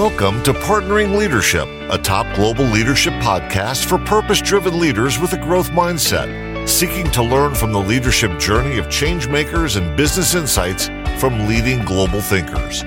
Welcome 0.00 0.42
to 0.44 0.54
Partnering 0.54 1.14
Leadership, 1.14 1.68
a 1.90 1.98
top 1.98 2.34
global 2.34 2.64
leadership 2.64 3.12
podcast 3.20 3.84
for 3.84 3.98
purpose 3.98 4.40
driven 4.40 4.80
leaders 4.80 5.18
with 5.18 5.34
a 5.34 5.36
growth 5.36 5.72
mindset, 5.72 6.66
seeking 6.66 7.10
to 7.10 7.22
learn 7.22 7.54
from 7.54 7.70
the 7.70 7.80
leadership 7.80 8.38
journey 8.38 8.78
of 8.78 8.88
change 8.88 9.28
makers 9.28 9.76
and 9.76 9.94
business 9.98 10.34
insights 10.34 10.86
from 11.20 11.46
leading 11.46 11.84
global 11.84 12.22
thinkers. 12.22 12.80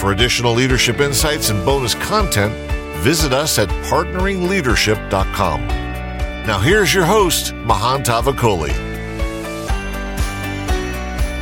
For 0.00 0.12
additional 0.12 0.54
leadership 0.54 1.00
insights 1.00 1.50
and 1.50 1.62
bonus 1.66 1.94
content, 1.96 2.54
visit 3.02 3.34
us 3.34 3.58
at 3.58 3.68
partneringleadership.com. 3.68 5.66
Now, 5.66 6.58
here's 6.60 6.94
your 6.94 7.04
host, 7.04 7.52
Mahan 7.52 8.02
Tavakoli. 8.02 8.72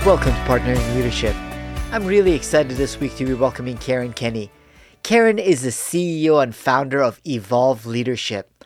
Welcome 0.04 0.32
to 0.32 0.40
Partnering 0.48 0.96
Leadership. 0.96 1.36
I'm 1.92 2.04
really 2.04 2.32
excited 2.32 2.76
this 2.76 2.98
week 2.98 3.14
to 3.18 3.24
be 3.24 3.34
welcoming 3.34 3.76
Caren 3.76 4.16
Kenney. 4.16 4.50
Caren 5.02 5.40
is 5.40 5.62
the 5.62 5.70
CEO 5.70 6.40
and 6.40 6.54
founder 6.54 7.02
of 7.02 7.20
Evolve 7.26 7.86
Leadership. 7.86 8.64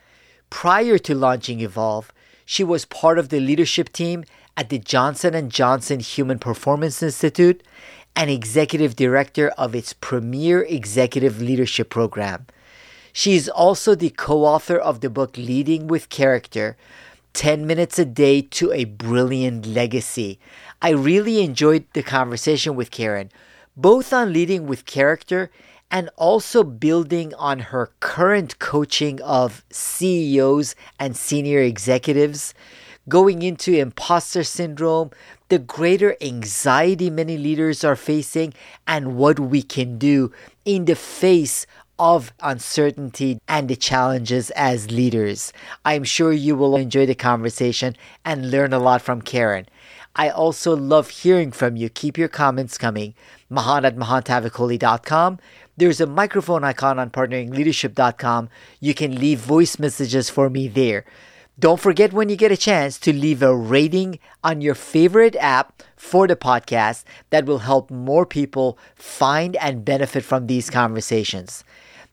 Prior 0.50 0.98
to 0.98 1.14
launching 1.14 1.60
Evolve, 1.60 2.12
she 2.44 2.62
was 2.62 2.84
part 2.84 3.18
of 3.18 3.30
the 3.30 3.40
leadership 3.40 3.90
team 3.90 4.22
at 4.54 4.68
the 4.68 4.78
Johnson 4.78 5.48
& 5.48 5.50
Johnson 5.50 6.00
Human 6.00 6.38
Performance 6.38 7.02
Institute 7.02 7.62
and 8.14 8.28
executive 8.28 8.96
director 8.96 9.48
of 9.56 9.74
its 9.74 9.94
premier 9.94 10.60
executive 10.62 11.40
leadership 11.40 11.88
program. 11.88 12.46
She 13.14 13.34
is 13.34 13.48
also 13.48 13.94
the 13.94 14.10
co-author 14.10 14.76
of 14.76 15.00
the 15.00 15.08
book 15.08 15.38
Leading 15.38 15.86
with 15.86 16.10
Character: 16.10 16.76
10 17.32 17.66
minutes 17.66 17.98
a 17.98 18.04
day 18.04 18.42
to 18.42 18.72
a 18.72 18.84
brilliant 18.84 19.64
legacy. 19.64 20.38
I 20.82 20.90
really 20.90 21.42
enjoyed 21.42 21.86
the 21.94 22.02
conversation 22.02 22.76
with 22.76 22.90
Caren, 22.90 23.30
both 23.74 24.12
on 24.12 24.34
leading 24.34 24.66
with 24.66 24.84
character 24.84 25.50
and 25.90 26.10
also 26.16 26.62
building 26.62 27.34
on 27.34 27.58
her 27.58 27.90
current 28.00 28.58
coaching 28.58 29.20
of 29.22 29.64
CEOs 29.70 30.74
and 30.98 31.16
senior 31.16 31.60
executives, 31.60 32.54
going 33.08 33.42
into 33.42 33.78
imposter 33.78 34.42
syndrome, 34.42 35.10
the 35.48 35.58
greater 35.58 36.16
anxiety 36.20 37.08
many 37.08 37.38
leaders 37.38 37.84
are 37.84 37.96
facing, 37.96 38.52
and 38.86 39.16
what 39.16 39.38
we 39.38 39.62
can 39.62 39.96
do 39.96 40.32
in 40.64 40.86
the 40.86 40.96
face 40.96 41.66
of 41.98 42.32
uncertainty 42.40 43.40
and 43.48 43.68
the 43.68 43.76
challenges 43.76 44.50
as 44.50 44.90
leaders. 44.90 45.52
I'm 45.84 46.04
sure 46.04 46.32
you 46.32 46.56
will 46.56 46.76
enjoy 46.76 47.06
the 47.06 47.14
conversation 47.14 47.96
and 48.24 48.50
learn 48.50 48.72
a 48.72 48.78
lot 48.78 49.02
from 49.02 49.22
Caren. 49.22 49.66
I 50.14 50.30
also 50.30 50.74
love 50.74 51.10
hearing 51.10 51.52
from 51.52 51.76
you. 51.76 51.88
Keep 51.88 52.18
your 52.18 52.28
comments 52.28 52.78
coming. 52.78 53.14
Mahan 53.50 53.84
at 53.84 53.96
mahantavakoli.com. 53.96 55.38
There's 55.78 56.00
a 56.00 56.06
microphone 56.06 56.64
icon 56.64 56.98
on 56.98 57.10
partneringleadership.com. 57.10 58.48
You 58.80 58.94
can 58.94 59.20
leave 59.20 59.40
voice 59.40 59.78
messages 59.78 60.30
for 60.30 60.48
me 60.48 60.68
there. 60.68 61.04
Don't 61.58 61.78
forget 61.78 62.14
when 62.14 62.30
you 62.30 62.36
get 62.36 62.50
a 62.50 62.56
chance 62.56 62.98
to 63.00 63.12
leave 63.12 63.42
a 63.42 63.54
rating 63.54 64.18
on 64.42 64.62
your 64.62 64.74
favorite 64.74 65.36
app 65.36 65.82
for 65.94 66.26
the 66.26 66.34
podcast 66.34 67.04
that 67.28 67.44
will 67.44 67.58
help 67.58 67.90
more 67.90 68.24
people 68.24 68.78
find 68.94 69.54
and 69.56 69.84
benefit 69.84 70.24
from 70.24 70.46
these 70.46 70.70
conversations. 70.70 71.62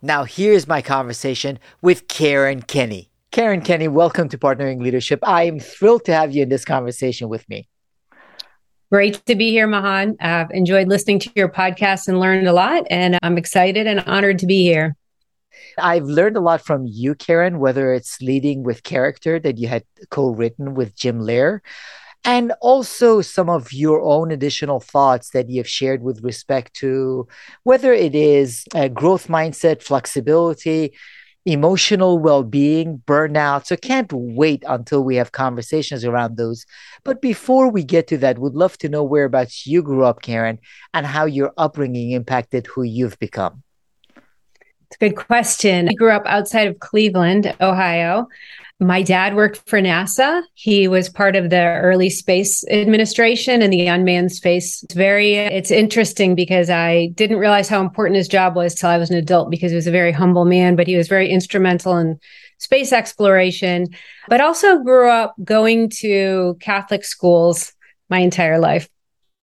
Now, 0.02 0.25
here's 0.25 0.67
my 0.67 0.81
conversation 0.81 1.58
with 1.81 2.09
Caren 2.09 2.67
Kenney. 2.67 3.09
Caren 3.31 3.64
Kenney, 3.64 3.88
welcome 3.88 4.27
to 4.27 4.38
Partnering 4.38 4.81
Leadership. 4.81 5.20
I 5.23 5.44
am 5.44 5.61
thrilled 5.61 6.03
to 6.05 6.14
have 6.14 6.36
you 6.36 6.44
in 6.44 6.50
this 6.50 6.66
conversation 6.66 7.30
with 7.30 7.48
me. 7.48 7.70
Great 8.92 9.26
to 9.26 9.36
be 9.36 9.50
here, 9.50 9.67
Mahan. 9.67 10.17
I've 10.20 10.52
enjoyed 10.52 10.88
listening 10.88 11.20
to 11.20 11.31
your 11.36 11.50
podcast 11.50 12.08
and 12.08 12.20
learned 12.20 12.48
a 12.48 12.53
lot, 12.53 12.86
and 12.89 13.17
I'm 13.23 13.38
excited 13.38 13.88
and 13.88 14.02
honored 14.02 14.39
to 14.39 14.45
be 14.45 14.64
here. 14.64 14.95
I've 15.78 16.03
learned 16.03 16.38
a 16.38 16.42
lot 16.42 16.64
from 16.64 16.86
you, 16.86 17.16
Caren, 17.16 17.58
whether 17.58 17.94
it's 17.94 18.22
leading 18.22 18.64
with 18.64 18.83
character 18.83 19.39
that 19.39 19.58
you 19.58 19.67
had 19.67 19.83
co 20.10 20.30
written 20.30 20.76
with 20.76 20.95
Jim 20.95 21.20
Loehr, 21.20 21.61
and 22.23 22.54
also 22.61 23.21
some 23.21 23.49
of 23.49 23.73
your 23.73 24.02
own 24.02 24.32
additional 24.32 24.80
thoughts 24.80 25.32
that 25.32 25.50
you've 25.50 25.67
shared 25.67 26.04
with 26.04 26.23
respect 26.23 26.73
to 26.76 27.27
whether 27.64 27.92
it 27.94 28.15
is 28.15 28.65
a 28.73 28.89
growth 28.89 29.27
mindset, 29.27 29.82
flexibility, 29.82 30.94
emotional 31.45 32.20
well-being 32.20 33.02
burnout. 33.05 33.65
So 33.65 33.76
can't 33.76 34.11
wait 34.14 34.64
until 34.67 35.04
we 35.04 35.15
have 35.17 35.31
conversations 35.31 36.05
around 36.05 36.37
those. 36.37 36.65
But 37.04 37.21
before 37.21 37.70
we 37.70 37.83
get 37.83 38.08
to 38.08 38.17
that 38.20 38.39
would 38.39 38.55
love 38.55 38.77
to 38.80 38.89
know 38.89 39.04
whereabouts 39.04 39.67
you 39.67 39.82
grew 39.82 40.05
up 40.05 40.21
caren 40.21 40.59
and 40.93 41.05
how 41.05 41.26
your 41.26 41.52
upbringing 41.58 42.11
impacted 42.11 42.67
who 42.67 42.83
you've 42.83 43.20
become 43.20 43.64
it's 44.93 45.02
a 45.02 45.09
good 45.09 45.26
question 45.26 45.89
i 45.89 45.93
grew 45.93 46.11
up 46.11 46.23
outside 46.26 46.67
of 46.67 46.80
cleveland 46.80 47.55
ohio 47.61 48.27
my 48.80 49.02
dad 49.02 49.36
worked 49.36 49.61
for 49.70 49.80
NASA. 49.80 50.43
He 50.55 50.87
was 50.87 51.09
part 51.09 51.36
of 51.36 51.49
the 51.49 51.61
early 51.61 52.09
space 52.09 52.65
administration 52.70 53.61
and 53.61 53.71
the 53.71 53.87
unmanned 53.87 54.32
space. 54.32 54.83
It's 54.83 54.93
very 54.93 55.36
it's 55.36 55.71
interesting 55.71 56.36
because 56.36 56.70
I 56.70 57.08
didn't 57.15 57.37
realize 57.37 57.70
how 57.70 57.82
important 57.82 58.17
his 58.17 58.27
job 58.27 58.55
was 58.55 58.76
till 58.76 58.89
I 58.89 58.98
was 58.98 59.09
an 59.09 59.15
adult 59.15 59.49
because 59.49 59.71
he 59.71 59.76
was 59.76 59.87
a 59.87 59.92
very 59.92 60.11
humble 60.11 60.43
man, 60.43 60.76
but 60.76 60.87
he 60.87 60.98
was 60.98 61.08
very 61.08 61.30
instrumental 61.30 61.98
in 61.98 62.20
space 62.58 62.92
exploration, 62.92 63.87
but 64.27 64.42
also 64.42 64.80
grew 64.80 65.09
up 65.09 65.36
going 65.43 65.89
to 66.02 66.58
Catholic 66.59 67.05
schools 67.05 67.73
my 68.09 68.20
entire 68.20 68.59
life 68.59 68.89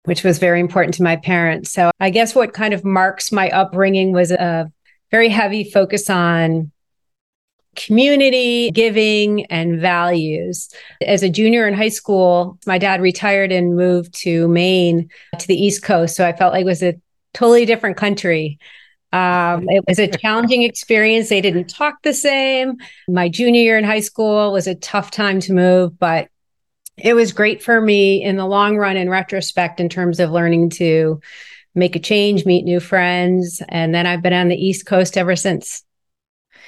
which 0.05 0.25
was 0.25 0.41
very 0.41 0.59
important 0.59 0.95
to 0.95 1.03
my 1.05 1.15
parents. 1.15 1.71
So 1.71 1.93
I 2.01 2.11
guess 2.11 2.35
what 2.35 2.53
kind 2.53 2.75
of 2.75 2.85
marks 2.85 3.31
my 3.31 3.49
upbringing 3.51 4.11
was 4.11 4.33
a 4.33 4.69
very 5.13 5.29
heavy 5.29 5.63
focus 5.63 6.11
on 6.11 6.73
community, 7.77 8.71
giving, 8.73 9.47
and 9.47 9.81
values. 9.81 10.69
As 11.01 11.23
a 11.23 11.29
junior 11.29 11.69
in 11.69 11.75
high 11.75 11.89
school, 11.89 12.59
my 12.67 12.79
dad 12.79 13.01
retired 13.01 13.53
and 13.53 13.77
moved 13.77 14.13
to 14.23 14.49
Maine 14.49 15.09
to 15.39 15.47
the 15.47 15.55
East 15.55 15.83
Coast. 15.83 16.17
So 16.17 16.27
I 16.27 16.33
felt 16.33 16.53
like 16.53 16.63
it 16.63 16.67
was 16.67 16.83
a 16.83 17.01
totally 17.33 17.65
different 17.65 17.97
country. 17.97 18.59
Um, 19.13 19.67
it 19.69 19.85
was 19.87 19.99
a 19.99 20.09
challenging 20.09 20.63
experience. 20.63 21.29
They 21.29 21.43
didn't 21.43 21.69
talk 21.69 22.03
the 22.03 22.15
same. 22.15 22.77
My 23.09 23.29
junior 23.29 23.61
year 23.61 23.79
in 23.79 23.85
high 23.85 24.01
school 24.01 24.53
was 24.53 24.67
a 24.67 24.75
tough 24.75 25.11
time 25.11 25.41
to 25.41 25.53
move, 25.53 25.99
but 25.99 26.29
it 26.97 27.15
was 27.15 27.33
great 27.33 27.63
for 27.63 27.81
me 27.81 28.23
in 28.23 28.37
the 28.37 28.47
long 28.47 28.77
run, 28.77 28.97
in 28.97 29.11
retrospect, 29.11 29.81
in 29.81 29.89
terms 29.89 30.21
of 30.21 30.31
learning 30.31 30.71
to 30.71 31.21
make 31.75 31.97
a 31.97 32.01
change, 32.01 32.45
meet 32.45 32.65
new 32.65 32.81
friends. 32.81 33.63
And 33.69 33.95
then 33.95 34.07
I've 34.07 34.23
been 34.23 34.33
on 34.33 34.49
the 34.49 34.57
East 34.57 34.87
Coast 34.87 35.17
ever 35.17 35.37
since. 35.37 35.85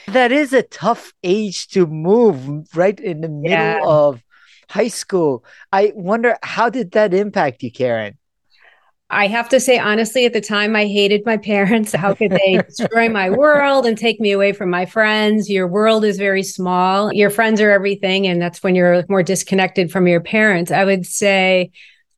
That 0.07 0.33
is 0.33 0.53
a 0.53 0.63
tough 0.63 1.13
age 1.23 1.69
to 1.69 1.87
move 1.87 2.67
right 2.77 2.99
in 2.99 3.21
the 3.21 3.29
middle 3.29 3.51
yeah. 3.51 3.81
of 3.85 4.23
high 4.69 4.89
school. 4.89 5.45
I 5.73 5.93
wonder 5.95 6.37
how 6.43 6.69
did 6.69 6.93
that 6.93 7.15
impact 7.15 7.63
you, 7.63 7.73
Caren? 7.73 8.17
I 9.11 9.27
have 9.29 9.49
to 9.51 9.61
say, 9.61 9.79
honestly, 9.79 10.25
at 10.25 10.33
the 10.33 10.41
time, 10.41 10.75
I 10.75 10.87
hated 10.87 11.25
my 11.25 11.37
parents. 11.37 11.93
How 11.93 12.15
could 12.15 12.33
they 12.33 12.61
destroy 12.69 13.09
my 13.09 13.31
world 13.31 13.87
and 13.87 13.97
take 13.97 14.19
me 14.19 14.33
away 14.33 14.53
from 14.53 14.71
my 14.71 14.87
friends? 14.87 15.49
Your 15.49 15.69
world 15.69 16.05
is 16.05 16.17
very 16.17 16.43
small. 16.43 17.13
Your 17.13 17.31
friends 17.31 17.61
are 17.61 17.71
everything. 17.71 18.27
And 18.27 18.41
that's 18.41 18.63
when 18.63 18.75
you're 18.75 19.05
more 19.09 19.23
disconnected 19.23 19.93
from 19.93 20.09
your 20.09 20.21
parents. 20.21 20.73
I 20.73 20.85
would 20.85 21.07
say 21.07 21.71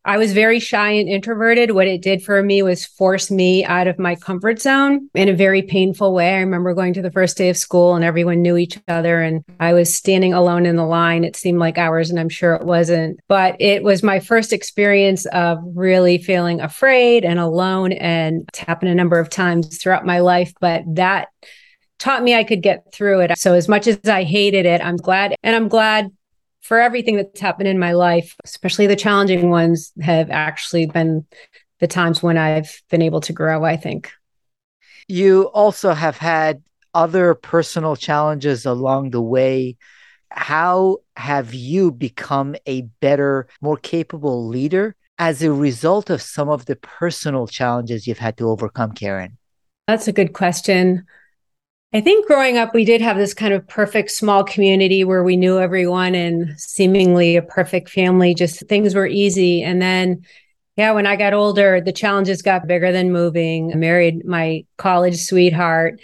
I 0.06 0.18
was 0.18 0.32
very 0.32 0.60
shy 0.60 0.90
and 0.92 1.08
introverted. 1.08 1.72
What 1.72 1.88
it 1.88 2.00
did 2.00 2.22
for 2.22 2.40
me 2.40 2.62
was 2.62 2.86
force 2.86 3.28
me 3.28 3.64
out 3.64 3.88
of 3.88 3.98
my 3.98 4.14
comfort 4.14 4.60
zone 4.62 5.10
in 5.14 5.28
a 5.28 5.34
very 5.34 5.62
painful 5.62 6.14
way. 6.14 6.36
I 6.36 6.40
remember 6.40 6.74
going 6.74 6.94
to 6.94 7.02
the 7.02 7.10
first 7.10 7.36
day 7.36 7.50
of 7.50 7.56
school 7.56 7.96
and 7.96 8.04
everyone 8.04 8.40
knew 8.40 8.56
each 8.56 8.78
other 8.86 9.20
and 9.20 9.44
I 9.58 9.72
was 9.72 9.92
standing 9.92 10.32
alone 10.32 10.64
in 10.64 10.76
the 10.76 10.86
line. 10.86 11.24
It 11.24 11.34
seemed 11.34 11.58
like 11.58 11.76
hours 11.76 12.08
and 12.08 12.20
I'm 12.20 12.28
sure 12.28 12.54
it 12.54 12.64
wasn't, 12.64 13.18
but 13.26 13.60
it 13.60 13.82
was 13.82 14.04
my 14.04 14.20
first 14.20 14.52
experience 14.52 15.26
of 15.26 15.58
really 15.74 16.18
feeling 16.18 16.60
afraid 16.60 17.24
and 17.24 17.40
alone 17.40 17.90
and 17.90 18.44
it's 18.48 18.60
happened 18.60 18.92
a 18.92 18.94
number 18.94 19.18
of 19.18 19.28
times 19.28 19.76
throughout 19.76 20.06
my 20.06 20.20
life, 20.20 20.52
but 20.60 20.84
that 20.86 21.28
taught 21.98 22.22
me 22.22 22.34
I 22.34 22.44
could 22.44 22.62
get 22.62 22.92
through 22.92 23.20
it. 23.20 23.36
So 23.38 23.54
as 23.54 23.68
much 23.68 23.88
as 23.88 23.98
I 24.04 24.22
hated 24.22 24.66
it, 24.66 24.80
I'm 24.80 24.98
glad 24.98 25.34
and 25.42 25.56
I'm 25.56 25.68
glad 25.68 26.12
for 26.66 26.80
everything 26.80 27.16
that's 27.16 27.40
happened 27.40 27.68
in 27.68 27.78
my 27.78 27.92
life, 27.92 28.34
especially 28.44 28.88
the 28.88 28.96
challenging 28.96 29.50
ones, 29.50 29.92
have 30.00 30.30
actually 30.30 30.86
been 30.86 31.24
the 31.78 31.86
times 31.86 32.22
when 32.22 32.36
I've 32.36 32.82
been 32.90 33.02
able 33.02 33.20
to 33.20 33.32
grow, 33.32 33.64
I 33.64 33.76
think. 33.76 34.12
You 35.06 35.44
also 35.54 35.92
have 35.92 36.16
had 36.16 36.62
other 36.92 37.34
personal 37.34 37.94
challenges 37.94 38.66
along 38.66 39.10
the 39.10 39.22
way. 39.22 39.76
How 40.30 40.98
have 41.16 41.54
you 41.54 41.92
become 41.92 42.56
a 42.66 42.82
better, 43.00 43.46
more 43.60 43.76
capable 43.76 44.48
leader 44.48 44.96
as 45.18 45.42
a 45.42 45.52
result 45.52 46.10
of 46.10 46.20
some 46.20 46.48
of 46.48 46.66
the 46.66 46.76
personal 46.76 47.46
challenges 47.46 48.06
you've 48.08 48.18
had 48.18 48.36
to 48.38 48.48
overcome, 48.48 48.92
Caren? 48.92 49.36
That's 49.86 50.08
a 50.08 50.12
good 50.12 50.32
question. 50.32 51.06
I 51.92 52.00
think 52.00 52.26
growing 52.26 52.58
up, 52.58 52.74
we 52.74 52.84
did 52.84 53.00
have 53.00 53.16
this 53.16 53.32
kind 53.32 53.54
of 53.54 53.66
perfect 53.68 54.10
small 54.10 54.44
community 54.44 55.04
where 55.04 55.24
we 55.24 55.36
knew 55.36 55.58
everyone 55.58 56.14
and 56.14 56.58
seemingly 56.60 57.36
a 57.36 57.42
perfect 57.42 57.88
family. 57.88 58.34
Just 58.34 58.66
things 58.68 58.94
were 58.94 59.06
easy. 59.06 59.62
And 59.62 59.80
then 59.80 60.22
Yeah, 60.76 60.92
when 60.92 61.06
I 61.06 61.16
got 61.16 61.32
older, 61.32 61.80
the 61.80 61.92
challenges 61.92 62.42
got 62.42 62.66
bigger 62.66 62.92
than 62.92 63.10
moving. 63.12 63.72
I 63.72 63.76
married 63.76 64.26
my 64.26 64.66
college 64.76 65.16
sweetheart. 65.22 66.00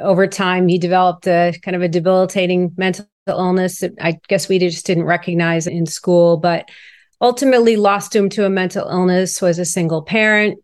Over 0.00 0.26
time, 0.26 0.66
he 0.66 0.78
developed 0.78 1.26
a 1.26 1.52
kind 1.62 1.76
of 1.76 1.82
a 1.82 1.88
debilitating 1.88 2.72
mental 2.76 3.06
illness 3.28 3.80
that 3.80 3.92
I 4.00 4.18
guess 4.28 4.48
we 4.48 4.58
just 4.58 4.86
didn't 4.86 5.04
recognize 5.04 5.66
in 5.66 5.84
school, 5.86 6.38
but 6.38 6.70
ultimately 7.20 7.76
lost 7.76 8.16
him 8.16 8.30
to 8.30 8.46
a 8.46 8.50
mental 8.50 8.88
illness, 8.88 9.42
was 9.42 9.58
a 9.58 9.64
single 9.66 10.02
parent. 10.02 10.58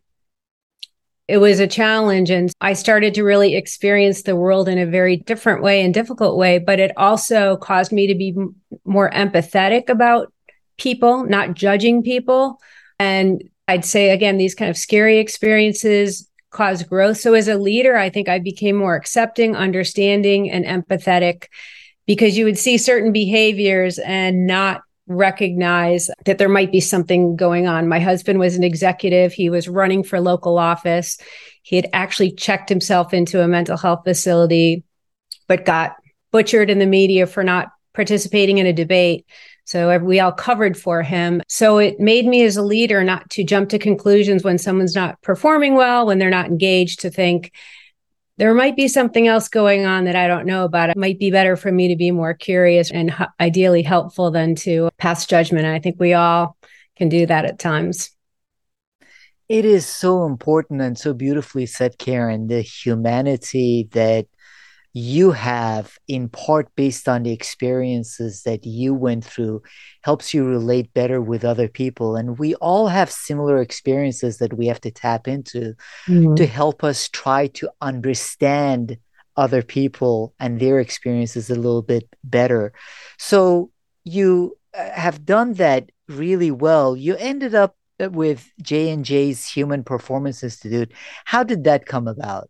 It 1.31 1.39
was 1.39 1.61
a 1.61 1.67
challenge. 1.67 2.29
And 2.29 2.51
I 2.61 2.73
started 2.73 3.15
to 3.15 3.23
really 3.23 3.55
experience 3.55 4.23
the 4.23 4.35
world 4.35 4.69
in 4.69 4.79
a 4.79 4.87
very 4.87 5.17
different 5.17 5.63
way 5.63 5.83
and 5.83 5.95
difficult 5.95 6.37
way, 6.37 6.59
but 6.59 6.81
it 6.81 6.93
also 6.97 7.57
caused 7.59 7.93
me 7.93 8.09
to 8.09 8.15
be 8.17 8.35
more 8.85 9.09
empathetic 9.11 9.89
about 9.89 10.33
people, 10.77 11.25
not 11.25 11.55
judging 11.55 12.03
people. 12.03 12.59
And 12.99 13.49
I'd 13.69 13.85
say, 13.85 14.11
again, 14.11 14.39
these 14.39 14.57
kind 14.57 14.71
of 14.71 14.77
scary 14.77 15.19
experiences 15.19 16.29
cause 16.51 16.83
growth. 16.83 17.19
So 17.19 17.35
as 17.35 17.47
a 17.47 17.57
leader, 17.57 17.97
I 17.97 18.11
think 18.11 18.29
I 18.29 18.41
became 18.41 18.75
more 18.75 18.97
accepting, 18.97 19.55
understanding, 19.55 20.51
and 20.51 20.65
empathetic 20.65 21.47
because 22.07 22.37
you 22.37 22.45
would 22.45 22.59
see 22.59 22.77
certain 22.77 23.13
behaviors 23.13 24.01
and 24.01 24.49
not 24.49 24.83
recognize 25.11 26.09
that 26.25 26.39
there 26.39 26.49
might 26.49 26.71
be 26.71 26.81
something 26.81 27.37
going 27.37 27.67
on. 27.67 27.89
My 27.89 27.99
husband 27.99 28.39
was 28.39 28.57
an 28.57 28.65
executive, 28.65 29.33
he 29.33 29.51
was 29.51 29.69
running 29.69 30.05
for 30.05 30.21
local 30.21 30.57
office. 30.57 31.19
He 31.63 31.77
had 31.77 31.89
actually 31.93 32.33
checked 32.33 32.69
himself 32.69 33.13
into 33.13 33.43
a 33.43 33.49
mental 33.49 33.77
health 33.77 34.03
facility, 34.05 34.85
but 35.49 35.67
got 35.67 35.97
butchered 36.31 36.71
in 36.71 36.79
the 36.79 36.87
media 36.87 37.27
for 37.27 37.43
not 37.43 37.69
participating 37.93 38.59
in 38.59 38.67
a 38.67 38.73
debate. 38.73 39.27
So 39.65 39.99
we 39.99 40.21
all 40.21 40.33
covered 40.33 40.77
for 40.77 41.03
him. 41.03 41.43
So 41.49 41.79
it 41.79 42.01
made 42.01 42.27
me 42.27 42.45
as 42.45 42.57
a 42.57 42.63
leader 42.63 43.05
not 43.05 43.29
to 43.31 43.45
jump 43.45 43.69
to 43.71 43.79
conclusions 43.79 44.43
when 44.43 44.59
someone's 44.59 44.95
not 44.95 45.21
performing 45.23 45.75
well, 45.75 46.07
when 46.07 46.19
they're 46.19 46.31
not 46.31 46.47
engaged, 46.47 47.01
to 47.01 47.11
think, 47.11 47.53
there 48.41 48.55
might 48.55 48.75
be 48.75 48.89
something 48.89 49.29
else 49.29 49.49
going 49.49 49.85
on 49.85 50.05
that 50.05 50.17
I 50.17 50.27
don't 50.27 50.47
know 50.47 50.65
about. 50.65 50.89
It 50.89 50.97
might 50.97 51.19
be 51.19 51.31
better 51.31 51.57
for 51.57 51.71
me 51.71 51.89
to 51.89 51.97
be 51.97 52.11
more 52.11 52.33
curious 52.33 52.91
and 52.91 53.11
h- 53.11 53.29
ideally 53.39 53.83
helpful 53.83 54.31
than 54.31 54.55
to 54.57 54.89
pass 54.97 55.27
judgment. 55.27 55.67
I 55.67 55.79
think 55.79 56.01
we 56.01 56.15
all 56.15 56.57
can 56.97 57.11
do 57.11 57.27
that 57.27 57.45
at 57.45 57.59
times. 57.59 58.13
It 59.51 59.67
is 59.67 59.85
so 59.85 60.25
important 60.25 60.81
and 60.81 60.97
so 60.97 61.13
beautifully 61.13 61.67
said, 61.67 61.99
Caren, 61.99 62.49
the 62.49 62.63
humanity 62.63 63.91
that 63.93 64.27
you 64.93 65.31
have 65.31 65.99
in 66.09 66.29
part 66.29 66.75
based 66.75 67.09
on 67.09 67.23
the 67.23 67.33
experiences 67.33 68.43
that 68.43 68.65
you 68.67 68.93
went 68.93 69.25
through 69.25 69.63
helps 70.03 70.35
you 70.35 70.45
relate 70.45 70.93
better 70.95 71.21
with 71.21 71.45
other 71.45 71.69
people. 71.69 72.17
And 72.17 72.39
we 72.39 72.55
all 72.57 72.89
have 72.89 73.11
similar 73.11 73.61
experiences 73.61 74.39
that 74.39 74.55
we 74.55 74.67
have 74.67 74.81
to 74.81 74.91
tap 74.91 75.29
into 75.29 75.75
mm-hmm. 76.07 76.35
to 76.35 76.47
help 76.47 76.83
us 76.83 77.09
try 77.09 77.47
to 77.49 77.71
understand 77.81 78.99
other 79.37 79.63
people 79.63 80.35
and 80.41 80.59
their 80.59 80.81
experiences 80.81 81.51
a 81.51 81.55
little 81.55 81.83
bit 81.83 82.09
better. 82.25 82.73
So 83.19 83.71
you 84.05 84.59
uh, 84.77 84.91
have 84.91 85.25
done 85.25 85.55
that 85.55 85.91
really 86.09 86.51
well. 86.51 86.97
You 86.97 87.17
ended 87.17 87.55
up 87.55 87.77
with 88.01 88.51
j&j's 88.63 89.47
human 89.47 89.85
performance 89.85 90.43
institute. 90.43 90.91
How 91.27 91.43
did 91.43 91.65
that 91.65 91.87
come 91.87 92.09
about 92.09 92.49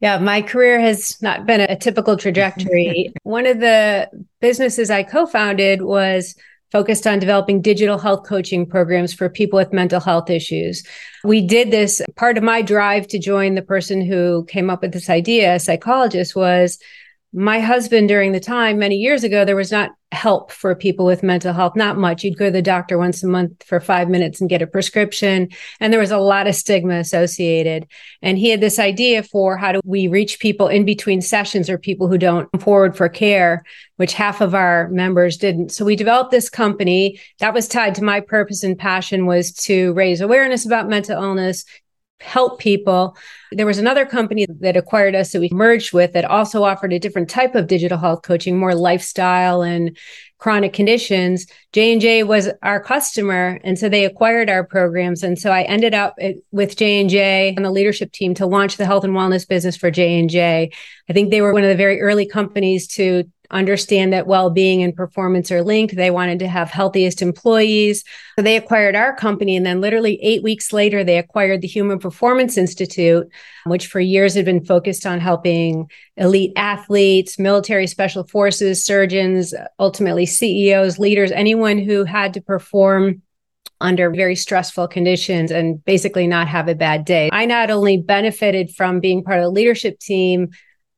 yeah, 0.00 0.18
my 0.18 0.42
career 0.42 0.80
has 0.80 1.20
not 1.20 1.44
been 1.44 1.60
a 1.60 1.76
typical 1.76 2.16
trajectory. 2.16 3.12
One 3.24 3.46
of 3.46 3.58
the 3.60 4.08
businesses 4.40 4.90
I 4.90 5.02
co 5.02 5.26
founded 5.26 5.82
was 5.82 6.36
focused 6.70 7.06
on 7.06 7.18
developing 7.18 7.62
digital 7.62 7.98
health 7.98 8.26
coaching 8.26 8.66
programs 8.66 9.12
for 9.12 9.28
people 9.28 9.56
with 9.56 9.72
mental 9.72 10.00
health 10.00 10.30
issues. 10.30 10.84
We 11.24 11.40
did 11.40 11.70
this. 11.70 12.00
Part 12.14 12.36
of 12.36 12.44
my 12.44 12.62
drive 12.62 13.08
to 13.08 13.18
join 13.18 13.54
the 13.54 13.62
person 13.62 14.04
who 14.04 14.44
came 14.44 14.70
up 14.70 14.82
with 14.82 14.92
this 14.92 15.10
idea, 15.10 15.54
a 15.54 15.60
psychologist, 15.60 16.36
was 16.36 16.78
my 17.32 17.60
husband 17.60 18.08
during 18.08 18.32
the 18.32 18.40
time 18.40 18.78
many 18.78 18.96
years 18.96 19.22
ago 19.22 19.44
there 19.44 19.56
was 19.56 19.70
not 19.70 19.90
help 20.12 20.50
for 20.50 20.74
people 20.74 21.04
with 21.04 21.22
mental 21.22 21.52
health 21.52 21.76
not 21.76 21.98
much. 21.98 22.24
You'd 22.24 22.38
go 22.38 22.46
to 22.46 22.50
the 22.50 22.62
doctor 22.62 22.96
once 22.96 23.22
a 23.22 23.28
month 23.28 23.62
for 23.64 23.78
5 23.78 24.08
minutes 24.08 24.40
and 24.40 24.48
get 24.48 24.62
a 24.62 24.66
prescription 24.66 25.48
and 25.80 25.92
there 25.92 26.00
was 26.00 26.10
a 26.10 26.18
lot 26.18 26.46
of 26.46 26.54
stigma 26.54 26.94
associated. 26.94 27.86
And 28.22 28.38
he 28.38 28.48
had 28.48 28.62
this 28.62 28.78
idea 28.78 29.22
for 29.22 29.58
how 29.58 29.72
do 29.72 29.80
we 29.84 30.08
reach 30.08 30.40
people 30.40 30.68
in 30.68 30.86
between 30.86 31.20
sessions 31.20 31.68
or 31.68 31.76
people 31.76 32.08
who 32.08 32.16
don't 32.16 32.50
come 32.52 32.60
forward 32.60 32.96
for 32.96 33.08
care 33.08 33.64
which 33.96 34.14
half 34.14 34.40
of 34.40 34.54
our 34.54 34.88
members 34.90 35.36
didn't. 35.36 35.70
So 35.72 35.84
we 35.84 35.96
developed 35.96 36.30
this 36.30 36.48
company 36.48 37.20
that 37.40 37.52
was 37.52 37.68
tied 37.68 37.96
to 37.96 38.04
my 38.04 38.20
purpose 38.20 38.62
and 38.62 38.78
passion 38.78 39.26
was 39.26 39.52
to 39.64 39.92
raise 39.92 40.20
awareness 40.20 40.64
about 40.64 40.88
mental 40.88 41.22
illness 41.22 41.64
help 42.20 42.58
people. 42.58 43.16
There 43.52 43.66
was 43.66 43.78
another 43.78 44.04
company 44.04 44.46
that 44.60 44.76
acquired 44.76 45.14
us 45.14 45.32
that 45.32 45.40
we 45.40 45.50
merged 45.52 45.92
with 45.92 46.12
that 46.12 46.24
also 46.24 46.64
offered 46.64 46.92
a 46.92 46.98
different 46.98 47.30
type 47.30 47.54
of 47.54 47.68
digital 47.68 47.98
health 47.98 48.22
coaching, 48.22 48.58
more 48.58 48.74
lifestyle 48.74 49.62
and 49.62 49.96
chronic 50.38 50.72
conditions. 50.72 51.46
J&J 51.72 52.24
was 52.24 52.48
our 52.62 52.80
customer 52.80 53.60
and 53.64 53.78
so 53.78 53.88
they 53.88 54.04
acquired 54.04 54.48
our 54.48 54.64
programs 54.64 55.22
and 55.22 55.38
so 55.38 55.50
I 55.50 55.62
ended 55.62 55.94
up 55.94 56.14
eh, 56.20 56.34
with 56.52 56.76
J&J 56.76 57.54
on 57.56 57.62
the 57.62 57.70
leadership 57.70 58.12
team 58.12 58.34
to 58.34 58.46
launch 58.46 58.76
the 58.76 58.86
health 58.86 59.04
and 59.04 59.14
wellness 59.14 59.46
business 59.48 59.76
for 59.76 59.90
J&J. 59.90 60.70
I 61.08 61.12
think 61.12 61.30
they 61.30 61.40
were 61.40 61.52
one 61.52 61.64
of 61.64 61.70
the 61.70 61.76
very 61.76 62.00
early 62.00 62.26
companies 62.26 62.86
to 62.88 63.24
understand 63.50 64.12
that 64.12 64.26
well-being 64.26 64.82
and 64.82 64.94
performance 64.94 65.50
are 65.50 65.62
linked. 65.62 65.96
They 65.96 66.10
wanted 66.10 66.38
to 66.40 66.48
have 66.48 66.70
healthiest 66.70 67.22
employees. 67.22 68.04
So 68.36 68.42
they 68.42 68.56
acquired 68.56 68.94
our 68.94 69.14
company. 69.16 69.56
And 69.56 69.64
then 69.64 69.80
literally 69.80 70.18
eight 70.22 70.42
weeks 70.42 70.72
later, 70.72 71.02
they 71.02 71.18
acquired 71.18 71.62
the 71.62 71.68
Human 71.68 71.98
Performance 71.98 72.58
Institute, 72.58 73.26
which 73.64 73.86
for 73.86 74.00
years 74.00 74.34
had 74.34 74.44
been 74.44 74.64
focused 74.64 75.06
on 75.06 75.20
helping 75.20 75.90
elite 76.16 76.52
athletes, 76.56 77.38
military 77.38 77.86
special 77.86 78.24
forces, 78.26 78.84
surgeons, 78.84 79.54
ultimately 79.78 80.26
CEOs, 80.26 80.98
leaders, 80.98 81.30
anyone 81.30 81.78
who 81.78 82.04
had 82.04 82.34
to 82.34 82.42
perform 82.42 83.22
under 83.80 84.10
very 84.10 84.34
stressful 84.34 84.88
conditions 84.88 85.50
and 85.50 85.84
basically 85.84 86.26
not 86.26 86.48
have 86.48 86.68
a 86.68 86.74
bad 86.74 87.04
day. 87.04 87.30
I 87.32 87.46
not 87.46 87.70
only 87.70 87.96
benefited 87.96 88.74
from 88.74 89.00
being 89.00 89.22
part 89.22 89.38
of 89.38 89.44
the 89.44 89.50
leadership 89.50 90.00
team 90.00 90.50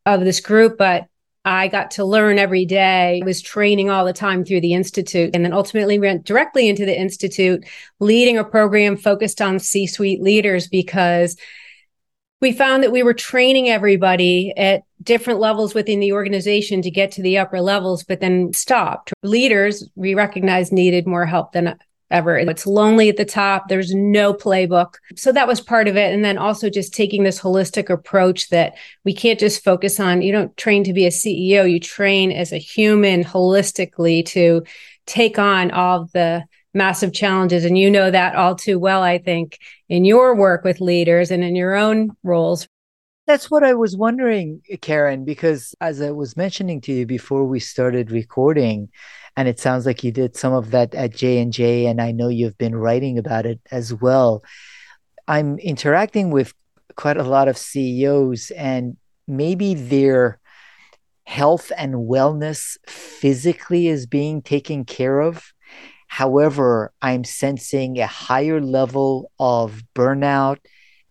of 0.06 0.20
this 0.20 0.40
group, 0.40 0.78
but 0.78 1.04
I 1.44 1.68
got 1.68 1.92
to 1.92 2.04
learn 2.04 2.38
every 2.38 2.66
day. 2.66 3.22
Was 3.24 3.40
training 3.40 3.88
all 3.88 4.04
the 4.04 4.12
time 4.12 4.44
through 4.44 4.60
the 4.60 4.74
Institute 4.74 5.30
and 5.34 5.44
then 5.44 5.52
ultimately 5.52 5.98
went 5.98 6.24
directly 6.24 6.68
into 6.68 6.84
the 6.84 6.98
Institute, 6.98 7.64
leading 7.98 8.36
a 8.36 8.44
program 8.44 8.96
focused 8.96 9.40
on 9.40 9.58
C 9.58 9.86
suite 9.86 10.20
leaders 10.20 10.68
because 10.68 11.36
we 12.40 12.52
found 12.52 12.82
that 12.82 12.92
we 12.92 13.02
were 13.02 13.14
training 13.14 13.68
everybody 13.68 14.52
at 14.56 14.82
different 15.02 15.40
levels 15.40 15.74
within 15.74 16.00
the 16.00 16.12
organization 16.12 16.82
to 16.82 16.90
get 16.90 17.12
to 17.12 17.22
the 17.22 17.38
upper 17.38 17.60
levels, 17.60 18.02
but 18.02 18.20
then 18.20 18.52
stopped. 18.52 19.12
Leaders 19.22 19.88
we 19.94 20.14
recognized 20.14 20.72
needed 20.72 21.06
more 21.06 21.26
help 21.26 21.52
than 21.52 21.78
ever. 22.10 22.36
It's 22.36 22.66
lonely 22.66 23.08
at 23.08 23.16
the 23.16 23.24
top. 23.24 23.68
There's 23.68 23.94
no 23.94 24.34
playbook. 24.34 24.94
So 25.16 25.32
that 25.32 25.46
was 25.46 25.60
part 25.60 25.88
of 25.88 25.96
it. 25.96 26.12
And 26.12 26.24
then 26.24 26.38
also 26.38 26.68
just 26.68 26.92
taking 26.92 27.22
this 27.22 27.40
holistic 27.40 27.88
approach 27.88 28.48
that 28.50 28.74
we 29.04 29.14
can't 29.14 29.38
just 29.38 29.64
focus 29.64 30.00
on, 30.00 30.22
you 30.22 30.32
don't 30.32 30.56
train 30.56 30.84
to 30.84 30.92
be 30.92 31.06
a 31.06 31.10
CEO, 31.10 31.70
you 31.70 31.80
train 31.80 32.32
as 32.32 32.52
a 32.52 32.58
human 32.58 33.22
holistically 33.24 34.24
to 34.26 34.62
take 35.06 35.38
on 35.38 35.70
all 35.70 36.08
the 36.12 36.44
massive 36.74 37.12
challenges. 37.12 37.64
And 37.64 37.78
you 37.78 37.90
know 37.90 38.10
that 38.10 38.36
all 38.36 38.54
too 38.54 38.78
well, 38.78 39.02
I 39.02 39.18
think, 39.18 39.58
in 39.88 40.04
your 40.04 40.34
work 40.34 40.64
with 40.64 40.80
leaders 40.80 41.30
and 41.30 41.42
in 41.42 41.56
your 41.56 41.74
own 41.74 42.10
roles. 42.22 42.66
That's 43.26 43.50
what 43.50 43.62
I 43.62 43.74
was 43.74 43.96
wondering, 43.96 44.60
Caren, 44.78 45.24
because 45.24 45.74
as 45.80 46.00
I 46.00 46.10
was 46.10 46.36
mentioning 46.36 46.80
to 46.82 46.92
you 46.92 47.06
before 47.06 47.44
we 47.44 47.60
started 47.60 48.10
recording, 48.10 48.88
and 49.36 49.48
it 49.48 49.58
sounds 49.58 49.86
like 49.86 50.04
you 50.04 50.12
did 50.12 50.36
some 50.36 50.52
of 50.52 50.70
that 50.70 50.94
at 50.94 51.14
J&J 51.14 51.86
and 51.86 52.00
I 52.00 52.12
know 52.12 52.28
you've 52.28 52.58
been 52.58 52.76
writing 52.76 53.18
about 53.18 53.46
it 53.46 53.60
as 53.70 53.94
well. 53.94 54.42
I'm 55.28 55.58
interacting 55.58 56.30
with 56.30 56.54
quite 56.96 57.16
a 57.16 57.22
lot 57.22 57.48
of 57.48 57.56
CEOs 57.56 58.50
and 58.50 58.96
maybe 59.26 59.74
their 59.74 60.40
health 61.24 61.70
and 61.76 61.94
wellness 61.94 62.76
physically 62.88 63.86
is 63.86 64.06
being 64.06 64.42
taken 64.42 64.84
care 64.84 65.20
of. 65.20 65.52
However, 66.08 66.92
I'm 67.00 67.22
sensing 67.22 67.98
a 67.98 68.06
higher 68.08 68.60
level 68.60 69.30
of 69.38 69.84
burnout, 69.94 70.58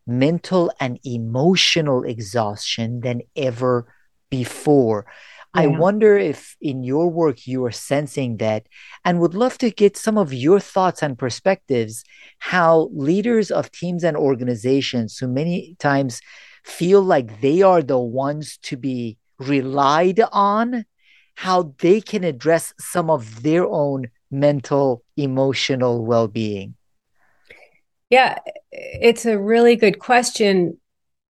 mental 0.06 0.74
and 0.80 1.00
emotional 1.06 2.04
exhaustion 2.04 3.00
than 3.00 3.22
ever 3.36 3.94
before. 4.30 5.06
I 5.54 5.68
wonder 5.68 6.18
if 6.18 6.56
in 6.62 6.84
your 6.84 7.10
work 7.10 7.48
you 7.48 7.66
are 7.66 7.72
sensing 7.72 8.38
that 8.38 8.68
and 9.04 9.20
would 9.20 9.34
love 9.34 9.58
to 9.60 9.72
get 9.72 9.98
some 9.98 10.18
of 10.18 10.34
your 10.34 10.60
thoughts 10.60 11.02
and 11.02 11.18
perspectives 11.18 12.04
how 12.38 12.90
leaders 12.94 13.50
of 13.50 13.72
teams 13.72 14.04
and 14.04 14.16
organizations 14.16 15.18
who 15.18 15.28
many 15.28 15.76
times 15.80 16.22
feel 16.64 17.02
like 17.02 17.42
they 17.42 17.62
are 17.62 17.82
the 17.82 17.98
ones 17.98 18.58
to 18.64 18.78
be 18.78 19.18
relied 19.40 20.20
on 20.32 20.86
how 21.36 21.74
they 21.80 22.00
can 22.02 22.24
address 22.24 22.74
some 22.80 23.10
of 23.10 23.42
their 23.42 23.66
own 23.66 24.08
mental 24.30 25.04
emotional 25.18 26.06
well-being 26.06 26.76
Yeah, 28.10 28.40
it's 28.72 29.26
a 29.26 29.38
really 29.38 29.76
good 29.76 30.00
question. 30.00 30.80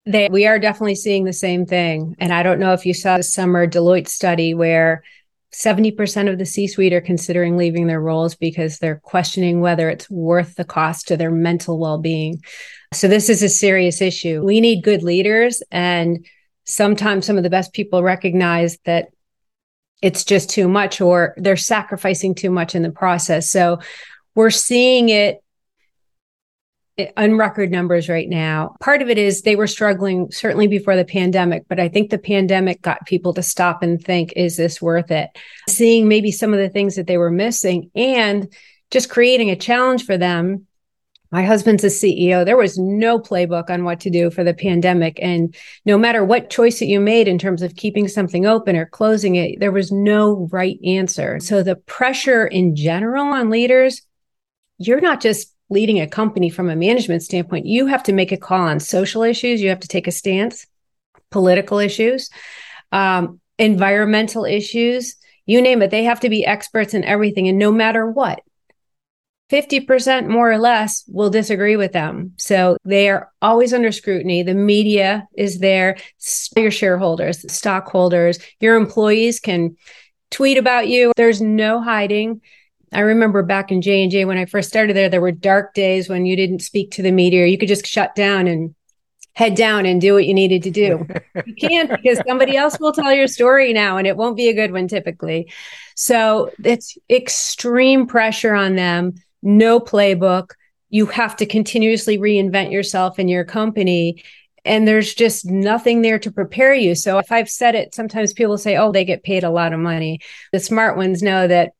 They, 0.06 0.28
we 0.30 0.48
are 0.48 0.60
definitely 0.60 0.96
seeing 0.96 1.26
the 1.26 1.34
same 1.34 1.66
thing. 1.66 2.16
And 2.20 2.34
I 2.34 2.44
don't 2.44 2.60
know 2.60 2.74
if 2.74 2.86
you 2.86 2.94
saw 2.94 3.18
the 3.18 3.24
summer 3.24 3.68
Deloitte 3.68 4.08
study 4.08 4.54
where 4.54 5.04
70% 5.54 6.32
of 6.32 6.38
the 6.38 6.46
C 6.46 6.68
suite 6.68 6.94
are 6.94 7.02
considering 7.02 7.58
leaving 7.58 7.88
their 7.88 8.02
roles 8.02 8.36
because 8.36 8.78
they're 8.78 9.00
questioning 9.04 9.62
whether 9.62 9.90
it's 9.90 10.10
worth 10.10 10.56
the 10.56 10.64
cost 10.64 11.08
to 11.08 11.18
their 11.18 11.32
mental 11.32 11.80
well 11.80 11.98
being. 11.98 12.42
So, 12.94 13.08
this 13.08 13.30
is 13.30 13.42
a 13.42 13.50
serious 13.50 14.02
issue. 14.02 14.44
We 14.44 14.62
need 14.62 14.84
good 14.84 15.04
leaders. 15.04 15.64
And 15.72 16.26
sometimes 16.66 17.26
some 17.26 17.38
of 17.38 17.44
the 17.44 17.50
best 17.50 17.74
people 17.74 18.04
recognize 18.04 18.78
that 18.86 19.10
it's 20.02 20.24
just 20.24 20.50
too 20.50 20.68
much 20.68 21.02
or 21.02 21.34
they're 21.38 21.58
sacrificing 21.58 22.36
too 22.36 22.52
much 22.52 22.76
in 22.76 22.84
the 22.84 22.92
process. 22.92 23.50
So, 23.50 23.80
we're 24.36 24.52
seeing 24.52 25.10
it 25.10 25.44
on 27.18 27.38
record 27.38 27.72
numbers 27.72 28.10
right 28.10 28.30
now. 28.30 28.76
Part 28.80 29.02
of 29.02 29.10
it 29.10 29.18
is 29.18 29.42
they 29.42 29.56
were 29.56 29.68
struggling 29.68 30.32
certainly 30.32 30.68
before 30.68 30.96
the 30.96 31.06
pandemic, 31.06 31.64
but 31.68 31.80
I 31.80 31.90
think 31.90 32.10
the 32.10 32.18
pandemic 32.18 32.82
got 32.82 33.06
people 33.06 33.34
to 33.34 33.44
stop 33.44 33.82
and 33.84 34.02
think, 34.02 34.34
is 34.36 34.58
this 34.58 34.82
worth 34.82 35.12
it? 35.12 35.30
Seeing 35.68 36.08
maybe 36.08 36.32
some 36.32 36.54
of 36.54 36.60
the 36.60 36.70
things 36.70 36.96
that 36.96 37.08
they 37.08 37.18
were 37.18 37.32
missing 37.32 37.92
and 37.96 38.52
just 38.92 39.10
creating 39.10 39.50
a 39.50 39.56
challenge 39.56 40.06
for 40.06 40.18
them. 40.18 40.66
My 41.32 41.44
husband's 41.44 41.84
a 41.84 41.88
CEO. 41.88 42.44
There 42.44 42.58
was 42.58 42.80
no 42.80 43.20
playbook 43.20 43.70
on 43.70 43.84
what 43.84 44.00
to 44.00 44.10
do 44.10 44.32
for 44.32 44.44
the 44.44 44.54
pandemic. 44.54 45.20
And 45.22 45.56
no 45.86 45.96
matter 45.96 46.26
what 46.26 46.50
choice 46.50 46.80
that 46.80 46.88
you 46.88 47.00
made 47.00 47.28
in 47.28 47.38
terms 47.38 47.62
of 47.62 47.76
keeping 47.76 48.08
something 48.08 48.48
open 48.48 48.76
or 48.76 48.88
closing 48.88 49.36
it, 49.36 49.60
there 49.60 49.72
was 49.72 49.92
no 49.92 50.50
right 50.52 50.80
answer. 50.84 51.40
So 51.40 51.62
the 51.62 51.76
pressure 51.76 52.48
in 52.48 52.76
general 52.76 53.26
on 53.26 53.52
leaders, 53.52 54.02
you're 54.80 55.02
not 55.02 55.22
just 55.22 55.54
leading 55.70 56.00
a 56.00 56.08
company 56.08 56.50
from 56.50 56.70
a 56.70 56.76
management 56.76 57.24
standpoint, 57.24 57.66
you 57.66 57.86
have 57.88 58.04
to 58.04 58.14
make 58.14 58.32
a 58.32 58.38
call 58.38 58.62
on 58.62 58.80
social 58.80 59.24
issues. 59.24 59.62
You 59.62 59.70
have 59.70 59.80
to 59.82 59.88
take 59.88 60.08
a 60.08 60.12
stance, 60.12 60.66
political 61.30 61.80
issues, 61.80 62.30
um, 62.92 63.40
environmental 63.58 64.46
issues, 64.46 65.16
you 65.46 65.62
name 65.62 65.82
it. 65.82 65.92
They 65.92 66.04
have 66.04 66.20
to 66.22 66.30
be 66.30 66.46
experts 66.46 66.94
in 66.94 67.04
everything. 67.04 67.48
And 67.48 67.58
no 67.58 67.72
matter 67.72 68.10
what, 68.10 68.42
50% 69.52 70.28
more 70.28 70.52
or 70.52 70.60
less 70.60 71.04
will 71.08 71.32
disagree 71.32 71.76
with 71.76 71.92
them. 71.92 72.34
So 72.38 72.78
they 72.86 73.10
are 73.10 73.32
always 73.42 73.74
under 73.74 73.92
scrutiny. 73.92 74.44
The 74.44 74.54
media 74.54 75.28
is 75.36 75.60
there, 75.60 75.98
your 76.56 76.70
shareholders, 76.70 77.52
stockholders, 77.52 78.38
your 78.60 78.76
employees 78.76 79.40
can 79.40 79.76
tweet 80.30 80.58
about 80.58 80.88
you. 80.88 81.12
There's 81.16 81.42
no 81.42 81.82
hiding. 81.82 82.42
I 82.92 83.02
remember 83.02 83.44
back 83.44 83.72
in 83.72 83.82
J 83.82 84.04
and 84.04 84.12
J 84.12 84.26
when 84.26 84.38
I 84.38 84.46
first 84.46 84.70
started 84.70 84.96
there, 84.96 85.10
there 85.10 85.22
were 85.22 85.32
dark 85.32 85.74
days 85.74 86.10
when 86.10 86.26
you 86.26 86.36
didn't 86.36 86.60
speak 86.60 86.92
to 86.92 87.02
the 87.02 87.12
media. 87.12 87.46
You 87.46 87.58
could 87.58 87.68
just 87.68 87.86
shut 87.86 88.16
down 88.16 88.48
and 88.48 88.74
head 89.34 89.56
down 89.56 89.86
and 89.86 90.02
do 90.02 90.14
what 90.14 90.26
you 90.26 90.34
needed 90.34 90.64
to 90.64 90.72
do. 90.72 91.08
you 91.46 91.56
can't 91.56 91.90
because 92.04 92.22
somebody 92.28 92.58
else 92.58 92.80
will 92.80 92.92
tell 92.92 93.14
your 93.14 93.28
story 93.28 93.74
now, 93.74 93.98
and 93.98 94.08
it 94.08 94.18
won't 94.18 94.36
be 94.36 94.50
a 94.50 94.54
good 94.54 94.72
one 94.72 94.88
typically. 94.88 95.52
So 95.96 96.52
it's 96.64 96.98
extreme 97.10 98.08
pressure 98.08 98.54
on 98.54 98.76
them. 98.76 99.16
No 99.42 99.80
playbook. 99.80 100.52
You 100.90 101.06
have 101.06 101.36
to 101.38 101.46
continuously 101.46 102.18
reinvent 102.18 102.72
yourself 102.72 103.20
and 103.20 103.30
your 103.30 103.46
company. 103.46 104.24
And 104.66 104.88
there's 104.88 105.14
just 105.14 105.46
nothing 105.46 106.02
there 106.02 106.20
to 106.20 106.32
prepare 106.32 106.74
you. 106.74 106.96
So 106.96 107.18
if 107.18 107.32
I've 107.32 107.50
said 107.50 107.76
it, 107.76 107.96
sometimes 107.96 108.34
people 108.34 108.58
say, 108.58 108.76
oh, 108.76 108.92
they 108.92 109.06
get 109.06 109.24
paid 109.24 109.44
a 109.44 109.50
lot 109.50 109.72
of 109.72 109.80
money. 109.80 110.20
The 110.52 110.60
smart 110.60 110.98
ones 110.98 111.24
know 111.24 111.48
that 111.48 111.72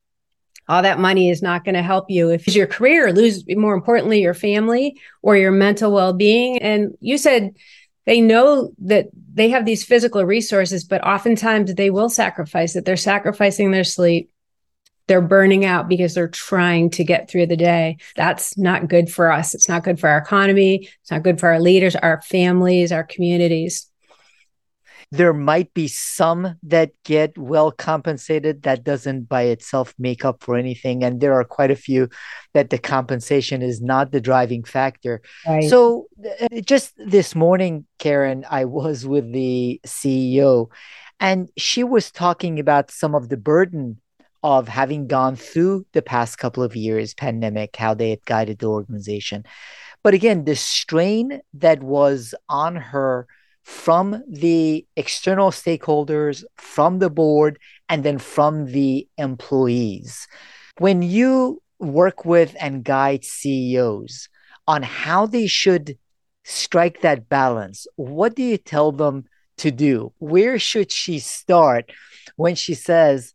all 0.70 0.82
that 0.82 1.00
money 1.00 1.30
is 1.30 1.42
not 1.42 1.64
going 1.64 1.74
to 1.74 1.82
help 1.82 2.08
you 2.08 2.30
if 2.30 2.46
your 2.54 2.68
career 2.68 3.12
lose 3.12 3.44
more 3.48 3.74
importantly 3.74 4.20
your 4.20 4.34
family 4.34 4.96
or 5.20 5.36
your 5.36 5.50
mental 5.50 5.90
well-being. 5.90 6.62
And 6.62 6.96
you 7.00 7.18
said 7.18 7.56
they 8.06 8.20
know 8.20 8.72
that 8.78 9.08
they 9.34 9.48
have 9.48 9.66
these 9.66 9.84
physical 9.84 10.24
resources 10.24 10.84
but 10.84 11.04
oftentimes 11.04 11.74
they 11.74 11.90
will 11.90 12.08
sacrifice 12.08 12.76
it. 12.76 12.84
They're 12.84 12.96
sacrificing 12.96 13.72
their 13.72 13.82
sleep. 13.82 14.30
They're 15.08 15.20
burning 15.20 15.64
out 15.64 15.88
because 15.88 16.14
they're 16.14 16.28
trying 16.28 16.90
to 16.90 17.02
get 17.02 17.28
through 17.28 17.46
the 17.46 17.56
day. 17.56 17.96
That's 18.14 18.56
not 18.56 18.86
good 18.86 19.10
for 19.10 19.32
us. 19.32 19.56
It's 19.56 19.68
not 19.68 19.82
good 19.82 19.98
for 19.98 20.08
our 20.08 20.18
economy. 20.18 20.88
It's 21.02 21.10
not 21.10 21.24
good 21.24 21.40
for 21.40 21.48
our 21.48 21.58
leaders 21.58 21.96
our 21.96 22.22
families 22.22 22.92
our 22.92 23.02
communities 23.02 23.89
there 25.12 25.32
might 25.32 25.74
be 25.74 25.88
some 25.88 26.56
that 26.62 26.92
get 27.04 27.36
well 27.36 27.72
compensated. 27.72 28.62
That 28.62 28.84
doesn't 28.84 29.28
by 29.28 29.42
itself 29.42 29.92
make 29.98 30.24
up 30.24 30.42
for 30.42 30.56
anything. 30.56 31.02
And 31.02 31.20
there 31.20 31.34
are 31.34 31.44
quite 31.44 31.70
a 31.70 31.76
few 31.76 32.08
that 32.54 32.70
the 32.70 32.78
compensation 32.78 33.60
is 33.60 33.80
not 33.80 34.12
the 34.12 34.20
driving 34.20 34.62
factor. 34.64 35.20
Right. 35.46 35.68
so 35.68 36.06
uh, 36.40 36.60
just 36.60 36.94
this 36.96 37.34
morning 37.34 37.86
caren 37.98 38.44
i 38.50 38.64
was 38.64 39.06
with 39.06 39.32
the 39.32 39.80
ceo 39.86 40.68
and 41.18 41.50
she 41.56 41.84
was 41.84 42.10
talking 42.10 42.58
about 42.58 42.90
some 42.90 43.14
of 43.14 43.28
the 43.28 43.36
burden 43.36 44.00
of 44.42 44.68
having 44.68 45.06
gone 45.06 45.36
through 45.36 45.86
the 45.92 46.02
past 46.02 46.38
couple 46.38 46.62
of 46.62 46.74
years 46.76 47.14
pandemic 47.14 47.76
how 47.76 47.94
they 47.94 48.10
had 48.10 48.24
guided 48.24 48.58
the 48.58 48.66
organization. 48.66 49.44
But 50.02 50.14
again 50.14 50.44
the 50.44 50.56
strain 50.56 51.40
that 51.54 51.82
was 51.82 52.34
on 52.48 52.76
her 52.76 53.26
from 53.64 54.22
the 54.28 54.86
external 54.96 55.50
stakeholders, 55.50 56.44
from 56.56 56.98
the 56.98 57.10
board, 57.10 57.58
and 57.88 58.04
then 58.04 58.18
from 58.18 58.66
the 58.66 59.06
employees. 59.18 60.26
When 60.78 61.02
you 61.02 61.62
work 61.78 62.24
with 62.24 62.56
and 62.60 62.84
guide 62.84 63.24
CEOs 63.24 64.28
on 64.66 64.82
how 64.82 65.26
they 65.26 65.46
should 65.46 65.98
strike 66.44 67.00
that 67.02 67.28
balance, 67.28 67.86
what 67.96 68.34
do 68.34 68.42
you 68.42 68.56
tell 68.56 68.92
them 68.92 69.24
to 69.58 69.70
do? 69.70 70.12
Where 70.18 70.58
should 70.58 70.90
she 70.92 71.18
start 71.18 71.90
when 72.36 72.54
she 72.54 72.74
says, 72.74 73.34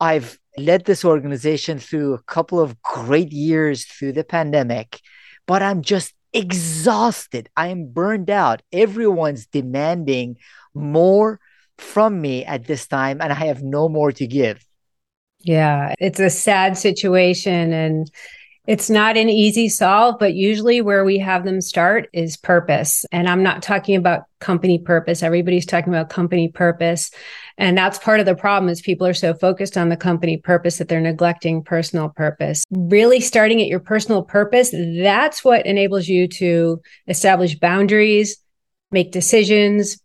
I've 0.00 0.38
led 0.58 0.84
this 0.84 1.04
organization 1.04 1.78
through 1.78 2.14
a 2.14 2.22
couple 2.22 2.60
of 2.60 2.80
great 2.82 3.32
years 3.32 3.84
through 3.84 4.12
the 4.12 4.24
pandemic, 4.24 5.00
but 5.46 5.62
I'm 5.62 5.82
just 5.82 6.14
exhausted. 6.32 7.48
I 7.56 7.68
am 7.68 7.92
burned 7.92 8.30
out. 8.30 8.62
Everyone's 8.72 9.46
demanding 9.46 10.36
more 10.74 11.40
from 11.78 12.20
me 12.20 12.44
at 12.44 12.66
this 12.66 12.86
time, 12.86 13.20
and 13.20 13.32
I 13.32 13.46
have 13.46 13.62
no 13.62 13.88
more 13.88 14.12
to 14.12 14.26
give. 14.26 14.64
Yeah, 15.40 15.94
it's 15.98 16.20
a 16.20 16.30
sad 16.30 16.78
situation. 16.78 17.72
And 17.72 18.10
it's 18.66 18.88
not 18.88 19.16
an 19.16 19.28
easy 19.28 19.68
solve, 19.68 20.20
but 20.20 20.34
usually 20.34 20.80
where 20.80 21.04
we 21.04 21.18
have 21.18 21.44
them 21.44 21.60
start 21.60 22.08
is 22.12 22.36
purpose. 22.36 23.04
And 23.10 23.28
I'm 23.28 23.42
not 23.42 23.60
talking 23.60 23.96
about 23.96 24.22
company 24.38 24.78
purpose. 24.78 25.22
Everybody's 25.22 25.66
talking 25.66 25.92
about 25.92 26.10
company 26.10 26.48
purpose. 26.48 27.10
And 27.58 27.76
that's 27.76 27.98
part 27.98 28.20
of 28.20 28.26
the 28.26 28.36
problem 28.36 28.70
is 28.70 28.80
people 28.80 29.06
are 29.06 29.14
so 29.14 29.34
focused 29.34 29.76
on 29.76 29.88
the 29.88 29.96
company 29.96 30.36
purpose 30.36 30.78
that 30.78 30.88
they're 30.88 31.00
neglecting 31.00 31.64
personal 31.64 32.08
purpose. 32.10 32.64
Really 32.70 33.20
starting 33.20 33.60
at 33.60 33.66
your 33.66 33.80
personal 33.80 34.22
purpose, 34.22 34.72
that's 34.72 35.44
what 35.44 35.66
enables 35.66 36.06
you 36.06 36.28
to 36.28 36.80
establish 37.08 37.58
boundaries, 37.58 38.36
make 38.92 39.10
decisions, 39.10 40.01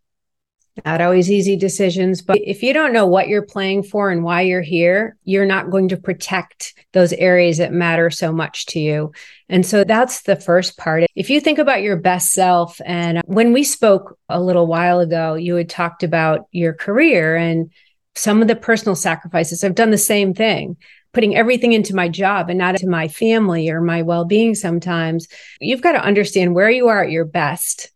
not 0.86 1.02
always 1.02 1.32
easy 1.32 1.56
decisions, 1.56 2.22
but 2.22 2.40
if 2.44 2.64
you 2.64 2.74
don't 2.74 2.94
know 2.94 3.08
what 3.08 3.28
you're 3.28 3.46
playing 3.46 3.84
for 3.84 4.10
and 4.10 4.24
why 4.24 4.42
you're 4.42 4.62
here, 4.62 5.18
you're 5.24 5.46
not 5.46 5.70
going 5.70 5.90
to 5.90 5.98
protect 5.98 6.74
those 6.94 7.14
areas 7.14 7.58
that 7.58 7.72
matter 7.72 8.10
so 8.10 8.32
much 8.32 8.66
to 8.68 8.80
you. 8.80 9.12
And 9.50 9.66
so 9.66 9.84
that's 9.84 10.24
the 10.24 10.36
first 10.36 10.78
part. 10.78 11.06
If 11.16 11.30
you 11.30 11.40
think 11.40 11.60
about 11.60 11.82
your 11.82 11.98
best 11.98 12.32
self, 12.32 12.80
and 12.86 13.22
when 13.26 13.54
we 13.54 13.64
spoke 13.64 14.18
a 14.30 14.42
little 14.42 14.68
while 14.68 15.00
ago, 15.00 15.36
you 15.36 15.56
had 15.56 15.70
talked 15.70 16.04
about 16.04 16.48
your 16.52 16.74
career 16.74 17.36
and 17.36 17.72
some 18.16 18.42
of 18.42 18.48
the 18.48 18.56
personal 18.56 18.96
sacrifices. 18.96 19.64
I've 19.64 19.76
done 19.76 19.92
the 19.92 19.98
same 19.98 20.34
thing 20.34 20.78
putting 21.14 21.36
everything 21.36 21.74
into 21.74 21.96
my 21.96 22.08
job 22.08 22.48
and 22.50 22.60
not 22.60 22.76
into 22.76 22.88
my 22.88 23.08
family 23.08 23.70
or 23.70 23.82
my 23.82 24.04
well-being 24.04 24.54
sometimes 24.54 25.28
you've 25.60 25.82
got 25.82 25.94
to 25.94 26.04
understand 26.04 26.54
where 26.54 26.70
you 26.70 26.90
are 26.90 27.04
at 27.04 27.10
your 27.10 27.26
best 27.26 27.92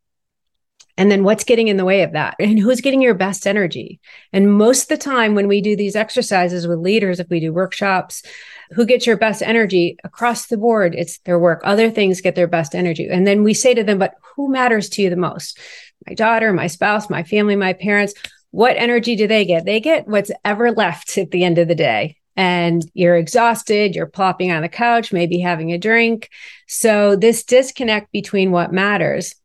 and 0.98 1.10
then 1.10 1.24
what's 1.24 1.44
getting 1.44 1.68
in 1.68 1.78
the 1.78 1.86
way 1.86 2.04
of 2.04 2.14
that? 2.14 2.36
And 2.40 2.60
who's 2.60 2.82
getting 2.82 3.02
your 3.02 3.14
best 3.14 3.48
energy? 3.48 4.00
And 4.34 4.54
most 4.54 4.84
of 4.84 4.88
the 4.90 4.98
time, 4.98 5.36
when 5.36 5.48
we 5.48 5.62
do 5.62 5.76
these 5.76 5.96
exercises 5.96 6.68
with 6.68 6.80
leaders, 6.80 7.20
if 7.20 7.30
we 7.30 7.40
do 7.40 7.54
workshops, 7.54 8.24
who 8.72 8.86
gets 8.86 9.06
your 9.06 9.18
best 9.18 9.42
energy 9.42 9.98
across 10.04 10.48
the 10.48 10.58
board? 10.58 10.96
It's 10.96 11.20
their 11.20 11.40
work. 11.40 11.62
Other 11.64 11.90
things 11.90 12.22
get 12.22 12.36
their 12.36 12.48
best 12.48 12.76
energy. 12.76 13.08
And 13.10 13.26
then 13.26 13.44
we 13.44 13.54
say 13.54 13.74
to 13.74 13.84
them, 13.84 14.00
but 14.00 14.16
who 14.36 14.52
matters 14.52 14.90
to 14.90 15.02
you 15.02 15.10
the 15.10 15.16
most? 15.16 15.60
My 16.08 16.14
daughter, 16.14 16.52
my 16.52 16.68
spouse, 16.68 17.10
my 17.10 17.24
family, 17.24 17.56
my 17.56 17.74
parents. 17.74 18.14
What 18.52 18.76
energy 18.78 19.16
do 19.16 19.28
they 19.28 19.46
get? 19.46 19.66
They 19.66 19.80
get 19.80 20.08
what's 20.08 20.32
ever 20.44 20.72
left 20.72 21.18
at 21.18 21.32
the 21.32 21.44
end 21.44 21.58
of 21.58 21.68
the 21.68 21.76
day 21.76 22.18
and 22.36 22.90
you're 22.94 23.18
exhausted, 23.18 23.96
you're 23.96 24.06
plopping 24.06 24.52
on 24.52 24.62
the 24.62 24.70
couch, 24.70 25.12
maybe 25.12 25.40
having 25.40 25.72
a 25.72 25.78
drink. 25.78 26.30
So, 26.68 27.16
this 27.16 27.44
disconnect 27.44 28.12
between 28.12 28.52
what 28.52 28.72
matters 28.72 29.36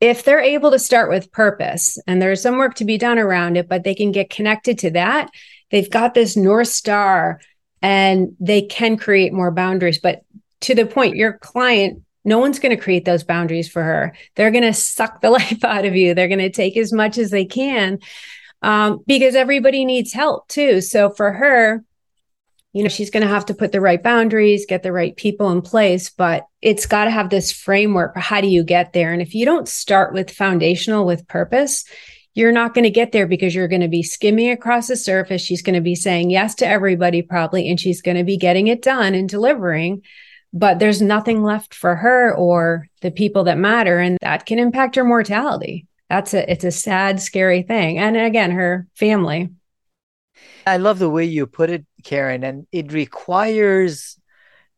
if 0.00 0.24
they're 0.24 0.40
able 0.40 0.70
to 0.70 0.78
start 0.78 1.10
with 1.10 1.32
purpose 1.32 1.98
and 2.06 2.22
there's 2.22 2.42
some 2.42 2.58
work 2.58 2.74
to 2.76 2.84
be 2.84 2.98
done 2.98 3.18
around 3.18 3.56
it, 3.56 3.68
but 3.68 3.84
they 3.84 3.94
can 3.94 4.12
get 4.12 4.30
connected 4.30 4.78
to 4.80 4.90
that, 4.90 5.30
they've 5.70 5.90
got 5.90 6.14
this 6.14 6.36
North 6.36 6.68
Star 6.68 7.40
and 7.82 8.36
they 8.40 8.62
can 8.62 8.96
create 8.96 9.32
more 9.32 9.50
boundaries. 9.50 9.98
But 9.98 10.22
to 10.62 10.74
the 10.74 10.86
point, 10.86 11.16
your 11.16 11.34
client 11.34 12.02
no 12.24 12.38
one's 12.38 12.58
going 12.58 12.76
to 12.76 12.82
create 12.82 13.06
those 13.06 13.24
boundaries 13.24 13.68
for 13.68 13.82
her. 13.82 14.14
They're 14.34 14.50
going 14.50 14.64
to 14.64 14.74
suck 14.74 15.20
the 15.20 15.30
life 15.40 15.64
out 15.64 15.86
of 15.86 15.96
you. 15.96 16.14
They're 16.14 16.28
going 16.28 16.38
to 16.40 16.50
take 16.50 16.76
as 16.76 16.92
much 16.92 17.16
as 17.16 17.30
they 17.30 17.46
can 17.46 18.00
um, 18.60 19.02
because 19.06 19.34
everybody 19.34 19.84
needs 19.84 20.12
help 20.12 20.46
too. 20.48 20.80
So 20.80 21.10
for 21.10 21.32
her, 21.32 21.82
you 22.78 22.84
know, 22.84 22.88
she's 22.88 23.10
going 23.10 23.24
to 23.24 23.28
have 23.28 23.46
to 23.46 23.54
put 23.54 23.72
the 23.72 23.80
right 23.80 24.00
boundaries, 24.00 24.64
get 24.64 24.84
the 24.84 24.92
right 24.92 25.16
people 25.16 25.50
in 25.50 25.62
place, 25.62 26.10
but 26.10 26.46
it's 26.62 26.86
got 26.86 27.06
to 27.06 27.10
have 27.10 27.28
this 27.28 27.50
framework. 27.50 28.16
How 28.16 28.40
do 28.40 28.46
you 28.46 28.62
get 28.62 28.92
there? 28.92 29.12
And 29.12 29.20
if 29.20 29.34
you 29.34 29.44
don't 29.44 29.66
start 29.66 30.14
with 30.14 30.30
foundational, 30.30 31.04
with 31.04 31.26
purpose, 31.26 31.84
you're 32.34 32.52
not 32.52 32.74
going 32.74 32.84
to 32.84 32.90
get 32.90 33.10
there 33.10 33.26
because 33.26 33.52
you're 33.52 33.66
going 33.66 33.80
to 33.80 33.88
be 33.88 34.04
skimming 34.04 34.52
across 34.52 34.86
the 34.86 34.94
surface. 34.94 35.42
She's 35.42 35.60
going 35.60 35.74
to 35.74 35.80
be 35.80 35.96
saying 35.96 36.30
yes 36.30 36.54
to 36.54 36.68
everybody, 36.68 37.20
probably, 37.20 37.68
and 37.68 37.80
she's 37.80 38.00
going 38.00 38.16
to 38.16 38.22
be 38.22 38.36
getting 38.36 38.68
it 38.68 38.80
done 38.80 39.12
and 39.12 39.28
delivering. 39.28 40.02
But 40.52 40.78
there's 40.78 41.02
nothing 41.02 41.42
left 41.42 41.74
for 41.74 41.96
her 41.96 42.32
or 42.32 42.86
the 43.00 43.10
people 43.10 43.42
that 43.44 43.58
matter. 43.58 43.98
And 43.98 44.18
that 44.20 44.46
can 44.46 44.60
impact 44.60 44.94
her 44.94 45.02
mortality. 45.02 45.88
That's 46.08 46.32
a, 46.32 46.48
it's 46.48 46.64
a 46.64 46.70
sad, 46.70 47.20
scary 47.20 47.62
thing. 47.62 47.98
And 47.98 48.16
again, 48.16 48.52
her 48.52 48.86
family. 48.94 49.50
I 50.66 50.76
love 50.76 50.98
the 50.98 51.10
way 51.10 51.24
you 51.24 51.46
put 51.46 51.70
it, 51.70 51.86
Caren, 52.02 52.44
and 52.44 52.66
it 52.72 52.92
requires 52.92 54.18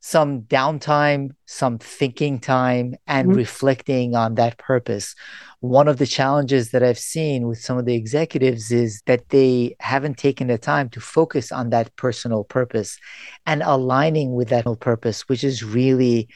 some 0.00 0.42
downtime, 0.42 1.30
some 1.46 1.78
thinking 1.78 2.38
time, 2.38 2.94
and 3.06 3.28
mm-hmm. 3.28 3.36
reflecting 3.36 4.14
on 4.14 4.34
that 4.36 4.56
purpose. 4.56 5.14
One 5.60 5.88
of 5.88 5.98
the 5.98 6.06
challenges 6.06 6.70
that 6.70 6.82
I've 6.82 6.98
seen 6.98 7.46
with 7.46 7.60
some 7.60 7.76
of 7.76 7.84
the 7.84 7.94
executives 7.94 8.72
is 8.72 9.02
that 9.06 9.28
they 9.28 9.76
haven't 9.78 10.16
taken 10.16 10.46
the 10.46 10.56
time 10.56 10.88
to 10.90 11.00
focus 11.00 11.52
on 11.52 11.68
that 11.70 11.94
personal 11.96 12.44
purpose 12.44 12.98
and 13.44 13.62
aligning 13.62 14.32
with 14.32 14.48
that 14.48 14.64
purpose, 14.80 15.28
which 15.28 15.44
is 15.44 15.62
really 15.62 16.28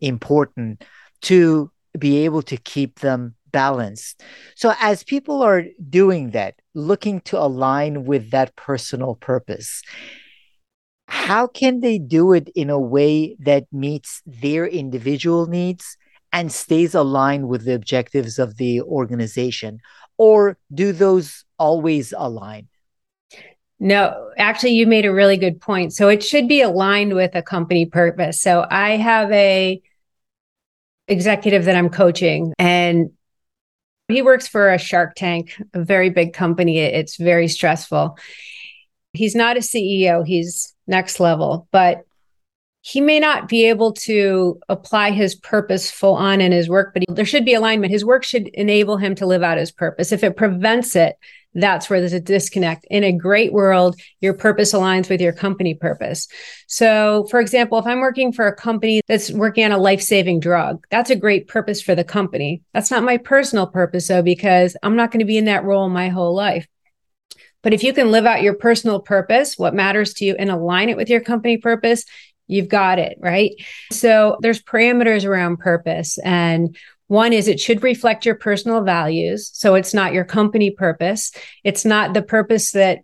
important 0.00 0.82
to 1.22 1.70
be 1.96 2.24
able 2.24 2.42
to 2.42 2.56
keep 2.56 3.00
them 3.00 3.36
balanced. 3.52 4.22
So, 4.54 4.74
as 4.80 5.04
people 5.04 5.42
are 5.42 5.64
doing 5.88 6.30
that, 6.30 6.54
looking 6.74 7.20
to 7.22 7.38
align 7.38 8.04
with 8.04 8.30
that 8.30 8.56
personal 8.56 9.14
purpose, 9.14 9.82
how 11.06 11.46
can 11.46 11.80
they 11.80 11.98
do 11.98 12.32
it 12.32 12.48
in 12.54 12.70
a 12.70 12.80
way 12.80 13.36
that 13.40 13.66
meets 13.70 14.22
their 14.26 14.66
individual 14.66 15.46
needs 15.46 15.96
and 16.32 16.50
stays 16.50 16.94
aligned 16.94 17.48
with 17.48 17.64
the 17.64 17.74
objectives 17.74 18.38
of 18.38 18.56
the 18.56 18.80
organization? 18.80 19.78
Or 20.16 20.56
do 20.72 20.92
those 20.92 21.44
always 21.58 22.14
align? 22.16 22.68
No, 23.78 24.30
actually, 24.38 24.74
you 24.74 24.86
made 24.86 25.04
a 25.04 25.12
really 25.12 25.36
good 25.36 25.60
point. 25.60 25.92
So 25.92 26.08
it 26.08 26.22
should 26.22 26.46
be 26.46 26.62
aligned 26.62 27.14
with 27.14 27.34
a 27.34 27.42
company 27.42 27.84
purpose. 27.84 28.40
So 28.40 28.64
I 28.70 28.90
have 28.90 29.30
a 29.32 29.82
executive 31.08 31.64
that 31.64 31.74
I'm 31.74 31.90
coaching, 31.90 32.54
and 32.58 33.10
he 34.08 34.22
works 34.22 34.48
for 34.48 34.72
a 34.72 34.78
Shark 34.78 35.14
Tank, 35.14 35.60
a 35.74 35.82
very 35.82 36.10
big 36.10 36.32
company. 36.32 36.78
It's 36.78 37.16
very 37.16 37.48
stressful. 37.48 38.18
He's 39.12 39.34
not 39.34 39.56
a 39.56 39.60
CEO, 39.60 40.26
he's 40.26 40.74
next 40.86 41.20
level, 41.20 41.68
but 41.70 42.04
he 42.80 43.00
may 43.00 43.20
not 43.20 43.48
be 43.48 43.68
able 43.68 43.92
to 43.92 44.58
apply 44.68 45.12
his 45.12 45.36
purpose 45.36 45.90
full 45.90 46.14
on 46.14 46.40
in 46.40 46.50
his 46.50 46.68
work, 46.68 46.92
but 46.92 47.04
he, 47.06 47.14
there 47.14 47.24
should 47.24 47.44
be 47.44 47.54
alignment. 47.54 47.92
His 47.92 48.04
work 48.04 48.24
should 48.24 48.48
enable 48.48 48.96
him 48.96 49.14
to 49.16 49.26
live 49.26 49.42
out 49.42 49.58
his 49.58 49.70
purpose. 49.70 50.10
If 50.10 50.24
it 50.24 50.36
prevents 50.36 50.96
it, 50.96 51.16
that's 51.54 51.90
where 51.90 52.00
there's 52.00 52.12
a 52.12 52.20
disconnect. 52.20 52.86
In 52.90 53.04
a 53.04 53.12
great 53.12 53.52
world, 53.52 54.00
your 54.20 54.34
purpose 54.34 54.72
aligns 54.72 55.10
with 55.10 55.20
your 55.20 55.32
company 55.32 55.74
purpose. 55.74 56.28
So, 56.66 57.26
for 57.30 57.40
example, 57.40 57.78
if 57.78 57.86
I'm 57.86 58.00
working 58.00 58.32
for 58.32 58.46
a 58.46 58.56
company 58.56 59.02
that's 59.06 59.30
working 59.30 59.64
on 59.64 59.72
a 59.72 59.78
life 59.78 60.02
saving 60.02 60.40
drug, 60.40 60.86
that's 60.90 61.10
a 61.10 61.16
great 61.16 61.48
purpose 61.48 61.82
for 61.82 61.94
the 61.94 62.04
company. 62.04 62.62
That's 62.72 62.90
not 62.90 63.02
my 63.02 63.18
personal 63.18 63.66
purpose, 63.66 64.08
though, 64.08 64.22
because 64.22 64.76
I'm 64.82 64.96
not 64.96 65.10
going 65.10 65.20
to 65.20 65.26
be 65.26 65.38
in 65.38 65.44
that 65.46 65.64
role 65.64 65.88
my 65.88 66.08
whole 66.08 66.34
life. 66.34 66.66
But 67.62 67.72
if 67.74 67.84
you 67.84 67.92
can 67.92 68.10
live 68.10 68.26
out 68.26 68.42
your 68.42 68.54
personal 68.54 69.00
purpose, 69.00 69.56
what 69.56 69.74
matters 69.74 70.14
to 70.14 70.24
you, 70.24 70.34
and 70.38 70.50
align 70.50 70.88
it 70.88 70.96
with 70.96 71.08
your 71.08 71.20
company 71.20 71.58
purpose, 71.58 72.04
you've 72.48 72.68
got 72.68 72.98
it, 72.98 73.18
right? 73.20 73.52
So 73.92 74.36
there's 74.40 74.62
parameters 74.62 75.24
around 75.24 75.58
purpose. 75.58 76.18
And 76.18 76.76
one 77.08 77.32
is 77.32 77.48
it 77.48 77.60
should 77.60 77.82
reflect 77.82 78.24
your 78.24 78.34
personal 78.34 78.82
values. 78.82 79.50
So 79.54 79.74
it's 79.74 79.94
not 79.94 80.12
your 80.12 80.24
company 80.24 80.70
purpose. 80.70 81.32
It's 81.64 81.84
not 81.84 82.14
the 82.14 82.22
purpose 82.22 82.72
that 82.72 83.00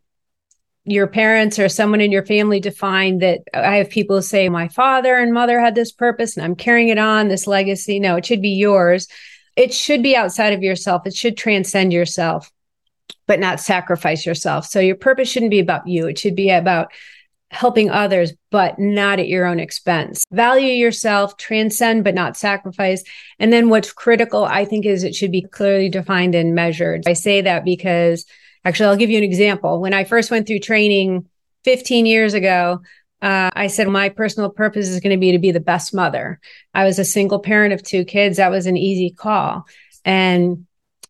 your 0.84 1.06
parents 1.06 1.58
or 1.58 1.68
someone 1.68 2.00
in 2.00 2.10
your 2.10 2.24
family 2.24 2.60
defined 2.60 3.20
that 3.20 3.40
uh, 3.52 3.60
I 3.60 3.76
have 3.76 3.90
people 3.90 4.22
say, 4.22 4.48
my 4.48 4.68
father 4.68 5.16
and 5.16 5.34
mother 5.34 5.60
had 5.60 5.74
this 5.74 5.92
purpose 5.92 6.36
and 6.36 6.44
I'm 6.44 6.56
carrying 6.56 6.88
it 6.88 6.98
on, 6.98 7.28
this 7.28 7.46
legacy. 7.46 8.00
No, 8.00 8.16
it 8.16 8.24
should 8.24 8.40
be 8.40 8.50
yours. 8.50 9.06
It 9.54 9.74
should 9.74 10.02
be 10.02 10.16
outside 10.16 10.54
of 10.54 10.62
yourself. 10.62 11.06
It 11.06 11.14
should 11.14 11.36
transcend 11.36 11.92
yourself 11.92 12.50
but 13.28 13.38
not 13.38 13.60
sacrifice 13.60 14.26
yourself. 14.26 14.66
So 14.66 14.80
your 14.80 14.96
purpose 14.96 15.28
shouldn't 15.28 15.50
be 15.50 15.60
about 15.60 15.86
you. 15.86 16.08
It 16.08 16.18
should 16.18 16.34
be 16.34 16.50
about 16.50 16.90
helping 17.50 17.90
others, 17.90 18.32
but 18.50 18.78
not 18.78 19.18
at 19.18 19.28
your 19.28 19.46
own 19.46 19.58
expense. 19.58 20.24
Value 20.30 20.72
yourself, 20.72 21.36
transcend, 21.36 22.04
but 22.04 22.14
not 22.14 22.36
sacrifice. 22.36 23.02
And 23.38 23.52
then 23.52 23.68
what's 23.68 23.92
critical, 23.92 24.44
I 24.44 24.64
think, 24.64 24.84
is 24.84 25.02
it 25.02 25.14
should 25.14 25.32
be 25.32 25.42
clearly 25.42 25.88
defined 25.88 26.34
and 26.34 26.54
measured. 26.54 27.04
I 27.06 27.14
say 27.14 27.40
that 27.40 27.64
because 27.64 28.26
actually, 28.64 28.86
I'll 28.86 28.96
give 28.96 29.10
you 29.10 29.18
an 29.18 29.24
example. 29.24 29.80
When 29.80 29.94
I 29.94 30.04
first 30.04 30.30
went 30.30 30.46
through 30.46 30.60
training 30.60 31.26
15 31.64 32.06
years 32.06 32.34
ago, 32.34 32.82
uh, 33.20 33.50
I 33.52 33.66
said, 33.66 33.88
my 33.88 34.10
personal 34.10 34.50
purpose 34.50 34.88
is 34.88 35.00
going 35.00 35.16
to 35.16 35.20
be 35.20 35.32
to 35.32 35.38
be 35.38 35.50
the 35.50 35.58
best 35.58 35.92
mother. 35.92 36.38
I 36.74 36.84
was 36.84 36.98
a 36.98 37.04
single 37.04 37.40
parent 37.40 37.72
of 37.72 37.82
two 37.82 38.04
kids. 38.04 38.36
That 38.36 38.50
was 38.50 38.66
an 38.66 38.76
easy 38.76 39.10
call. 39.10 39.64
And 40.04 40.66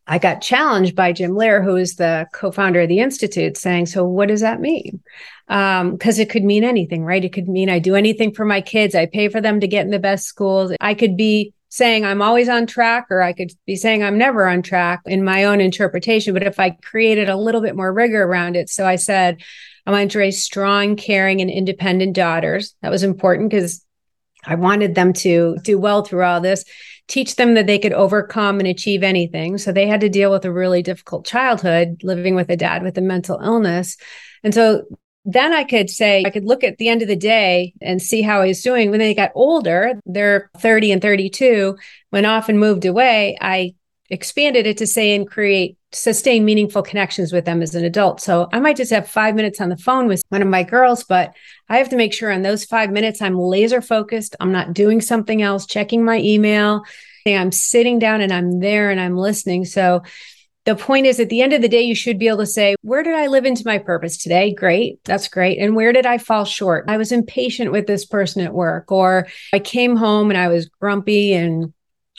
I 0.09 0.17
got 0.17 0.41
challenged 0.41 0.95
by 0.95 1.13
Jim 1.13 1.35
Loehr, 1.35 1.61
who 1.61 1.75
is 1.75 1.95
the 1.95 2.27
co-founder 2.33 2.81
of 2.81 2.89
the 2.89 2.99
Institute, 2.99 3.55
saying, 3.55 3.85
"So 3.85 4.03
what 4.03 4.27
does 4.27 4.41
that 4.41 4.59
mean?" 4.59 5.01
Because 5.47 6.19
um, 6.19 6.21
it 6.21 6.31
could 6.31 6.43
mean 6.43 6.63
anything, 6.63 7.05
right? 7.05 7.23
It 7.23 7.31
could 7.31 7.47
mean 7.47 7.69
I 7.69 7.77
do 7.77 7.95
anything 7.95 8.33
for 8.33 8.43
my 8.43 8.59
kids. 8.59 8.95
I 8.95 9.05
pay 9.05 9.29
for 9.29 9.39
them 9.39 9.59
to 9.59 9.67
get 9.67 9.85
in 9.85 9.91
the 9.91 9.99
best 9.99 10.25
schools. 10.25 10.73
I 10.81 10.95
could 10.95 11.15
be 11.15 11.53
saying 11.69 12.05
I'm 12.05 12.23
always 12.23 12.49
on 12.49 12.65
track, 12.65 13.05
or 13.11 13.21
I 13.21 13.33
could 13.33 13.51
be 13.67 13.75
saying 13.75 14.03
I'm 14.03 14.17
never 14.17 14.47
on 14.47 14.63
track 14.63 15.01
in 15.05 15.23
my 15.23 15.43
own 15.43 15.61
interpretation. 15.61 16.33
But 16.33 16.41
if 16.41 16.59
I 16.59 16.71
created 16.71 17.29
a 17.29 17.37
little 17.37 17.61
bit 17.61 17.75
more 17.75 17.93
rigor 17.93 18.23
around 18.23 18.55
it, 18.55 18.67
so 18.67 18.87
I 18.87 18.95
said, 18.95 19.43
I 19.85 19.91
want 19.91 20.09
to 20.11 20.19
raise 20.19 20.43
strong, 20.43 20.95
caring, 20.95 21.39
and 21.39 21.51
independent 21.51 22.15
daughters. 22.15 22.73
That 22.81 22.91
was 22.91 23.03
important 23.03 23.51
because 23.51 23.85
I 24.43 24.55
wanted 24.55 24.95
them 24.95 25.13
to 25.13 25.57
do 25.63 25.77
well 25.77 26.03
through 26.03 26.23
all 26.23 26.41
this 26.41 26.65
teach 27.09 27.35
them 27.35 27.55
that 27.55 27.67
they 27.67 27.79
could 27.79 27.91
overcome 27.91 28.59
and 28.59 28.67
achieve 28.67 29.03
anything. 29.03 29.57
So 29.57 29.71
they 29.71 29.87
had 29.87 30.01
to 30.01 30.09
deal 30.09 30.31
with 30.31 30.45
a 30.45 30.53
really 30.53 30.81
difficult 30.81 31.25
childhood, 31.25 32.01
living 32.03 32.35
with 32.35 32.49
a 32.49 32.55
dad 32.55 32.83
with 32.83 32.97
a 32.97 33.01
mental 33.01 33.39
illness. 33.43 33.97
And 34.43 34.53
so 34.53 34.83
then 35.25 35.51
I 35.51 35.63
could 35.63 35.89
say, 35.89 36.23
I 36.25 36.29
could 36.29 36.45
look 36.45 36.63
at 36.63 36.77
the 36.77 36.87
end 36.87 37.01
of 37.01 37.07
the 37.07 37.15
day 37.15 37.73
and 37.81 38.01
see 38.01 38.21
how 38.21 38.43
he's 38.43 38.63
doing. 38.63 38.89
When 38.89 38.99
they 38.99 39.13
got 39.13 39.31
older, 39.35 39.99
they're 40.05 40.49
30 40.59 40.93
and 40.93 41.01
32, 41.01 41.77
went 42.11 42.25
off 42.25 42.47
and 42.47 42.59
moved 42.59 42.85
away. 42.85 43.37
I 43.41 43.73
expanded 44.09 44.65
it 44.65 44.77
to 44.77 44.87
say 44.87 45.15
and 45.15 45.29
create 45.29 45.77
sustain 45.91 46.45
meaningful 46.45 46.83
connections 46.83 47.33
with 47.33 47.45
them 47.45 47.61
as 47.61 47.73
an 47.75 47.83
adult. 47.83 48.21
So 48.21 48.47
I 48.51 48.59
might 48.59 48.77
just 48.77 48.91
have 48.91 49.07
five 49.07 49.35
minutes 49.35 49.59
on 49.59 49.69
the 49.69 49.77
phone 49.77 50.07
with 50.07 50.23
one 50.29 50.41
of 50.41 50.47
my 50.47 50.63
girls, 50.63 51.03
but 51.03 51.33
I 51.67 51.77
have 51.77 51.89
to 51.89 51.95
make 51.95 52.13
sure 52.13 52.31
on 52.31 52.41
those 52.41 52.65
five 52.65 52.91
minutes 52.91 53.21
I'm 53.21 53.37
laser 53.37 53.81
focused. 53.81 54.35
I'm 54.39 54.51
not 54.51 54.73
doing 54.73 55.01
something 55.01 55.41
else, 55.41 55.65
checking 55.65 56.05
my 56.05 56.19
email. 56.19 56.83
I'm 57.25 57.51
sitting 57.51 57.99
down 57.99 58.21
and 58.21 58.33
I'm 58.33 58.59
there 58.59 58.89
and 58.89 58.99
I'm 58.99 59.15
listening. 59.15 59.65
So 59.65 60.01
the 60.65 60.75
point 60.75 61.05
is 61.05 61.19
at 61.19 61.29
the 61.29 61.41
end 61.41 61.53
of 61.53 61.61
the 61.61 61.67
day, 61.67 61.81
you 61.81 61.95
should 61.95 62.17
be 62.17 62.27
able 62.27 62.39
to 62.39 62.45
say, 62.45 62.75
where 62.81 63.03
did 63.03 63.15
I 63.15 63.27
live 63.27 63.45
into 63.45 63.63
my 63.65 63.77
purpose 63.77 64.17
today? 64.17 64.53
Great. 64.53 64.99
That's 65.05 65.27
great. 65.27 65.59
And 65.59 65.75
where 65.75 65.93
did 65.93 66.05
I 66.05 66.17
fall 66.17 66.45
short? 66.45 66.85
I 66.87 66.97
was 66.97 67.11
impatient 67.11 67.71
with 67.71 67.87
this 67.87 68.05
person 68.05 68.43
at 68.43 68.53
work, 68.53 68.91
or 68.91 69.27
I 69.53 69.59
came 69.59 69.95
home 69.95 70.31
and 70.31 70.37
I 70.39 70.47
was 70.47 70.69
grumpy 70.69 71.33
and 71.33 71.73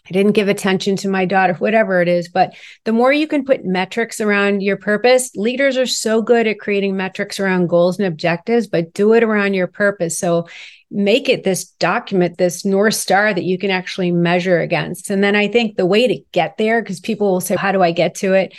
I 0.09 0.13
didn't 0.13 0.33
give 0.33 0.49
attention 0.49 0.97
to 0.97 1.09
my 1.09 1.25
daughter, 1.25 1.55
whatever 1.55 2.01
it 2.01 2.09
is. 2.09 2.29
But 2.29 2.55
the 2.85 2.93
more 2.93 3.13
you 3.13 3.27
can 3.27 3.45
put 3.45 3.65
metrics 3.65 4.21
around 4.21 4.63
your 4.63 4.77
purpose, 4.77 5.35
leaders 5.37 5.77
are 5.77 5.87
so 5.87 6.23
good 6.23 6.47
at 6.47 6.59
creating 6.59 6.97
metrics 6.97 7.39
around 7.39 7.69
goals 7.69 7.99
and 7.99 8.07
objectives, 8.07 8.67
but 8.67 8.93
do 8.95 9.13
it 9.13 9.23
around 9.23 9.55
your 9.55 9.67
purpose. 9.67 10.19
So 10.19 10.49
make 10.91 11.29
it 11.29 11.45
this 11.45 11.65
document, 11.65 12.39
this 12.39 12.65
North 12.65 12.95
Star 12.95 13.33
that 13.33 13.45
you 13.45 13.59
can 13.59 13.71
actually 13.71 14.11
measure 14.11 14.59
against. 14.59 15.11
And 15.11 15.23
then 15.23 15.37
I 15.37 15.49
think 15.49 15.77
the 15.77 15.87
way 15.87 16.09
to 16.09 16.21
get 16.33 16.57
there, 16.59 16.83
because 16.83 17.01
people 17.01 17.33
will 17.33 17.41
say, 17.41 17.57
How 17.57 17.73
do 17.73 17.83
I 17.83 17.93
get 17.93 18.17
to 18.17 18.35
it? 18.35 18.55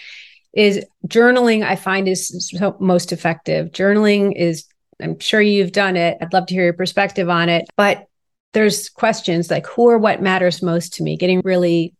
Is 0.54 0.86
journaling, 1.08 1.64
I 1.64 1.76
find, 1.76 2.08
is 2.08 2.52
so 2.52 2.76
most 2.80 3.12
effective. 3.14 3.72
Journaling 3.72 4.34
is, 4.36 4.66
I'm 5.02 5.18
sure 5.20 5.42
you've 5.42 5.72
done 5.72 5.96
it. 5.96 6.18
I'd 6.22 6.34
love 6.34 6.46
to 6.48 6.54
hear 6.54 6.66
your 6.66 6.74
perspective 6.74 7.30
on 7.30 7.48
it. 7.48 7.70
But 7.78 8.08
there's 8.54 8.90
questions 8.90 9.50
like 9.50 9.66
who 9.66 9.90
or 9.90 9.98
what 9.98 10.22
matters 10.22 10.62
most 10.62 10.94
to 10.96 11.04
me, 11.04 11.18
getting 11.18 11.42
really 11.44 11.94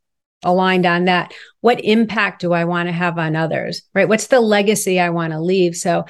aligned 0.44 0.86
on 0.86 1.06
that. 1.06 1.34
What 1.62 1.84
impact 1.84 2.42
do 2.42 2.54
I 2.54 2.66
want 2.66 2.88
to 2.88 2.94
have 2.94 3.18
on 3.18 3.36
others? 3.36 3.84
Right? 3.94 4.10
What's 4.10 4.28
the 4.28 4.42
legacy 4.42 5.00
I 5.00 5.10
want 5.10 5.34
to 5.34 5.40
leave? 5.40 5.76
So 5.76 6.06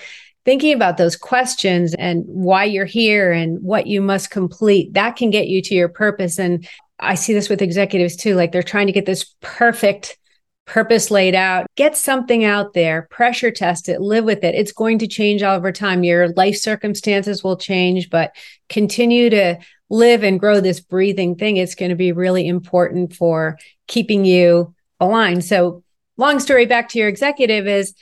thinking 0.45 0.73
about 0.73 0.97
those 0.97 1.15
questions 1.15 1.93
and 1.93 2.23
why 2.25 2.63
you're 2.63 2.85
here 2.85 3.31
and 3.31 3.61
what 3.61 3.87
you 3.87 4.01
must 4.01 4.31
complete, 4.31 4.93
that 4.93 5.15
can 5.15 5.29
get 5.29 5.47
you 5.47 5.61
to 5.61 5.75
your 5.75 5.89
purpose. 5.89 6.39
And 6.39 6.67
I 6.99 7.15
see 7.15 7.33
this 7.33 7.49
with 7.49 7.61
executives 7.61 8.15
too. 8.15 8.35
Like 8.35 8.51
they're 8.51 8.63
trying 8.63 8.87
to 8.87 8.93
get 8.93 9.05
this 9.05 9.35
perfect 9.41 10.17
purpose 10.65 11.11
laid 11.11 11.35
out, 11.35 11.67
get 11.75 11.97
something 11.97 12.43
out 12.43 12.73
there, 12.73 13.07
pressure 13.11 13.51
test 13.51 13.89
it, 13.89 13.99
live 13.99 14.23
with 14.23 14.43
it. 14.43 14.55
It's 14.55 14.71
going 14.71 14.99
to 14.99 15.07
change 15.07 15.43
over 15.43 15.71
time. 15.71 16.03
Your 16.03 16.29
life 16.29 16.57
circumstances 16.57 17.43
will 17.43 17.57
change, 17.57 18.09
but 18.09 18.35
continue 18.69 19.29
to 19.31 19.57
live 19.89 20.23
and 20.23 20.39
grow 20.39 20.61
this 20.61 20.79
breathing 20.79 21.35
thing. 21.35 21.57
It's 21.57 21.75
going 21.75 21.89
to 21.89 21.95
be 21.95 22.11
really 22.11 22.47
important 22.47 23.13
for 23.15 23.57
keeping 23.87 24.23
you 24.23 24.73
aligned. 24.99 25.43
So, 25.43 25.83
long 26.17 26.39
story 26.39 26.65
back 26.65 26.89
to 26.89 26.99
your 26.99 27.09
executive 27.09 27.67
is 27.67 27.93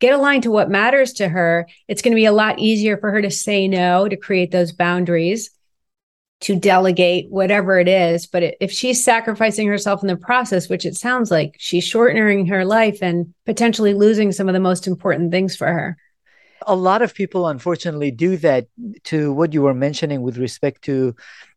get 0.00 0.12
aligned 0.12 0.42
to 0.42 0.50
what 0.50 0.68
matters 0.68 1.14
to 1.14 1.28
her. 1.28 1.66
It's 1.88 2.02
going 2.02 2.12
to 2.12 2.16
be 2.16 2.26
a 2.26 2.32
lot 2.32 2.58
easier 2.58 2.98
for 2.98 3.10
her 3.12 3.22
to 3.22 3.30
say 3.30 3.68
no, 3.68 4.08
to 4.08 4.16
create 4.16 4.50
those 4.50 4.72
boundaries 4.72 5.50
to 6.42 6.56
delegate 6.56 7.30
whatever 7.30 7.78
it 7.78 7.88
is. 7.88 8.26
But 8.26 8.56
if 8.60 8.70
she's 8.70 9.04
sacrificing 9.04 9.68
herself 9.68 10.02
in 10.02 10.08
the 10.08 10.16
process, 10.16 10.68
which 10.68 10.84
it 10.84 10.96
sounds 10.96 11.30
like 11.30 11.54
she's 11.58 11.84
shortening 11.84 12.46
her 12.46 12.64
life 12.64 12.98
and 13.00 13.32
potentially 13.46 13.94
losing 13.94 14.32
some 14.32 14.48
of 14.48 14.52
the 14.52 14.60
most 14.60 14.86
important 14.86 15.30
things 15.30 15.56
for 15.56 15.68
her. 15.68 15.96
A 16.66 16.74
lot 16.74 17.02
of 17.02 17.14
people, 17.14 17.48
unfortunately, 17.48 18.10
do 18.10 18.36
that 18.38 18.66
to 19.04 19.32
what 19.32 19.52
you 19.52 19.62
were 19.62 19.74
mentioning 19.74 20.22
with 20.22 20.36
respect 20.36 20.82
to 20.82 21.14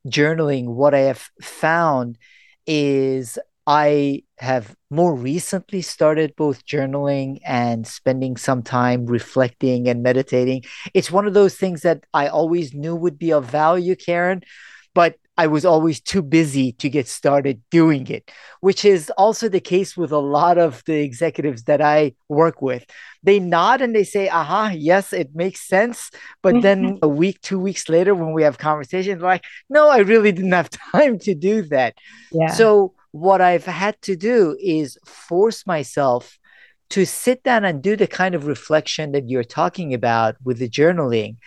journaling. 0.07 0.67
What 0.67 0.93
I 0.93 1.01
have 1.01 1.29
found 1.41 2.17
is 2.65 3.37
I 3.67 4.23
have 4.37 4.75
more 4.91 5.15
recently 5.15 5.81
started 5.81 6.35
both 6.35 6.65
journaling 6.65 7.39
and 7.43 7.87
spending 7.87 8.37
some 8.37 8.61
time 8.61 9.07
reflecting 9.07 9.87
and 9.87 10.03
meditating. 10.03 10.63
It's 10.93 11.11
one 11.11 11.25
of 11.25 11.33
those 11.33 11.55
things 11.55 11.81
that 11.81 12.05
I 12.13 12.27
always 12.27 12.73
knew 12.73 12.95
would 12.95 13.17
be 13.17 13.33
of 13.33 13.45
value, 13.45 13.95
Caren, 13.95 14.43
but 14.95 15.17
I 15.37 15.47
was 15.47 15.65
always 15.65 15.99
too 15.99 16.21
busy 16.21 16.71
to 16.73 16.89
get 16.89 17.09
started 17.09 17.61
doing 17.69 18.07
it, 18.07 18.31
which 18.61 18.85
is 18.85 19.11
also 19.17 19.49
the 19.49 19.59
case 19.59 19.97
with 19.97 20.13
a 20.13 20.17
lot 20.17 20.57
of 20.57 20.81
the 20.85 21.01
executives 21.01 21.63
that 21.63 21.81
I 21.81 22.13
work 22.29 22.61
with. 22.61 22.85
They 23.21 23.39
nod 23.41 23.81
and 23.81 23.93
they 23.93 24.05
say, 24.05 24.29
aha, 24.29 24.71
yes, 24.73 25.11
it 25.11 25.35
makes 25.35 25.67
sense. 25.67 26.09
But 26.41 26.61
then 26.61 26.83
mm-hmm. 26.83 26.97
a 27.01 27.09
week, 27.09 27.41
two 27.41 27.59
weeks 27.59 27.89
later, 27.89 28.15
when 28.15 28.31
we 28.31 28.43
have 28.43 28.57
conversations, 28.57 29.21
like, 29.21 29.43
no, 29.69 29.89
I 29.89 29.97
really 29.97 30.31
didn't 30.31 30.53
have 30.53 30.69
time 30.91 31.19
to 31.19 31.35
do 31.35 31.63
that. 31.63 31.95
Yeah. 32.31 32.47
So, 32.47 32.93
what 33.11 33.39
I've 33.39 33.65
had 33.65 34.01
to 34.03 34.15
do 34.17 34.57
is 34.59 34.97
force 35.05 35.65
myself 35.65 36.37
to 36.89 37.05
sit 37.05 37.43
down 37.43 37.63
and 37.63 37.81
do 37.81 37.95
the 37.95 38.07
kind 38.07 38.35
of 38.35 38.45
reflection 38.45 39.13
that 39.13 39.29
you're 39.29 39.43
talking 39.43 39.93
about 39.93 40.35
with 40.43 40.59
the 40.59 40.69
journaling 40.69 41.37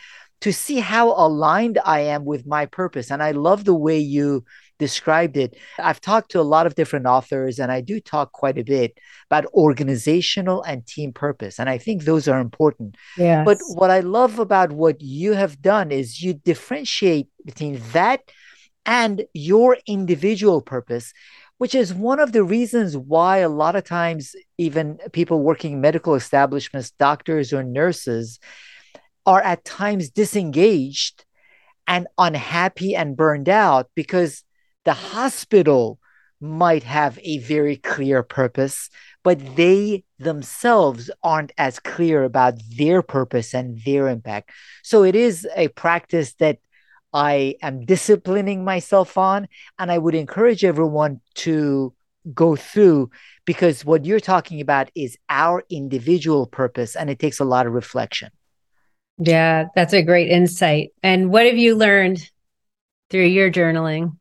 to 0.40 0.52
see 0.52 0.78
how 0.78 1.10
aligned 1.10 1.78
I 1.84 2.00
am 2.00 2.24
with 2.24 2.46
my 2.46 2.66
purpose. 2.66 3.10
And 3.10 3.22
I 3.22 3.32
love 3.32 3.64
the 3.64 3.74
way 3.74 3.98
you 3.98 4.44
described 4.78 5.36
it. 5.36 5.56
I've 5.78 6.00
talked 6.00 6.30
to 6.30 6.40
a 6.40 6.42
lot 6.42 6.66
of 6.66 6.76
different 6.76 7.06
authors, 7.06 7.58
and 7.58 7.72
I 7.72 7.80
do 7.80 7.98
talk 7.98 8.30
quite 8.32 8.58
a 8.58 8.62
bit 8.62 8.96
about 9.28 9.46
organizational 9.52 10.62
and 10.62 10.86
team 10.86 11.12
purpose. 11.12 11.58
And 11.58 11.68
I 11.68 11.78
think 11.78 12.04
those 12.04 12.28
are 12.28 12.38
important. 12.38 12.96
Yes. 13.16 13.44
But 13.44 13.58
what 13.74 13.90
I 13.90 14.00
love 14.00 14.38
about 14.38 14.70
what 14.70 15.00
you 15.00 15.32
have 15.32 15.60
done 15.60 15.90
is 15.90 16.22
you 16.22 16.34
differentiate 16.34 17.28
between 17.44 17.80
that 17.92 18.20
and 18.86 19.24
your 19.34 19.78
individual 19.86 20.62
purpose. 20.62 21.12
Which 21.58 21.74
is 21.74 21.92
one 21.92 22.20
of 22.20 22.30
the 22.30 22.44
reasons 22.44 22.96
why 22.96 23.38
a 23.38 23.48
lot 23.48 23.74
of 23.74 23.82
times, 23.82 24.36
even 24.58 25.00
people 25.10 25.42
working 25.42 25.80
medical 25.80 26.14
establishments, 26.14 26.92
doctors 26.92 27.52
or 27.52 27.64
nurses, 27.64 28.38
are 29.28 29.42
at 29.42 29.62
times 29.62 30.08
disengaged 30.08 31.26
and 31.86 32.06
unhappy 32.16 32.96
and 32.96 33.14
burned 33.14 33.46
out 33.46 33.90
because 33.94 34.42
the 34.86 34.94
hospital 34.94 35.98
might 36.40 36.82
have 36.82 37.18
a 37.22 37.36
very 37.36 37.76
clear 37.76 38.22
purpose, 38.22 38.88
but 39.22 39.38
they 39.54 40.02
themselves 40.18 41.10
aren't 41.22 41.52
as 41.58 41.78
clear 41.78 42.24
about 42.24 42.54
their 42.78 43.02
purpose 43.02 43.52
and 43.52 43.78
their 43.84 44.08
impact. 44.08 44.48
So 44.82 45.04
it 45.04 45.14
is 45.14 45.46
a 45.54 45.68
practice 45.68 46.32
that 46.38 46.58
I 47.12 47.56
am 47.60 47.84
disciplining 47.84 48.64
myself 48.64 49.18
on, 49.18 49.46
and 49.78 49.92
I 49.92 49.98
would 49.98 50.14
encourage 50.14 50.64
everyone 50.64 51.20
to 51.44 51.92
go 52.32 52.56
through 52.56 53.10
because 53.44 53.84
what 53.84 54.06
you're 54.06 54.20
talking 54.20 54.62
about 54.62 54.90
is 54.94 55.18
our 55.28 55.64
individual 55.68 56.46
purpose, 56.46 56.96
and 56.96 57.10
it 57.10 57.18
takes 57.18 57.40
a 57.40 57.44
lot 57.44 57.66
of 57.66 57.74
reflection. 57.74 58.30
Yeah, 59.18 59.66
that's 59.74 59.92
a 59.92 60.02
great 60.02 60.30
insight. 60.30 60.92
And 61.02 61.30
what 61.30 61.46
have 61.46 61.56
you 61.56 61.74
learned 61.74 62.28
through 63.10 63.26
your 63.26 63.50
journaling? 63.50 64.16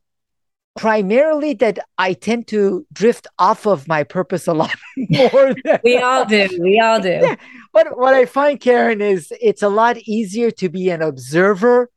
Primarily 0.76 1.54
that 1.54 1.78
I 1.98 2.12
tend 2.12 2.46
to 2.48 2.86
drift 2.92 3.26
off 3.38 3.66
of 3.66 3.88
my 3.88 4.04
purpose 4.04 4.46
a 4.46 4.52
lot 4.52 4.74
more. 4.96 5.54
Than, 5.64 5.80
we 5.82 5.98
all 5.98 6.24
do. 6.24 6.48
We 6.60 6.80
all 6.80 7.00
do. 7.00 7.18
Yeah. 7.20 7.36
But 7.72 7.98
what 7.98 8.14
I 8.14 8.26
find, 8.26 8.60
Caren, 8.60 9.00
is 9.00 9.32
it's 9.40 9.62
a 9.62 9.68
lot 9.68 9.98
easier 9.98 10.50
to 10.52 10.68
be 10.68 10.90
an 10.90 11.02
observer 11.02 11.90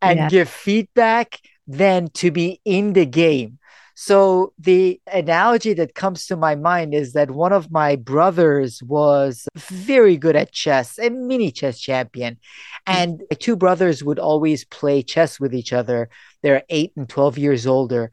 and 0.00 0.18
yeah. 0.18 0.28
give 0.28 0.48
feedback 0.48 1.40
than 1.66 2.08
to 2.10 2.30
be 2.30 2.60
in 2.64 2.92
the 2.92 3.06
game. 3.06 3.58
So 4.04 4.52
the 4.58 5.00
analogy 5.06 5.74
that 5.74 5.94
comes 5.94 6.26
to 6.26 6.34
my 6.34 6.56
mind 6.56 6.92
is 6.92 7.12
that 7.12 7.30
one 7.30 7.52
of 7.52 7.70
my 7.70 7.94
brothers 7.94 8.82
was 8.82 9.46
very 9.54 10.16
good 10.16 10.34
at 10.34 10.50
chess, 10.50 10.98
a 10.98 11.08
mini 11.08 11.52
chess 11.52 11.78
champion. 11.78 12.40
Hmm. 12.88 12.92
And 12.96 13.22
my 13.30 13.36
two 13.36 13.54
brothers 13.54 14.02
would 14.02 14.18
always 14.18 14.64
play 14.64 15.04
chess 15.04 15.38
with 15.38 15.54
each 15.54 15.72
other. 15.72 16.10
They're 16.42 16.64
eight 16.68 16.90
and 16.96 17.08
12 17.08 17.38
years 17.38 17.64
older. 17.64 18.10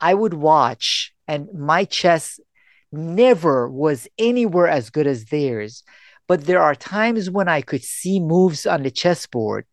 I 0.00 0.14
would 0.14 0.34
watch, 0.34 1.12
and 1.26 1.48
my 1.52 1.86
chess 1.86 2.38
never 2.92 3.68
was 3.68 4.06
anywhere 4.18 4.68
as 4.68 4.90
good 4.90 5.08
as 5.08 5.24
theirs. 5.24 5.82
But 6.28 6.46
there 6.46 6.62
are 6.62 6.76
times 6.76 7.28
when 7.28 7.48
I 7.48 7.62
could 7.62 7.82
see 7.82 8.20
moves 8.20 8.64
on 8.64 8.84
the 8.84 8.92
chessboard 8.92 9.66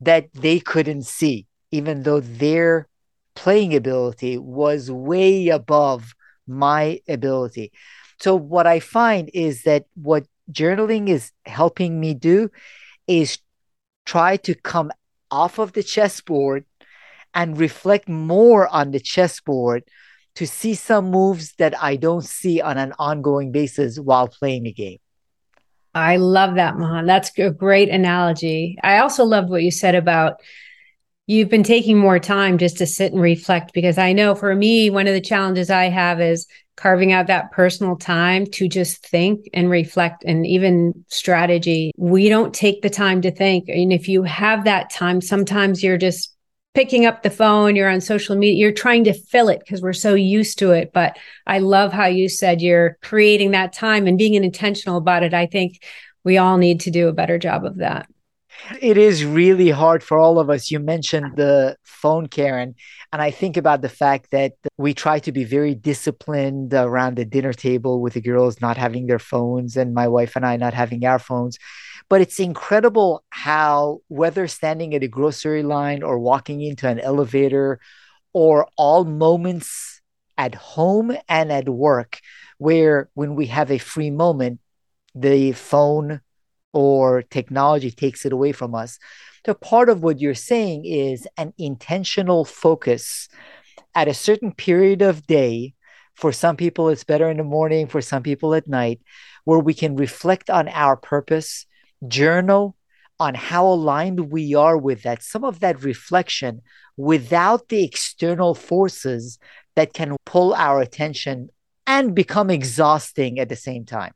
that 0.00 0.34
they 0.34 0.58
couldn't 0.58 1.04
see, 1.06 1.46
even 1.70 2.02
though 2.02 2.18
their 2.18 2.88
playing 3.36 3.76
ability 3.76 4.38
was 4.38 4.90
way 4.90 5.48
above 5.48 6.14
my 6.46 7.00
ability. 7.08 7.72
So, 8.18 8.34
what 8.34 8.66
I 8.66 8.80
find 8.80 9.30
is 9.32 9.62
that 9.62 9.84
what 9.94 10.26
journaling 10.50 11.08
is 11.08 11.32
helping 11.44 12.00
me 12.00 12.14
do 12.14 12.50
is 13.06 13.38
try 14.04 14.36
to 14.38 14.54
come 14.54 14.90
off 15.30 15.58
of 15.58 15.72
the 15.72 15.82
chessboard 15.82 16.64
and 17.34 17.58
reflect 17.58 18.08
more 18.08 18.66
on 18.68 18.90
the 18.90 19.00
chessboard 19.00 19.84
to 20.36 20.46
see 20.46 20.74
some 20.74 21.10
moves 21.10 21.54
that 21.58 21.80
I 21.82 21.96
don't 21.96 22.24
see 22.24 22.60
on 22.60 22.78
an 22.78 22.92
ongoing 22.98 23.52
basis 23.52 23.98
while 23.98 24.28
playing 24.28 24.64
the 24.64 24.72
game. 24.72 24.98
I 25.94 26.16
love 26.16 26.56
that, 26.56 26.76
Mahan. 26.76 27.06
That's 27.06 27.36
a 27.38 27.50
great 27.50 27.88
analogy. 27.88 28.76
I 28.82 28.98
also 28.98 29.24
loved 29.24 29.48
what 29.48 29.62
you 29.62 29.70
said 29.70 29.94
about 29.94 30.40
you've 31.26 31.48
been 31.48 31.64
taking 31.64 31.98
more 31.98 32.18
time 32.18 32.58
just 32.58 32.78
to 32.78 32.86
sit 32.86 33.12
and 33.12 33.20
reflect 33.20 33.72
because 33.72 33.98
I 33.98 34.12
know 34.12 34.34
for 34.34 34.54
me, 34.54 34.90
one 34.90 35.06
of 35.06 35.14
the 35.14 35.20
challenges 35.20 35.70
I 35.70 35.84
have 35.84 36.20
is 36.20 36.46
carving 36.76 37.12
out 37.12 37.26
that 37.26 37.50
personal 37.52 37.96
time 37.96 38.46
to 38.46 38.68
just 38.68 39.04
think 39.06 39.48
and 39.54 39.70
reflect 39.70 40.24
and 40.24 40.46
even 40.46 41.04
strategy. 41.08 41.92
We 41.96 42.28
don't 42.28 42.54
take 42.54 42.82
the 42.82 42.90
time 42.90 43.22
to 43.22 43.30
think. 43.30 43.68
And 43.68 43.92
if 43.92 44.08
you 44.08 44.22
have 44.24 44.64
that 44.64 44.90
time, 44.90 45.20
sometimes 45.20 45.82
you're 45.82 45.96
just 45.96 46.34
picking 46.74 47.06
up 47.06 47.22
the 47.22 47.30
phone, 47.30 47.74
you're 47.74 47.88
on 47.88 48.02
social 48.02 48.36
media, 48.36 48.58
you're 48.58 48.70
trying 48.70 49.04
to 49.04 49.14
fill 49.14 49.48
it 49.48 49.60
because 49.60 49.80
we're 49.80 49.94
so 49.94 50.14
used 50.14 50.58
to 50.58 50.72
it. 50.72 50.92
But 50.92 51.18
I 51.46 51.58
love 51.58 51.92
how 51.92 52.04
you 52.04 52.28
said 52.28 52.60
you're 52.60 52.98
creating 53.02 53.52
that 53.52 53.72
time 53.72 54.06
and 54.06 54.18
being 54.18 54.34
intentional 54.34 54.98
about 54.98 55.22
it. 55.22 55.32
I 55.32 55.46
think 55.46 55.82
we 56.22 56.36
all 56.36 56.58
need 56.58 56.80
to 56.80 56.90
do 56.90 57.08
a 57.08 57.14
better 57.14 57.38
job 57.38 57.64
of 57.64 57.76
that. 57.76 58.06
It 58.80 58.96
is 58.98 59.24
really 59.24 59.70
hard 59.70 60.02
for 60.02 60.18
all 60.18 60.38
of 60.38 60.50
us. 60.50 60.70
You 60.70 60.80
mentioned 60.80 61.36
the 61.36 61.76
phone, 61.84 62.28
Caren, 62.28 62.74
and 63.12 63.22
I 63.22 63.30
think 63.30 63.56
about 63.56 63.82
the 63.82 63.88
fact 63.88 64.30
that 64.30 64.54
we 64.76 64.94
try 64.94 65.18
to 65.20 65.32
be 65.32 65.44
very 65.44 65.74
disciplined 65.74 66.74
around 66.74 67.16
the 67.16 67.24
dinner 67.24 67.52
table 67.52 68.00
with 68.00 68.14
the 68.14 68.20
girls 68.20 68.60
not 68.60 68.76
having 68.76 69.06
their 69.06 69.18
phones 69.18 69.76
and 69.76 69.94
my 69.94 70.08
wife 70.08 70.36
and 70.36 70.44
I 70.44 70.56
not 70.56 70.74
having 70.74 71.04
our 71.04 71.18
phones. 71.18 71.58
But 72.08 72.20
it's 72.20 72.38
incredible 72.38 73.24
how, 73.30 74.00
whether 74.08 74.46
standing 74.46 74.94
at 74.94 75.02
a 75.02 75.08
grocery 75.08 75.62
line 75.62 76.02
or 76.02 76.18
walking 76.18 76.60
into 76.60 76.88
an 76.88 77.00
elevator 77.00 77.80
or 78.32 78.68
all 78.76 79.04
moments 79.04 80.00
at 80.38 80.54
home 80.54 81.16
and 81.28 81.50
at 81.50 81.68
work, 81.68 82.20
where 82.58 83.08
when 83.14 83.34
we 83.34 83.46
have 83.46 83.70
a 83.70 83.78
free 83.78 84.10
moment, 84.10 84.60
the 85.14 85.52
phone 85.52 86.20
or 86.72 87.22
technology 87.22 87.90
takes 87.90 88.24
it 88.24 88.32
away 88.32 88.52
from 88.52 88.74
us. 88.74 88.98
So, 89.44 89.54
part 89.54 89.88
of 89.88 90.02
what 90.02 90.20
you're 90.20 90.34
saying 90.34 90.84
is 90.84 91.26
an 91.36 91.52
intentional 91.58 92.44
focus 92.44 93.28
at 93.94 94.08
a 94.08 94.14
certain 94.14 94.52
period 94.52 95.02
of 95.02 95.26
day. 95.26 95.74
For 96.14 96.32
some 96.32 96.56
people, 96.56 96.88
it's 96.88 97.04
better 97.04 97.30
in 97.30 97.36
the 97.36 97.44
morning, 97.44 97.86
for 97.88 98.00
some 98.00 98.22
people 98.22 98.54
at 98.54 98.66
night, 98.66 99.00
where 99.44 99.58
we 99.58 99.74
can 99.74 99.96
reflect 99.96 100.48
on 100.50 100.68
our 100.68 100.96
purpose, 100.96 101.66
journal 102.08 102.76
on 103.18 103.34
how 103.34 103.66
aligned 103.66 104.32
we 104.32 104.54
are 104.54 104.76
with 104.76 105.02
that. 105.02 105.22
Some 105.22 105.44
of 105.44 105.60
that 105.60 105.82
reflection 105.82 106.62
without 106.96 107.68
the 107.68 107.84
external 107.84 108.54
forces 108.54 109.38
that 109.74 109.92
can 109.92 110.16
pull 110.24 110.54
our 110.54 110.80
attention 110.80 111.50
and 111.86 112.14
become 112.14 112.50
exhausting 112.50 113.38
at 113.38 113.48
the 113.48 113.56
same 113.56 113.84
time. 113.84 114.12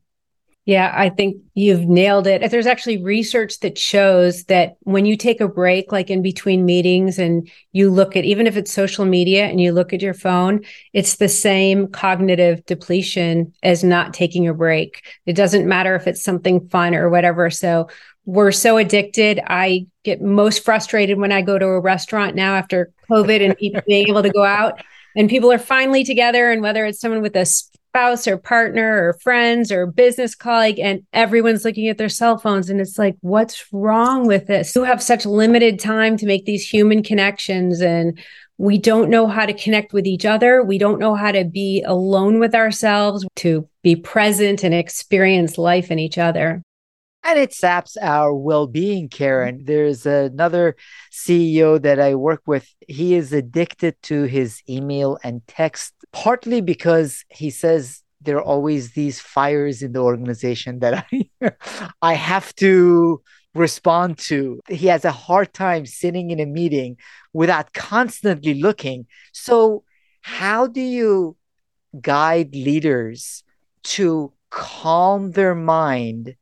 Yeah, 0.66 0.92
I 0.94 1.08
think 1.08 1.38
you've 1.54 1.86
nailed 1.86 2.26
it. 2.26 2.48
There's 2.50 2.66
actually 2.66 3.02
research 3.02 3.60
that 3.60 3.78
shows 3.78 4.44
that 4.44 4.76
when 4.80 5.06
you 5.06 5.16
take 5.16 5.40
a 5.40 5.48
break, 5.48 5.90
like 5.90 6.10
in 6.10 6.22
between 6.22 6.66
meetings, 6.66 7.18
and 7.18 7.50
you 7.72 7.90
look 7.90 8.14
at 8.14 8.24
even 8.24 8.46
if 8.46 8.56
it's 8.56 8.72
social 8.72 9.06
media 9.06 9.46
and 9.46 9.60
you 9.60 9.72
look 9.72 9.92
at 9.92 10.02
your 10.02 10.14
phone, 10.14 10.60
it's 10.92 11.16
the 11.16 11.28
same 11.28 11.88
cognitive 11.88 12.64
depletion 12.66 13.52
as 13.62 13.82
not 13.82 14.12
taking 14.12 14.46
a 14.46 14.54
break. 14.54 15.02
It 15.24 15.32
doesn't 15.32 15.66
matter 15.66 15.96
if 15.96 16.06
it's 16.06 16.22
something 16.22 16.68
fun 16.68 16.94
or 16.94 17.08
whatever. 17.08 17.50
So 17.50 17.88
we're 18.26 18.52
so 18.52 18.76
addicted. 18.76 19.40
I 19.44 19.86
get 20.04 20.20
most 20.20 20.62
frustrated 20.62 21.18
when 21.18 21.32
I 21.32 21.40
go 21.42 21.58
to 21.58 21.66
a 21.66 21.80
restaurant 21.80 22.36
now 22.36 22.54
after 22.54 22.92
COVID 23.10 23.44
and 23.44 23.56
people 23.56 23.80
being 23.88 24.08
able 24.08 24.22
to 24.22 24.30
go 24.30 24.44
out 24.44 24.80
and 25.16 25.28
people 25.28 25.50
are 25.50 25.58
finally 25.58 26.04
together. 26.04 26.50
And 26.50 26.62
whether 26.62 26.84
it's 26.84 27.00
someone 27.00 27.22
with 27.22 27.34
a 27.34 27.46
spouse 27.90 28.28
or 28.28 28.36
partner 28.36 29.08
or 29.08 29.14
friends 29.14 29.72
or 29.72 29.86
business 29.86 30.36
colleague 30.36 30.78
and 30.78 31.02
everyone's 31.12 31.64
looking 31.64 31.88
at 31.88 31.98
their 31.98 32.08
cell 32.08 32.38
phones 32.38 32.70
and 32.70 32.80
it's 32.80 32.98
like 32.98 33.16
what's 33.20 33.64
wrong 33.72 34.26
with 34.28 34.46
this? 34.46 34.74
You 34.76 34.84
have 34.84 35.02
such 35.02 35.26
limited 35.26 35.80
time 35.80 36.16
to 36.18 36.26
make 36.26 36.44
these 36.44 36.68
human 36.68 37.02
connections 37.02 37.80
and 37.80 38.18
we 38.58 38.78
don't 38.78 39.10
know 39.10 39.26
how 39.26 39.44
to 39.44 39.54
connect 39.54 39.92
with 39.92 40.06
each 40.06 40.24
other. 40.24 40.62
We 40.62 40.78
don't 40.78 41.00
know 41.00 41.14
how 41.14 41.32
to 41.32 41.44
be 41.44 41.82
alone 41.84 42.38
with 42.38 42.54
ourselves 42.54 43.26
to 43.36 43.68
be 43.82 43.96
present 43.96 44.62
and 44.62 44.74
experience 44.74 45.58
life 45.58 45.90
in 45.90 45.98
each 45.98 46.18
other 46.18 46.62
and 47.22 47.38
it 47.38 47.52
saps 47.52 47.96
our 47.98 48.34
well-being 48.34 49.08
caren 49.08 49.56
mm-hmm. 49.56 49.64
there's 49.64 50.06
another 50.06 50.76
ceo 51.12 51.80
that 51.80 52.00
i 52.00 52.14
work 52.14 52.42
with 52.46 52.72
he 52.88 53.14
is 53.14 53.32
addicted 53.32 53.94
to 54.02 54.24
his 54.24 54.62
email 54.68 55.18
and 55.22 55.46
text 55.46 55.94
partly 56.12 56.60
because 56.60 57.24
he 57.28 57.50
says 57.50 58.02
there 58.20 58.36
are 58.36 58.42
always 58.42 58.92
these 58.92 59.20
fires 59.20 59.82
in 59.82 59.92
the 59.92 60.00
organization 60.00 60.80
that 60.80 61.06
I, 61.10 61.52
I 62.02 62.14
have 62.14 62.54
to 62.56 63.22
respond 63.54 64.18
to. 64.18 64.60
He 64.68 64.86
has 64.88 65.04
a 65.04 65.12
hard 65.12 65.52
time 65.54 65.86
sitting 65.86 66.30
in 66.30 66.40
a 66.40 66.46
meeting 66.46 66.96
without 67.32 67.72
constantly 67.72 68.54
looking. 68.54 69.06
So, 69.32 69.84
how 70.22 70.66
do 70.66 70.80
you 70.80 71.36
guide 72.00 72.54
leaders 72.54 73.42
to 73.82 74.32
calm 74.50 75.32
their 75.32 75.54
mind 75.54 76.36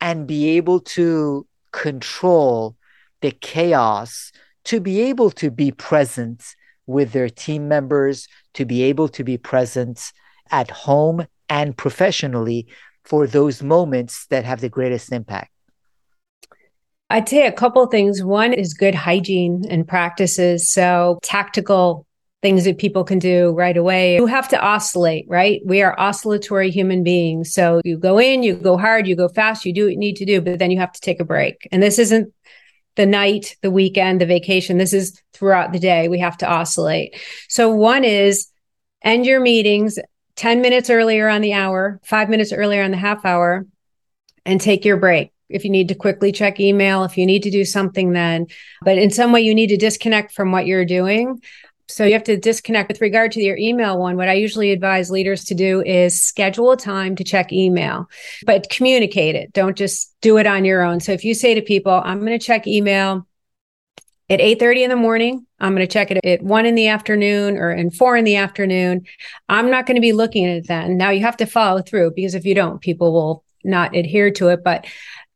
and 0.00 0.26
be 0.26 0.56
able 0.56 0.80
to 0.80 1.46
control 1.72 2.76
the 3.20 3.30
chaos, 3.30 4.32
to 4.64 4.80
be 4.80 5.00
able 5.00 5.30
to 5.32 5.50
be 5.50 5.70
present 5.72 6.42
with 6.88 7.12
their 7.12 7.28
team 7.28 7.68
members 7.68 8.26
to 8.54 8.64
be 8.64 8.82
able 8.82 9.08
to 9.08 9.22
be 9.22 9.38
present 9.38 10.10
at 10.50 10.70
home 10.70 11.24
and 11.48 11.76
professionally 11.76 12.66
for 13.04 13.26
those 13.26 13.62
moments 13.62 14.26
that 14.30 14.44
have 14.44 14.60
the 14.60 14.68
greatest 14.68 15.12
impact? 15.12 15.50
I'd 17.10 17.28
say 17.28 17.46
a 17.46 17.52
couple 17.52 17.86
things. 17.86 18.22
One 18.24 18.52
is 18.52 18.74
good 18.74 18.94
hygiene 18.94 19.64
and 19.70 19.86
practices. 19.86 20.70
So, 20.70 21.18
tactical 21.22 22.06
things 22.40 22.64
that 22.64 22.78
people 22.78 23.02
can 23.04 23.18
do 23.18 23.50
right 23.50 23.76
away. 23.76 24.16
You 24.16 24.26
have 24.26 24.48
to 24.48 24.60
oscillate, 24.60 25.26
right? 25.28 25.60
We 25.64 25.82
are 25.82 25.98
oscillatory 25.98 26.70
human 26.70 27.02
beings. 27.02 27.52
So, 27.52 27.80
you 27.84 27.98
go 27.98 28.18
in, 28.18 28.42
you 28.42 28.54
go 28.54 28.76
hard, 28.76 29.06
you 29.06 29.16
go 29.16 29.28
fast, 29.28 29.64
you 29.64 29.72
do 29.72 29.84
what 29.84 29.92
you 29.92 29.98
need 29.98 30.16
to 30.16 30.24
do, 30.24 30.40
but 30.40 30.58
then 30.58 30.70
you 30.70 30.78
have 30.78 30.92
to 30.92 31.00
take 31.00 31.20
a 31.20 31.24
break. 31.24 31.66
And 31.72 31.82
this 31.82 31.98
isn't 31.98 32.32
the 32.94 33.06
night, 33.06 33.56
the 33.62 33.70
weekend, 33.70 34.20
the 34.20 34.26
vacation. 34.26 34.78
This 34.78 34.92
is 34.92 35.20
throughout 35.32 35.72
the 35.72 35.78
day. 35.78 36.08
We 36.08 36.20
have 36.20 36.38
to 36.38 36.48
oscillate. 36.48 37.16
So, 37.48 37.70
one 37.70 38.04
is 38.04 38.48
end 39.02 39.26
your 39.26 39.40
meetings 39.40 39.98
10 40.36 40.60
minutes 40.60 40.88
earlier 40.88 41.28
on 41.28 41.40
the 41.40 41.52
hour, 41.52 42.00
five 42.04 42.28
minutes 42.28 42.52
earlier 42.52 42.84
on 42.84 42.92
the 42.92 42.96
half 42.96 43.24
hour, 43.24 43.66
and 44.46 44.60
take 44.60 44.84
your 44.84 44.96
break. 44.96 45.32
If 45.48 45.64
you 45.64 45.70
need 45.70 45.88
to 45.88 45.96
quickly 45.96 46.30
check 46.30 46.60
email, 46.60 47.02
if 47.02 47.18
you 47.18 47.26
need 47.26 47.42
to 47.42 47.50
do 47.50 47.64
something, 47.64 48.12
then, 48.12 48.46
but 48.82 48.98
in 48.98 49.10
some 49.10 49.32
way, 49.32 49.40
you 49.40 49.54
need 49.54 49.68
to 49.68 49.76
disconnect 49.76 50.32
from 50.32 50.52
what 50.52 50.66
you're 50.66 50.84
doing 50.84 51.42
so 51.88 52.04
you 52.04 52.12
have 52.12 52.24
to 52.24 52.36
disconnect 52.36 52.88
with 52.88 53.00
regard 53.00 53.32
to 53.32 53.40
your 53.40 53.56
email 53.56 53.98
one. 53.98 54.16
What 54.16 54.28
I 54.28 54.34
usually 54.34 54.72
advise 54.72 55.10
leaders 55.10 55.44
to 55.46 55.54
do 55.54 55.82
is 55.82 56.22
schedule 56.22 56.70
a 56.70 56.76
time 56.76 57.16
to 57.16 57.24
check 57.24 57.52
email, 57.52 58.08
but 58.44 58.68
communicate 58.68 59.34
it. 59.34 59.52
Don't 59.52 59.76
just 59.76 60.14
do 60.20 60.36
it 60.36 60.46
on 60.46 60.64
your 60.64 60.82
own. 60.82 61.00
So 61.00 61.12
if 61.12 61.24
you 61.24 61.34
say 61.34 61.54
to 61.54 61.62
people, 61.62 62.00
I'm 62.04 62.20
going 62.20 62.38
to 62.38 62.44
check 62.44 62.66
email 62.66 63.26
at 64.30 64.40
8:30 64.40 64.84
in 64.84 64.90
the 64.90 64.96
morning, 64.96 65.46
I'm 65.58 65.74
going 65.74 65.86
to 65.86 65.92
check 65.92 66.10
it 66.10 66.22
at 66.22 66.42
1 66.42 66.66
in 66.66 66.74
the 66.74 66.88
afternoon 66.88 67.56
or 67.56 67.72
in 67.72 67.90
4 67.90 68.18
in 68.18 68.24
the 68.24 68.36
afternoon. 68.36 69.06
I'm 69.48 69.70
not 69.70 69.86
going 69.86 69.94
to 69.94 70.02
be 70.02 70.12
looking 70.12 70.44
at 70.44 70.56
it 70.58 70.68
then. 70.68 70.98
Now 70.98 71.10
you 71.10 71.20
have 71.22 71.38
to 71.38 71.46
follow 71.46 71.80
through 71.80 72.12
because 72.14 72.34
if 72.34 72.44
you 72.44 72.54
don't, 72.54 72.80
people 72.82 73.12
will 73.12 73.44
not 73.64 73.96
adhere 73.96 74.30
to 74.32 74.48
it, 74.48 74.62
but 74.62 74.86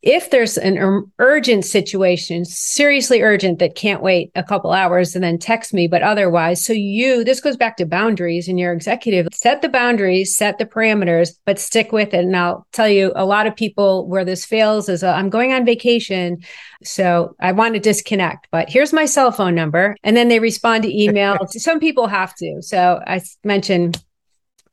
if 0.02 0.30
there's 0.30 0.58
an 0.58 1.06
urgent 1.20 1.64
situation, 1.64 2.44
seriously 2.44 3.22
urgent 3.22 3.60
that 3.60 3.76
can't 3.76 4.02
wait 4.02 4.32
a 4.34 4.42
couple 4.42 4.72
hours 4.72 5.14
and 5.14 5.22
then 5.22 5.38
text 5.38 5.72
me, 5.72 5.86
but 5.86 6.02
otherwise, 6.02 6.64
so 6.64 6.72
you, 6.72 7.22
this 7.22 7.40
goes 7.40 7.56
back 7.56 7.76
to 7.76 7.86
boundaries 7.86 8.48
and 8.48 8.58
your 8.58 8.72
executive, 8.72 9.28
set 9.32 9.62
the 9.62 9.68
boundaries, 9.68 10.36
set 10.36 10.58
the 10.58 10.66
parameters, 10.66 11.30
but 11.46 11.58
stick 11.58 11.92
with 11.92 12.12
it. 12.14 12.24
And 12.24 12.36
I'll 12.36 12.66
tell 12.72 12.88
you, 12.88 13.12
a 13.14 13.24
lot 13.24 13.46
of 13.46 13.54
people 13.54 14.08
where 14.08 14.24
this 14.24 14.44
fails 14.44 14.88
is 14.88 15.04
uh, 15.04 15.12
I'm 15.12 15.30
going 15.30 15.52
on 15.52 15.64
vacation. 15.64 16.42
So 16.82 17.36
I 17.40 17.52
want 17.52 17.74
to 17.74 17.80
disconnect, 17.80 18.48
but 18.50 18.68
here's 18.68 18.92
my 18.92 19.04
cell 19.04 19.30
phone 19.30 19.54
number. 19.54 19.96
And 20.02 20.16
then 20.16 20.28
they 20.28 20.40
respond 20.40 20.82
to 20.82 21.02
email. 21.02 21.38
Some 21.48 21.78
people 21.78 22.08
have 22.08 22.34
to. 22.36 22.60
So 22.60 23.00
I 23.06 23.22
mentioned 23.44 24.02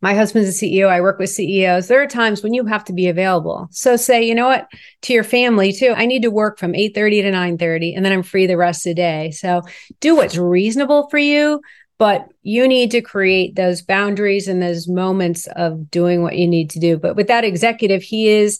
my 0.02 0.14
husband's 0.14 0.50
a 0.50 0.66
CEO. 0.66 0.88
I 0.88 1.02
work 1.02 1.20
with 1.20 1.30
CEOs. 1.30 1.88
There 1.88 2.02
are 2.02 2.08
times 2.08 2.42
when 2.42 2.54
you 2.54 2.66
have 2.66 2.86
to 2.86 2.94
be 2.94 3.08
available. 3.08 3.68
So 3.72 3.96
say, 3.98 4.24
you 4.24 4.34
know 4.34 4.48
what, 4.48 4.68
to 5.04 5.14
your 5.14 5.24
family 5.24 5.74
too. 5.74 5.94
I 5.96 6.06
need 6.06 6.22
to 6.22 6.32
work 6.32 6.58
from 6.58 6.74
8:30 6.74 7.22
to 7.22 7.32
9:30 7.32 7.96
and 7.96 8.06
then 8.06 8.14
I'm 8.14 8.24
free 8.24 8.48
the 8.48 8.58
rest 8.58 8.86
of 8.86 8.92
the 8.92 8.96
day. 8.96 9.32
So 9.32 9.62
do 10.00 10.16
what's 10.16 10.38
reasonable 10.38 11.10
for 11.10 11.18
you, 11.18 11.62
but 11.98 12.28
you 12.44 12.68
need 12.68 12.92
to 12.92 13.02
create 13.02 13.56
those 13.56 13.82
boundaries 13.82 14.48
and 14.48 14.62
those 14.62 14.88
moments 14.88 15.48
of 15.48 15.92
doing 15.92 16.24
what 16.24 16.38
you 16.38 16.48
need 16.48 16.70
to 16.72 16.80
do. 16.80 16.98
But 16.98 17.16
with 17.16 17.28
that 17.28 17.44
executive, 17.44 18.02
he 18.02 18.30
is 18.30 18.60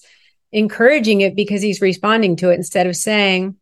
encouraging 0.52 1.22
it 1.22 1.36
because 1.36 1.62
he's 1.62 1.82
responding 1.82 2.36
to 2.38 2.50
it 2.50 2.56
instead 2.56 2.88
of 2.88 2.96
saying, 2.96 3.56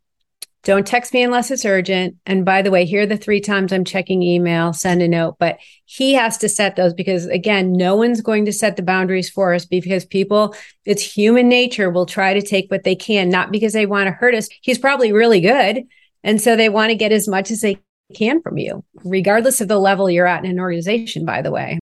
don't 0.64 0.86
text 0.86 1.14
me 1.14 1.24
unless 1.24 1.50
it's 1.52 1.66
urgent. 1.66 2.16
And 2.26 2.44
by 2.44 2.62
the 2.62 2.72
way, 2.72 2.86
here 2.86 3.04
are 3.04 3.06
the 3.06 3.16
three 3.16 3.40
times 3.40 3.72
I'm 3.72 3.86
checking 3.86 4.22
email, 4.22 4.74
send 4.74 5.02
a 5.02 5.08
note. 5.08 5.38
But 5.40 5.60
he 5.86 6.14
has 6.14 6.38
to 6.40 6.50
set 6.50 6.76
those 6.76 6.94
because, 6.94 7.26
again, 7.28 7.72
no 7.72 7.96
one's 7.96 8.22
going 8.22 8.46
to 8.46 8.54
set 8.54 8.76
the 8.76 8.82
boundaries 8.82 9.30
for 9.30 9.54
us 9.54 9.66
because 9.66 10.06
people, 10.06 10.56
it's 10.84 11.02
human 11.02 11.48
nature, 11.48 11.90
will 11.90 12.06
try 12.06 12.34
to 12.34 12.42
take 12.42 12.70
what 12.70 12.84
they 12.84 12.96
can, 12.96 13.30
not 13.30 13.52
because 13.52 13.74
they 13.74 13.86
want 13.86 14.08
to 14.08 14.12
hurt 14.12 14.36
us. 14.36 14.50
He's 14.62 14.78
probably 14.78 15.14
really 15.14 15.40
good. 15.40 15.84
And 16.24 16.42
so 16.42 16.56
they 16.56 16.70
want 16.70 16.90
to 16.90 16.96
get 16.96 17.12
as 17.12 17.28
much 17.28 17.52
as 17.52 17.62
they 17.62 17.80
can 18.16 18.42
from 18.42 18.58
you, 18.58 18.84
regardless 19.04 19.62
of 19.62 19.68
the 19.68 19.80
level 19.80 20.10
you're 20.10 20.28
at 20.28 20.44
in 20.44 20.52
an 20.52 20.60
organization, 20.60 21.24
by 21.24 21.42
the 21.42 21.52
way. 21.52 21.80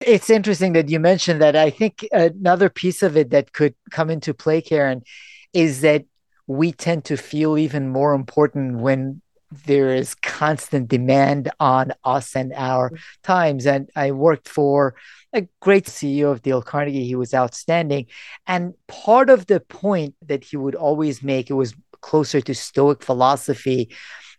It's 0.00 0.30
interesting 0.30 0.74
that 0.74 0.88
you 0.88 1.00
mentioned 1.00 1.40
that. 1.42 1.56
I 1.56 1.70
think 1.70 2.06
another 2.12 2.68
piece 2.68 3.02
of 3.02 3.16
it 3.16 3.30
that 3.30 3.52
could 3.52 3.74
come 3.90 4.10
into 4.10 4.32
play, 4.34 4.62
Caren, 4.62 5.02
is 5.52 5.80
that 5.80 6.04
we 6.48 6.72
tend 6.72 7.04
to 7.04 7.16
feel 7.16 7.56
even 7.56 7.88
more 7.88 8.14
important 8.14 8.78
when 8.78 9.22
there 9.66 9.94
is 9.94 10.14
constant 10.16 10.88
demand 10.88 11.50
on 11.60 11.92
us 12.04 12.34
and 12.34 12.52
our 12.54 12.88
mm-hmm. 12.88 12.96
times. 13.22 13.66
And 13.66 13.88
I 13.94 14.10
worked 14.10 14.48
for 14.48 14.94
a 15.32 15.46
great 15.60 15.84
CEO 15.84 16.32
of 16.32 16.42
Dale 16.42 16.62
Carnegie. 16.62 17.06
He 17.06 17.14
was 17.14 17.32
outstanding. 17.34 18.06
And 18.46 18.74
part 18.88 19.30
of 19.30 19.46
the 19.46 19.60
point 19.60 20.14
that 20.26 20.42
he 20.42 20.56
would 20.56 20.74
always 20.74 21.22
make, 21.22 21.50
it 21.50 21.54
was 21.54 21.74
closer 22.00 22.40
to 22.40 22.54
Stoic 22.54 23.02
philosophy 23.02 23.90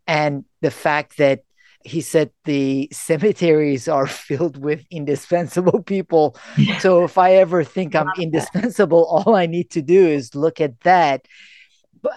and 0.08 0.46
the 0.62 0.72
fact 0.72 1.18
that 1.18 1.44
he 1.84 2.02
said 2.02 2.32
the 2.46 2.90
cemeteries 2.92 3.88
are 3.88 4.08
filled 4.08 4.58
with 4.58 4.84
indispensable 4.90 5.84
people. 5.84 6.36
So 6.80 7.04
if 7.04 7.18
I 7.18 7.36
ever 7.36 7.64
think 7.64 7.96
I'm 7.96 8.10
indispensable, 8.18 9.06
all 9.26 9.36
I 9.36 9.46
need 9.46 9.70
to 9.72 9.82
do 9.82 10.08
is 10.08 10.36
look 10.36 10.62
at 10.62 10.80
that 10.82 11.26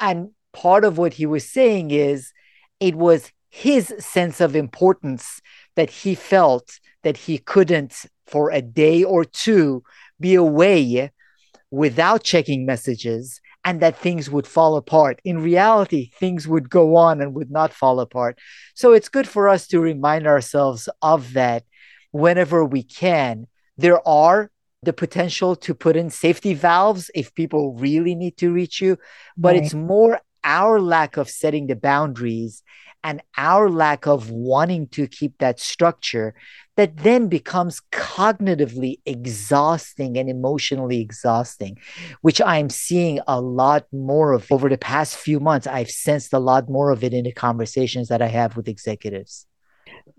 and 0.00 0.30
part 0.52 0.84
of 0.84 0.98
what 0.98 1.14
he 1.14 1.26
was 1.26 1.48
saying 1.48 1.90
is 1.90 2.32
it 2.80 2.94
was 2.94 3.30
his 3.48 3.94
sense 3.98 4.40
of 4.40 4.56
importance 4.56 5.40
that 5.76 5.90
he 5.90 6.14
felt 6.14 6.78
that 7.02 7.16
he 7.16 7.38
couldn't 7.38 8.06
for 8.26 8.50
a 8.50 8.62
day 8.62 9.04
or 9.04 9.24
two 9.24 9.82
be 10.20 10.34
away 10.34 11.10
without 11.70 12.22
checking 12.22 12.64
messages 12.64 13.40
and 13.64 13.80
that 13.80 13.96
things 13.96 14.28
would 14.30 14.46
fall 14.46 14.76
apart. 14.76 15.20
In 15.24 15.42
reality, 15.42 16.10
things 16.18 16.48
would 16.48 16.68
go 16.68 16.96
on 16.96 17.20
and 17.20 17.34
would 17.34 17.50
not 17.50 17.72
fall 17.72 18.00
apart. 18.00 18.38
So 18.74 18.92
it's 18.92 19.08
good 19.08 19.28
for 19.28 19.48
us 19.48 19.66
to 19.68 19.80
remind 19.80 20.26
ourselves 20.26 20.88
of 21.00 21.34
that 21.34 21.64
whenever 22.10 22.64
we 22.64 22.82
can. 22.82 23.46
There 23.76 24.06
are 24.06 24.50
the 24.82 24.92
potential 24.92 25.54
to 25.56 25.74
put 25.74 25.96
in 25.96 26.10
safety 26.10 26.54
valves 26.54 27.10
if 27.14 27.34
people 27.34 27.74
really 27.74 28.14
need 28.14 28.36
to 28.38 28.52
reach 28.52 28.80
you, 28.80 28.98
but 29.36 29.54
right. 29.54 29.62
it's 29.62 29.74
more 29.74 30.20
our 30.44 30.80
lack 30.80 31.16
of 31.16 31.30
setting 31.30 31.68
the 31.68 31.76
boundaries 31.76 32.62
and 33.04 33.22
our 33.36 33.68
lack 33.68 34.06
of 34.06 34.30
wanting 34.30 34.86
to 34.88 35.06
keep 35.06 35.38
that 35.38 35.58
structure 35.58 36.34
that 36.76 36.96
then 36.98 37.28
becomes 37.28 37.80
cognitively 37.90 39.00
exhausting 39.04 40.16
and 40.16 40.28
emotionally 40.30 41.00
exhausting, 41.00 41.78
which 42.22 42.40
I'm 42.40 42.70
seeing 42.70 43.20
a 43.26 43.40
lot 43.40 43.86
more 43.92 44.32
of 44.32 44.50
over 44.50 44.68
the 44.68 44.78
past 44.78 45.16
few 45.16 45.40
months. 45.40 45.66
I've 45.66 45.90
sensed 45.90 46.32
a 46.32 46.38
lot 46.38 46.68
more 46.68 46.90
of 46.90 47.04
it 47.04 47.12
in 47.12 47.24
the 47.24 47.32
conversations 47.32 48.08
that 48.08 48.22
I 48.22 48.28
have 48.28 48.56
with 48.56 48.68
executives. 48.68 49.46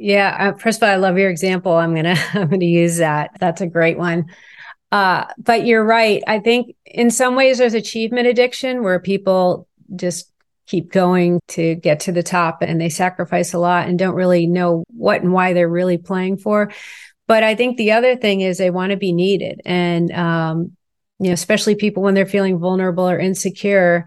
Yeah, 0.04 0.36
uh, 0.38 0.58
first 0.58 0.80
of 0.80 0.84
all, 0.84 0.90
I 0.90 0.98
love 0.98 1.18
your 1.18 1.30
example. 1.30 1.72
I'm 1.72 1.96
gonna 1.96 2.18
I'm 2.34 2.50
gonna 2.50 2.66
use 2.66 2.98
that. 2.98 3.32
That's 3.40 3.62
a 3.62 3.68
great 3.68 3.98
one. 3.98 4.26
Uh, 4.92 5.26
but 5.38 5.66
you're 5.66 5.84
right. 5.84 6.22
I 6.28 6.40
think 6.40 6.76
in 6.86 7.10
some 7.10 7.36
ways 7.36 7.58
there's 7.58 7.74
achievement 7.74 8.28
addiction 8.28 8.84
where 8.84 9.00
people 9.00 9.66
just 9.96 10.30
keep 10.68 10.92
going 10.92 11.40
to 11.48 11.76
get 11.76 12.02
to 12.02 12.12
the 12.12 12.22
top 12.22 12.62
and 12.62 12.82
they 12.82 12.90
sacrifice 12.90 13.54
a 13.54 13.60
lot 13.60 13.88
and 13.88 13.98
don't 13.98 14.14
really 14.14 14.46
know 14.46 14.84
what 14.90 15.22
and 15.22 15.32
why 15.32 15.54
they're 15.54 15.70
really 15.70 15.98
playing 15.98 16.38
for. 16.38 16.72
But 17.26 17.44
I 17.44 17.56
think 17.56 17.78
the 17.78 17.94
other 17.94 18.18
thing 18.18 18.42
is 18.42 18.58
they 18.58 18.70
want 18.70 18.92
to 18.92 18.98
be 18.98 19.14
needed. 19.14 19.62
And, 19.66 20.12
um, 20.12 20.76
you 21.20 21.28
know, 21.28 21.34
especially 21.34 21.76
people 21.76 22.04
when 22.04 22.14
they're 22.14 22.26
feeling 22.26 22.60
vulnerable 22.60 23.10
or 23.10 23.18
insecure 23.18 24.06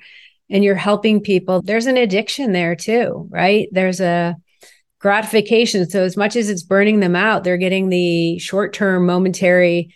and 0.50 0.62
you're 0.62 0.74
helping 0.74 1.20
people, 1.20 1.62
there's 1.62 1.86
an 1.86 1.96
addiction 1.96 2.52
there 2.52 2.76
too, 2.76 3.26
right? 3.30 3.68
There's 3.72 4.00
a 4.00 4.36
gratification. 4.98 5.88
So 5.88 6.02
as 6.02 6.16
much 6.16 6.36
as 6.36 6.48
it's 6.48 6.62
burning 6.62 7.00
them 7.00 7.16
out, 7.16 7.44
they're 7.44 7.56
getting 7.56 7.88
the 7.88 8.38
short 8.38 8.72
term 8.72 9.06
momentary 9.06 9.94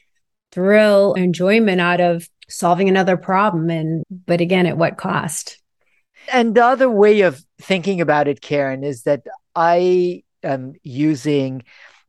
thrill, 0.52 1.14
enjoyment 1.14 1.80
out 1.80 2.00
of 2.00 2.28
solving 2.48 2.88
another 2.88 3.16
problem. 3.16 3.70
And, 3.70 4.04
but 4.10 4.40
again, 4.40 4.66
at 4.66 4.76
what 4.76 4.98
cost? 4.98 5.60
And 6.32 6.54
the 6.54 6.64
other 6.64 6.90
way 6.90 7.22
of 7.22 7.42
thinking 7.60 8.00
about 8.00 8.28
it, 8.28 8.40
Caren, 8.40 8.84
is 8.84 9.02
that 9.04 9.22
I 9.54 10.22
am 10.42 10.74
using 10.82 11.62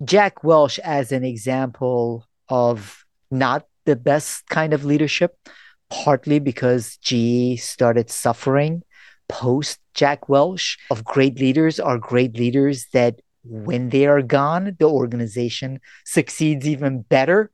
Jack 0.04 0.44
Welch 0.44 0.80
as 0.80 1.12
an 1.12 1.24
example 1.24 2.26
of 2.50 3.06
not 3.30 3.66
the 3.86 3.96
best 3.96 4.48
kind 4.48 4.74
of 4.74 4.84
leadership, 4.84 5.38
partly 5.90 6.40
because 6.40 6.98
GE 6.98 7.60
started 7.60 8.10
suffering 8.10 8.84
post 9.32 9.80
Jack 9.94 10.30
Welch. 10.30 10.78
Of 10.89 11.04
great 11.04 11.39
leaders 11.39 11.80
are 11.80 11.98
great 11.98 12.38
leaders 12.38 12.88
that 12.94 13.22
when 13.44 13.89
they 13.89 14.06
are 14.06 14.22
gone, 14.22 14.76
the 14.78 14.86
organization 14.86 15.80
succeeds 16.06 16.67
even 16.67 17.02
better. 17.02 17.50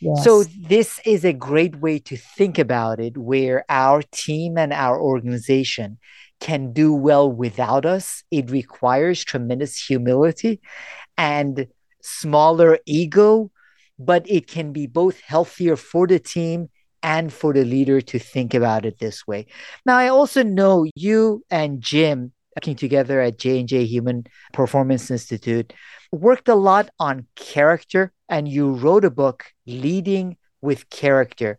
Yes. 0.00 0.24
So, 0.24 0.44
this 0.44 1.00
is 1.04 1.24
a 1.24 1.32
great 1.32 1.76
way 1.76 1.98
to 2.00 2.16
think 2.16 2.58
about 2.58 3.00
it, 3.00 3.16
where 3.16 3.64
our 3.68 4.02
team 4.12 4.58
and 4.58 4.72
our 4.72 5.00
organization 5.00 5.98
can 6.40 6.72
do 6.72 6.92
well 6.92 7.30
without 7.30 7.86
us. 7.86 8.22
It 8.30 8.50
requires 8.50 9.24
tremendous 9.24 9.78
humility 9.78 10.60
and 11.16 11.66
smaller 12.02 12.78
ego, 12.86 13.50
but 13.98 14.28
it 14.28 14.46
can 14.46 14.72
be 14.72 14.86
both 14.86 15.20
healthier 15.20 15.76
for 15.76 16.06
the 16.06 16.18
team 16.18 16.68
and 17.02 17.32
for 17.32 17.52
the 17.52 17.64
leader 17.64 18.00
to 18.00 18.18
think 18.18 18.54
about 18.54 18.84
it 18.84 18.98
this 18.98 19.26
way. 19.26 19.46
Now, 19.84 19.96
I 19.96 20.08
also 20.08 20.42
know 20.42 20.86
you 20.94 21.44
and 21.50 21.80
Jim 21.80 22.32
working 22.56 22.76
together 22.76 23.20
at 23.20 23.38
J&J 23.38 23.84
Human 23.84 24.24
Performance 24.52 25.10
Institute 25.10 25.72
worked 26.10 26.48
a 26.48 26.54
lot 26.54 26.90
on 26.98 27.26
character 27.36 28.12
and 28.28 28.48
you 28.48 28.72
wrote 28.72 29.04
a 29.04 29.10
book 29.10 29.44
leading 29.66 30.36
with 30.62 30.88
character 30.90 31.58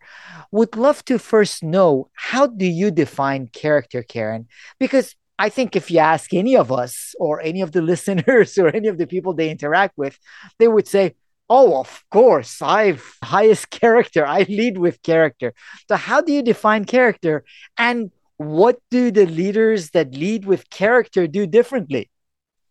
would 0.52 0.76
love 0.76 1.06
to 1.06 1.20
first 1.20 1.64
know 1.64 2.10
how 2.14 2.48
do 2.48 2.66
you 2.66 2.90
define 2.90 3.48
character 3.48 4.04
caren 4.04 4.46
because 4.80 5.16
i 5.38 5.50
think 5.50 5.76
if 5.76 5.92
you 5.92 6.00
ask 6.00 6.34
any 6.34 6.58
of 6.58 6.72
us 6.72 7.14
or 7.20 7.40
any 7.42 7.62
of 7.62 7.72
the 7.72 7.82
listeners 7.92 8.58
or 8.58 8.68
any 8.76 8.88
of 8.88 8.98
the 8.98 9.08
people 9.08 9.34
they 9.34 9.50
interact 9.52 9.96
with 9.98 10.18
they 10.58 10.68
would 10.68 10.88
say 10.88 11.16
oh 11.50 11.80
of 11.80 12.04
course 12.12 12.62
i've 12.62 13.18
highest 13.24 13.70
character 13.70 14.26
i 14.26 14.44
lead 14.44 14.78
with 14.78 15.02
character 15.02 15.54
so 15.88 15.96
how 15.96 16.22
do 16.22 16.32
you 16.32 16.42
define 16.42 16.86
character 16.86 17.44
and 17.78 18.12
what 18.38 18.80
do 18.92 19.12
the 19.12 19.26
leaders 19.26 19.92
that 19.92 20.14
lead 20.14 20.46
with 20.46 20.70
character 20.70 21.28
do 21.28 21.48
differently 21.48 22.10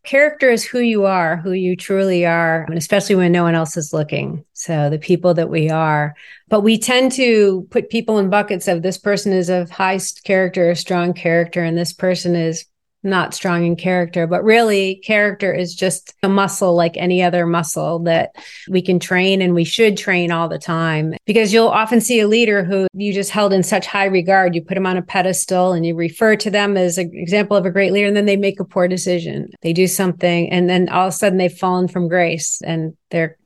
character 0.06 0.48
is 0.48 0.64
who 0.64 0.78
you 0.78 1.04
are, 1.04 1.36
who 1.36 1.52
you 1.52 1.76
truly 1.76 2.24
are, 2.24 2.64
and 2.68 2.78
especially 2.78 3.16
when 3.16 3.32
no 3.32 3.42
one 3.42 3.54
else 3.54 3.76
is 3.76 3.92
looking. 3.92 4.44
So 4.54 4.88
the 4.88 4.98
people 4.98 5.34
that 5.34 5.50
we 5.50 5.68
are. 5.68 6.14
But 6.48 6.62
we 6.62 6.78
tend 6.78 7.12
to 7.12 7.66
put 7.70 7.90
people 7.90 8.18
in 8.18 8.30
buckets 8.30 8.68
of 8.68 8.82
this 8.82 8.96
person 8.96 9.32
is 9.32 9.50
of 9.50 9.68
high 9.68 10.00
character, 10.24 10.74
strong 10.74 11.12
character, 11.12 11.62
and 11.62 11.76
this 11.76 11.92
person 11.92 12.34
is 12.34 12.64
not 13.02 13.35
strong 13.35 13.64
in 13.64 13.76
character, 13.76 14.26
but 14.26 14.44
really 14.44 14.96
character 14.96 15.52
is 15.52 15.74
just 15.74 16.14
a 16.22 16.28
muscle 16.28 16.74
like 16.74 16.96
any 16.96 17.22
other 17.22 17.46
muscle 17.46 18.00
that 18.00 18.35
we 18.68 18.82
can 18.82 18.98
train 18.98 19.40
and 19.40 19.54
we 19.54 19.64
should 19.64 19.96
train 19.96 20.32
all 20.32 20.48
the 20.48 20.59
time 20.59 21.14
because 21.24 21.52
you'll 21.52 21.68
often 21.68 22.00
see 22.00 22.20
a 22.20 22.28
leader 22.28 22.64
who 22.64 22.87
you 22.92 23.12
just 23.12 23.30
held 23.30 23.52
in 23.52 23.62
such 23.62 23.87
high 23.87 24.06
regard. 24.06 24.54
You 24.54 24.62
put 24.62 24.74
them 24.74 24.87
on 24.87 24.96
a 24.96 25.02
pedestal 25.02 25.72
and 25.72 25.87
you 25.87 25.94
refer 25.94 26.37
to 26.37 26.50
them 26.50 26.76
as 26.76 26.98
an 26.98 27.11
example 27.14 27.56
of 27.56 27.64
a 27.64 27.70
great 27.70 27.92
leader 27.92 28.09
and 28.09 28.16
then 28.16 28.26
they 28.26 28.37
make 28.37 28.61
a 28.61 28.64
poor 28.64 28.88
decision. 28.88 29.50
They 29.62 29.72
do 29.72 29.87
something 29.87 30.50
and 30.50 30.68
then 30.68 30.88
all 30.88 31.09
of 31.09 31.14
a 31.14 31.16
sudden 31.16 31.38
they've 31.38 31.52
fallen 31.52 31.88
from 31.88 32.09
grace 32.09 32.61
and 32.62 32.96
their 33.11 33.38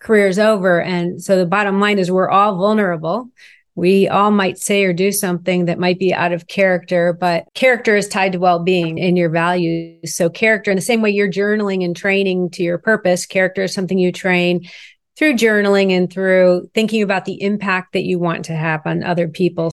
career's 0.00 0.38
over. 0.38 0.82
And 0.82 1.22
so 1.22 1.38
the 1.38 1.46
bottom 1.46 1.80
line 1.80 1.98
is 1.98 2.10
we're 2.10 2.28
all 2.28 2.56
vulnerable 2.56 3.30
we 3.76 4.08
all 4.08 4.30
might 4.30 4.58
say 4.58 4.84
or 4.84 4.92
do 4.92 5.10
something 5.10 5.64
that 5.64 5.78
might 5.78 5.98
be 5.98 6.14
out 6.14 6.32
of 6.32 6.46
character, 6.46 7.12
but 7.12 7.46
character 7.54 7.96
is 7.96 8.06
tied 8.06 8.32
to 8.32 8.38
well 8.38 8.60
being 8.62 9.00
and 9.00 9.18
your 9.18 9.30
values. 9.30 10.14
So, 10.14 10.30
character, 10.30 10.70
in 10.70 10.76
the 10.76 10.82
same 10.82 11.02
way 11.02 11.10
you're 11.10 11.30
journaling 11.30 11.84
and 11.84 11.96
training 11.96 12.50
to 12.50 12.62
your 12.62 12.78
purpose, 12.78 13.26
character 13.26 13.62
is 13.62 13.74
something 13.74 13.98
you 13.98 14.12
train 14.12 14.68
through 15.16 15.34
journaling 15.34 15.90
and 15.90 16.12
through 16.12 16.68
thinking 16.74 17.02
about 17.02 17.24
the 17.24 17.40
impact 17.42 17.92
that 17.92 18.04
you 18.04 18.18
want 18.18 18.44
to 18.46 18.54
have 18.54 18.82
on 18.84 19.02
other 19.02 19.28
people. 19.28 19.70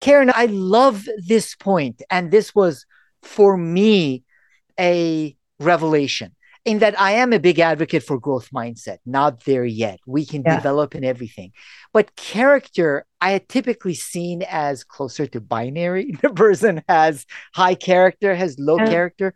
Caren, 0.00 0.32
I 0.34 0.46
love 0.46 1.06
this 1.26 1.54
point, 1.54 2.02
And 2.10 2.30
this 2.30 2.54
was 2.54 2.84
for 3.22 3.56
me 3.56 4.22
a 4.78 5.36
revelation 5.58 6.34
in 6.64 6.78
that 6.78 6.98
I 6.98 7.12
am 7.12 7.32
a 7.32 7.38
big 7.38 7.58
advocate 7.58 8.02
for 8.02 8.18
growth 8.18 8.50
mindset. 8.50 8.98
Not 9.04 9.44
there 9.44 9.64
yet. 9.64 10.00
We 10.06 10.24
can 10.24 10.42
yeah. 10.42 10.56
develop 10.56 10.94
in 10.94 11.04
everything. 11.04 11.52
But 11.92 12.16
character, 12.16 13.06
I 13.20 13.32
had 13.32 13.48
typically 13.48 13.94
seen 13.94 14.42
as 14.42 14.82
closer 14.82 15.26
to 15.26 15.40
binary. 15.40 16.16
The 16.22 16.30
person 16.30 16.82
has 16.88 17.26
high 17.54 17.74
character, 17.74 18.34
has 18.34 18.58
low 18.58 18.78
yeah. 18.78 18.88
character, 18.88 19.34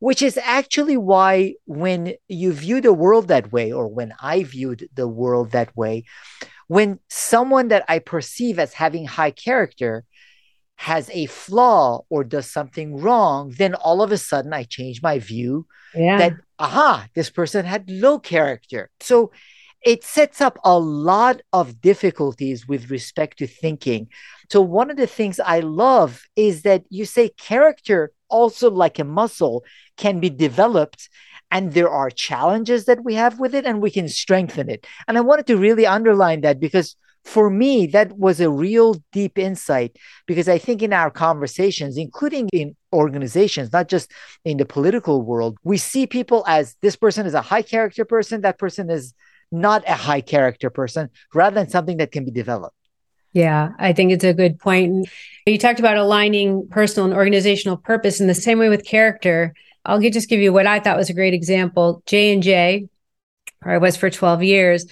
which 0.00 0.20
is 0.20 0.38
actually 0.42 0.96
why 0.96 1.54
when 1.64 2.14
you 2.28 2.52
view 2.52 2.80
the 2.80 2.92
world 2.92 3.28
that 3.28 3.52
way, 3.52 3.72
or 3.72 3.88
when 3.88 4.12
I 4.20 4.42
viewed 4.42 4.88
the 4.94 5.08
world 5.08 5.52
that 5.52 5.74
way, 5.76 6.04
when 6.68 6.98
someone 7.08 7.68
that 7.68 7.84
I 7.88 8.00
perceive 8.00 8.58
as 8.58 8.74
having 8.74 9.06
high 9.06 9.30
character 9.30 10.04
has 10.76 11.10
a 11.10 11.26
flaw 11.26 12.02
or 12.10 12.22
does 12.22 12.50
something 12.50 12.96
wrong, 12.96 13.52
then 13.56 13.74
all 13.74 14.02
of 14.02 14.12
a 14.12 14.18
sudden 14.18 14.52
I 14.52 14.64
change 14.64 15.02
my 15.02 15.18
view 15.18 15.66
yeah. 15.94 16.18
that, 16.18 16.32
aha, 16.58 17.08
this 17.14 17.30
person 17.30 17.64
had 17.64 17.90
low 17.90 18.18
character. 18.18 18.90
So 19.00 19.32
it 19.86 20.04
sets 20.04 20.40
up 20.40 20.58
a 20.64 20.78
lot 20.78 21.40
of 21.52 21.80
difficulties 21.80 22.66
with 22.66 22.90
respect 22.90 23.38
to 23.38 23.46
thinking. 23.46 24.08
So, 24.50 24.60
one 24.60 24.90
of 24.90 24.96
the 24.96 25.06
things 25.06 25.38
I 25.38 25.60
love 25.60 26.24
is 26.34 26.62
that 26.62 26.84
you 26.90 27.04
say 27.04 27.28
character, 27.30 28.12
also 28.28 28.70
like 28.70 28.98
a 28.98 29.04
muscle, 29.04 29.64
can 29.96 30.18
be 30.18 30.28
developed. 30.28 31.08
And 31.52 31.72
there 31.72 31.88
are 31.88 32.10
challenges 32.10 32.86
that 32.86 33.04
we 33.04 33.14
have 33.14 33.38
with 33.38 33.54
it, 33.54 33.64
and 33.64 33.80
we 33.80 33.92
can 33.92 34.08
strengthen 34.08 34.68
it. 34.68 34.84
And 35.06 35.16
I 35.16 35.20
wanted 35.20 35.46
to 35.46 35.56
really 35.56 35.86
underline 35.86 36.40
that 36.40 36.58
because 36.58 36.96
for 37.26 37.50
me, 37.50 37.86
that 37.88 38.16
was 38.16 38.40
a 38.40 38.48
real 38.48 38.94
deep 39.10 39.36
insight 39.36 39.96
because 40.26 40.48
I 40.48 40.58
think 40.58 40.80
in 40.80 40.92
our 40.92 41.10
conversations, 41.10 41.96
including 41.96 42.48
in 42.52 42.76
organizations, 42.92 43.72
not 43.72 43.88
just 43.88 44.12
in 44.44 44.58
the 44.58 44.64
political 44.64 45.22
world, 45.22 45.58
we 45.64 45.76
see 45.76 46.06
people 46.06 46.44
as 46.46 46.76
this 46.82 46.94
person 46.94 47.26
is 47.26 47.34
a 47.34 47.42
high 47.42 47.62
character 47.62 48.04
person, 48.04 48.42
that 48.42 48.58
person 48.58 48.88
is 48.90 49.12
not 49.50 49.82
a 49.88 49.94
high 49.94 50.20
character 50.20 50.70
person, 50.70 51.10
rather 51.34 51.54
than 51.54 51.68
something 51.68 51.96
that 51.96 52.12
can 52.12 52.24
be 52.24 52.30
developed. 52.30 52.76
Yeah, 53.32 53.70
I 53.78 53.92
think 53.92 54.12
it's 54.12 54.24
a 54.24 54.32
good 54.32 54.60
point. 54.60 55.08
You 55.46 55.58
talked 55.58 55.80
about 55.80 55.96
aligning 55.96 56.68
personal 56.68 57.06
and 57.06 57.14
organizational 57.14 57.76
purpose 57.76 58.20
in 58.20 58.28
the 58.28 58.34
same 58.34 58.58
way 58.60 58.68
with 58.68 58.86
character. 58.86 59.52
I'll 59.84 60.00
just 60.00 60.28
give 60.28 60.40
you 60.40 60.52
what 60.52 60.66
I 60.66 60.78
thought 60.78 60.96
was 60.96 61.10
a 61.10 61.14
great 61.14 61.34
example. 61.34 62.02
J 62.06 62.32
and 62.32 62.42
J, 62.42 62.88
or 63.64 63.72
I 63.72 63.78
was 63.78 63.96
for 63.96 64.10
12 64.10 64.44
years, 64.44 64.86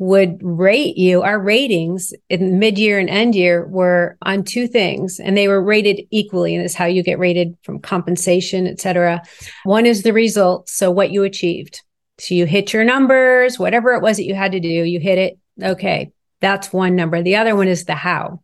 would 0.00 0.38
rate 0.42 0.96
you. 0.96 1.20
Our 1.20 1.38
ratings 1.38 2.14
in 2.30 2.58
mid 2.58 2.78
year 2.78 2.98
and 2.98 3.10
end 3.10 3.34
year 3.34 3.66
were 3.66 4.16
on 4.22 4.44
two 4.44 4.66
things, 4.66 5.20
and 5.20 5.36
they 5.36 5.46
were 5.46 5.62
rated 5.62 6.06
equally. 6.10 6.54
And 6.54 6.64
it's 6.64 6.74
how 6.74 6.86
you 6.86 7.02
get 7.02 7.18
rated 7.18 7.54
from 7.62 7.80
compensation, 7.80 8.66
et 8.66 8.80
cetera. 8.80 9.22
One 9.64 9.84
is 9.84 10.02
the 10.02 10.14
results. 10.14 10.74
So 10.74 10.90
what 10.90 11.10
you 11.10 11.22
achieved. 11.24 11.82
So 12.18 12.34
you 12.34 12.46
hit 12.46 12.72
your 12.72 12.82
numbers, 12.82 13.58
whatever 13.58 13.92
it 13.92 14.02
was 14.02 14.16
that 14.16 14.24
you 14.24 14.34
had 14.34 14.52
to 14.52 14.60
do, 14.60 14.68
you 14.68 15.00
hit 15.00 15.18
it. 15.18 15.38
Okay. 15.62 16.12
That's 16.40 16.72
one 16.72 16.96
number. 16.96 17.22
The 17.22 17.36
other 17.36 17.54
one 17.54 17.68
is 17.68 17.84
the 17.84 17.94
how. 17.94 18.42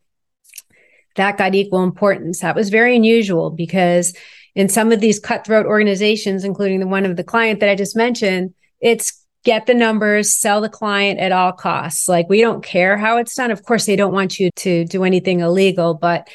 that 1.17 1.39
got 1.39 1.55
equal 1.55 1.83
importance. 1.83 2.41
That 2.41 2.55
was 2.55 2.69
very 2.69 2.95
unusual 2.95 3.51
because 3.51 4.15
in 4.55 4.69
some 4.69 4.93
of 4.93 5.01
these 5.01 5.19
cutthroat 5.19 5.67
organizations, 5.67 6.45
including 6.45 6.81
the 6.81 6.87
one 6.87 7.05
of 7.05 7.17
the 7.17 7.25
client 7.25 7.61
that 7.61 7.69
I 7.69 7.75
just 7.75 7.97
mentioned, 7.97 8.55
it's 8.81 9.26
get 9.47 9.67
the 9.67 9.75
numbers, 9.75 10.37
sell 10.37 10.61
the 10.61 10.69
client 10.69 11.21
at 11.21 11.31
all 11.31 11.53
costs. 11.53 12.09
Like 12.09 12.29
we 12.29 12.41
don't 12.41 12.65
care 12.65 12.99
how 12.99 13.19
it's 13.19 13.37
done. 13.37 13.53
Of 13.53 13.63
course, 13.63 13.87
they 13.87 13.95
don't 13.95 14.13
want 14.13 14.41
you 14.41 14.51
to 14.57 14.85
do 14.85 15.05
anything 15.05 15.39
illegal, 15.39 15.95
but 15.95 16.29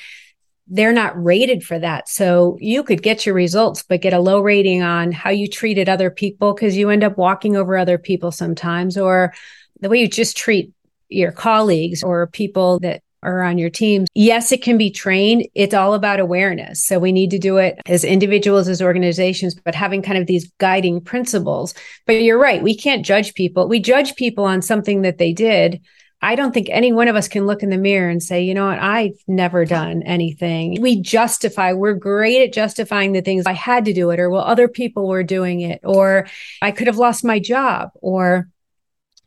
they're 0.68 0.94
not 0.94 1.22
rated 1.22 1.62
for 1.62 1.78
that. 1.78 2.08
So 2.08 2.58
you 2.62 2.84
could 2.84 3.04
get 3.04 3.26
your 3.26 3.36
results, 3.36 3.84
but 3.84 4.02
get 4.02 4.14
a 4.14 4.20
low 4.20 4.40
rating 4.40 4.82
on 4.82 5.12
how 5.12 5.30
you 5.30 5.50
treated 5.50 5.90
other 5.90 6.10
people 6.10 6.54
because 6.54 6.78
you 6.78 6.90
end 6.90 7.04
up 7.04 7.18
walking 7.18 7.58
over 7.58 7.78
other 7.78 7.98
people 7.98 8.32
sometimes, 8.32 8.98
or 8.98 9.34
the 9.82 9.90
way 9.90 10.00
you 10.00 10.08
just 10.08 10.38
treat 10.38 10.72
your 11.10 11.34
colleagues 11.34 12.04
or 12.04 12.28
people 12.28 12.80
that 12.80 13.04
are 13.24 13.44
on 13.44 13.58
your 13.58 13.70
teams. 13.70 14.08
Yes, 14.16 14.52
it 14.52 14.62
can 14.62 14.78
be 14.78 14.90
trained. 14.90 15.48
It's 15.54 15.74
all 15.74 15.94
about 15.94 16.20
awareness. 16.20 16.84
So 16.84 17.00
we 17.00 17.12
need 17.12 17.30
to 17.32 17.40
do 17.40 17.58
it 17.58 17.80
as 17.86 18.04
individuals, 18.04 18.68
as 18.68 18.82
organizations, 18.82 19.56
but 19.56 19.76
having 19.76 20.02
kind 20.02 20.18
of 20.18 20.28
these 20.28 20.52
guiding 20.58 21.02
principles. 21.02 21.74
But 22.08 22.22
you're 22.22 22.40
right. 22.40 22.64
We 22.64 22.76
can't 22.76 23.06
judge 23.06 23.34
people. 23.34 23.68
We 23.68 23.80
judge 23.80 24.16
people 24.16 24.46
on 24.46 24.62
something 24.62 25.02
that 25.04 25.18
they 25.18 25.34
did. 25.34 25.82
I 26.24 26.36
don't 26.36 26.54
think 26.54 26.68
any 26.70 26.94
one 26.94 27.08
of 27.08 27.16
us 27.16 27.28
can 27.28 27.48
look 27.48 27.64
in 27.64 27.72
the 27.72 27.78
mirror 27.78 28.10
and 28.10 28.22
say, 28.22 28.44
you 28.44 28.54
know 28.54 28.68
what, 28.68 28.78
I've 28.78 29.18
never 29.28 29.66
done 29.66 30.04
anything. 30.04 30.80
We 30.80 31.02
justify, 31.02 31.74
we're 31.74 31.96
great 31.96 32.44
at 32.44 32.54
justifying 32.54 33.14
the 33.14 33.24
things 33.24 33.48
I 33.48 33.54
had 33.54 33.86
to 33.86 33.94
do 33.94 34.12
it, 34.12 34.20
or 34.20 34.30
well, 34.30 34.44
other 34.44 34.68
people 34.68 35.08
were 35.08 35.24
doing 35.24 35.62
it, 35.62 35.82
or 35.84 36.28
I 36.62 36.70
could 36.72 36.86
have 36.86 37.00
lost 37.00 37.26
my 37.26 37.40
job, 37.40 37.90
or 38.02 38.48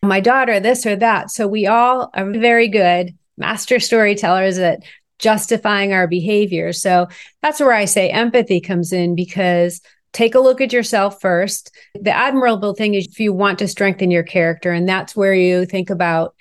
my 0.03 0.21
daughter, 0.21 0.61
this 0.61 0.87
or 0.87 0.95
that. 0.97 1.33
So 1.33 1.49
we 1.49 1.67
all 1.67 2.11
are 2.15 2.31
very 2.31 2.69
good 2.69 3.17
master 3.37 3.81
storytellers 3.81 4.59
at 4.59 4.83
justifying 5.19 5.93
our 5.93 6.07
behavior. 6.07 6.73
So 6.73 7.09
that's 7.43 7.61
where 7.61 7.73
I 7.73 7.85
say 7.85 8.11
empathy 8.11 8.61
comes 8.61 8.93
in 8.93 9.15
because 9.15 9.81
take 10.13 10.35
a 10.35 10.41
look 10.41 10.61
at 10.61 10.73
yourself 10.73 11.21
first. 11.21 11.75
The 12.01 12.11
admirable 12.11 12.75
thing 12.75 12.95
is 12.95 13.07
if 13.07 13.21
you 13.21 13.33
want 13.33 13.59
to 13.61 13.69
strengthen 13.69 14.11
your 14.11 14.23
character, 14.23 14.73
and 14.73 14.89
that's 14.89 15.15
where 15.15 15.35
you 15.35 15.67
think 15.67 15.91
about 15.91 16.35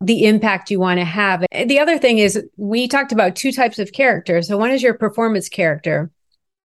the 0.00 0.24
impact 0.24 0.70
you 0.70 0.80
want 0.80 0.98
to 0.98 1.04
have. 1.04 1.44
The 1.52 1.78
other 1.78 1.98
thing 1.98 2.18
is 2.18 2.42
we 2.56 2.88
talked 2.88 3.12
about 3.12 3.36
two 3.36 3.52
types 3.52 3.78
of 3.78 3.92
character. 3.92 4.42
So 4.42 4.58
one 4.58 4.72
is 4.72 4.82
your 4.82 4.94
performance 4.94 5.48
character. 5.48 6.10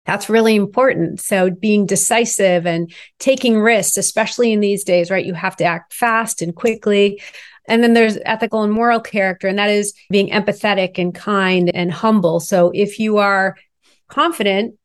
That's 0.05 0.29
really 0.29 0.55
important. 0.55 1.19
So 1.19 1.49
being 1.49 1.85
decisive 1.85 2.65
and 2.65 2.93
taking 3.19 3.59
risks, 3.59 3.97
especially 3.97 4.53
in 4.53 4.59
these 4.59 4.83
days, 4.83 5.11
right? 5.11 5.25
You 5.25 5.33
have 5.33 5.57
to 5.57 5.65
act 5.65 5.93
fast 5.93 6.41
and 6.41 6.55
quickly. 6.55 7.21
And 7.67 7.83
then 7.83 7.93
there's 7.93 8.17
ethical 8.25 8.63
and 8.63 8.71
moral 8.71 8.99
character, 8.99 9.47
and 9.47 9.57
that 9.57 9.69
is 9.69 9.93
being 10.09 10.29
empathetic 10.29 10.97
and 10.97 11.13
kind 11.13 11.71
and 11.73 11.91
humble. 11.91 12.39
So 12.39 12.71
if 12.73 12.99
you 12.99 13.17
are 13.17 13.55
confident, 14.07 14.75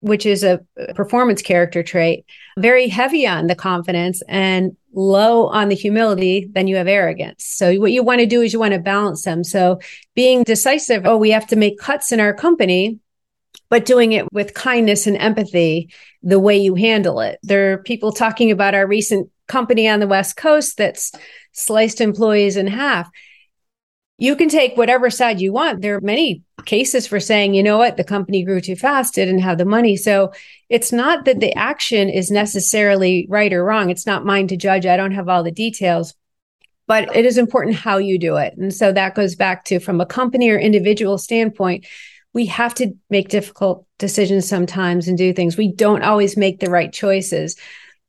which 0.00 0.26
is 0.26 0.42
a 0.42 0.60
performance 0.94 1.42
character 1.42 1.82
trait, 1.82 2.24
very 2.58 2.88
heavy 2.88 3.26
on 3.26 3.46
the 3.46 3.54
confidence 3.54 4.22
and 4.26 4.76
low 4.92 5.46
on 5.46 5.68
the 5.68 5.76
humility, 5.76 6.48
then 6.52 6.66
you 6.66 6.76
have 6.76 6.88
arrogance. 6.88 7.44
So 7.44 7.74
what 7.76 7.92
you 7.92 8.02
want 8.02 8.20
to 8.20 8.26
do 8.26 8.40
is 8.42 8.52
you 8.52 8.58
want 8.58 8.74
to 8.74 8.80
balance 8.80 9.22
them. 9.22 9.44
So 9.44 9.78
being 10.14 10.42
decisive, 10.42 11.06
oh, 11.06 11.16
we 11.16 11.30
have 11.30 11.46
to 11.48 11.56
make 11.56 11.78
cuts 11.78 12.10
in 12.10 12.18
our 12.18 12.34
company, 12.34 12.98
but 13.68 13.86
doing 13.86 14.12
it 14.12 14.30
with 14.32 14.54
kindness 14.54 15.06
and 15.06 15.16
empathy, 15.16 15.92
the 16.22 16.40
way 16.40 16.58
you 16.58 16.74
handle 16.74 17.20
it. 17.20 17.38
There 17.42 17.72
are 17.72 17.78
people 17.78 18.10
talking 18.10 18.50
about 18.50 18.74
our 18.74 18.86
recent 18.86 19.30
company 19.52 19.86
on 19.86 20.00
the 20.00 20.06
West 20.06 20.36
Coast 20.36 20.78
that's 20.78 21.12
sliced 21.52 22.00
employees 22.00 22.56
in 22.56 22.66
half. 22.66 23.10
You 24.16 24.34
can 24.34 24.48
take 24.48 24.76
whatever 24.76 25.10
side 25.10 25.40
you 25.40 25.52
want. 25.52 25.82
There 25.82 25.96
are 25.96 26.00
many 26.00 26.42
cases 26.64 27.06
for 27.06 27.20
saying, 27.20 27.54
you 27.54 27.62
know 27.62 27.76
what, 27.76 27.96
the 27.96 28.04
company 28.04 28.44
grew 28.44 28.60
too 28.60 28.76
fast, 28.76 29.14
didn't 29.14 29.40
have 29.40 29.58
the 29.58 29.64
money. 29.64 29.96
So 29.96 30.32
it's 30.70 30.92
not 30.92 31.26
that 31.26 31.40
the 31.40 31.52
action 31.54 32.08
is 32.08 32.30
necessarily 32.30 33.26
right 33.28 33.52
or 33.52 33.62
wrong. 33.64 33.90
It's 33.90 34.06
not 34.06 34.24
mine 34.24 34.48
to 34.48 34.56
judge. 34.56 34.86
I 34.86 34.96
don't 34.96 35.12
have 35.12 35.28
all 35.28 35.42
the 35.42 35.50
details, 35.50 36.14
but 36.86 37.14
it 37.14 37.26
is 37.26 37.36
important 37.36 37.76
how 37.76 37.98
you 37.98 38.18
do 38.18 38.36
it. 38.36 38.56
And 38.56 38.72
so 38.72 38.90
that 38.92 39.14
goes 39.14 39.34
back 39.34 39.64
to 39.66 39.80
from 39.80 40.00
a 40.00 40.06
company 40.06 40.48
or 40.50 40.58
individual 40.58 41.18
standpoint, 41.18 41.84
we 42.32 42.46
have 42.46 42.74
to 42.76 42.94
make 43.10 43.28
difficult 43.28 43.86
decisions 43.98 44.48
sometimes 44.48 45.08
and 45.08 45.18
do 45.18 45.32
things. 45.34 45.58
We 45.58 45.72
don't 45.72 46.02
always 46.02 46.36
make 46.36 46.60
the 46.60 46.70
right 46.70 46.92
choices. 46.92 47.56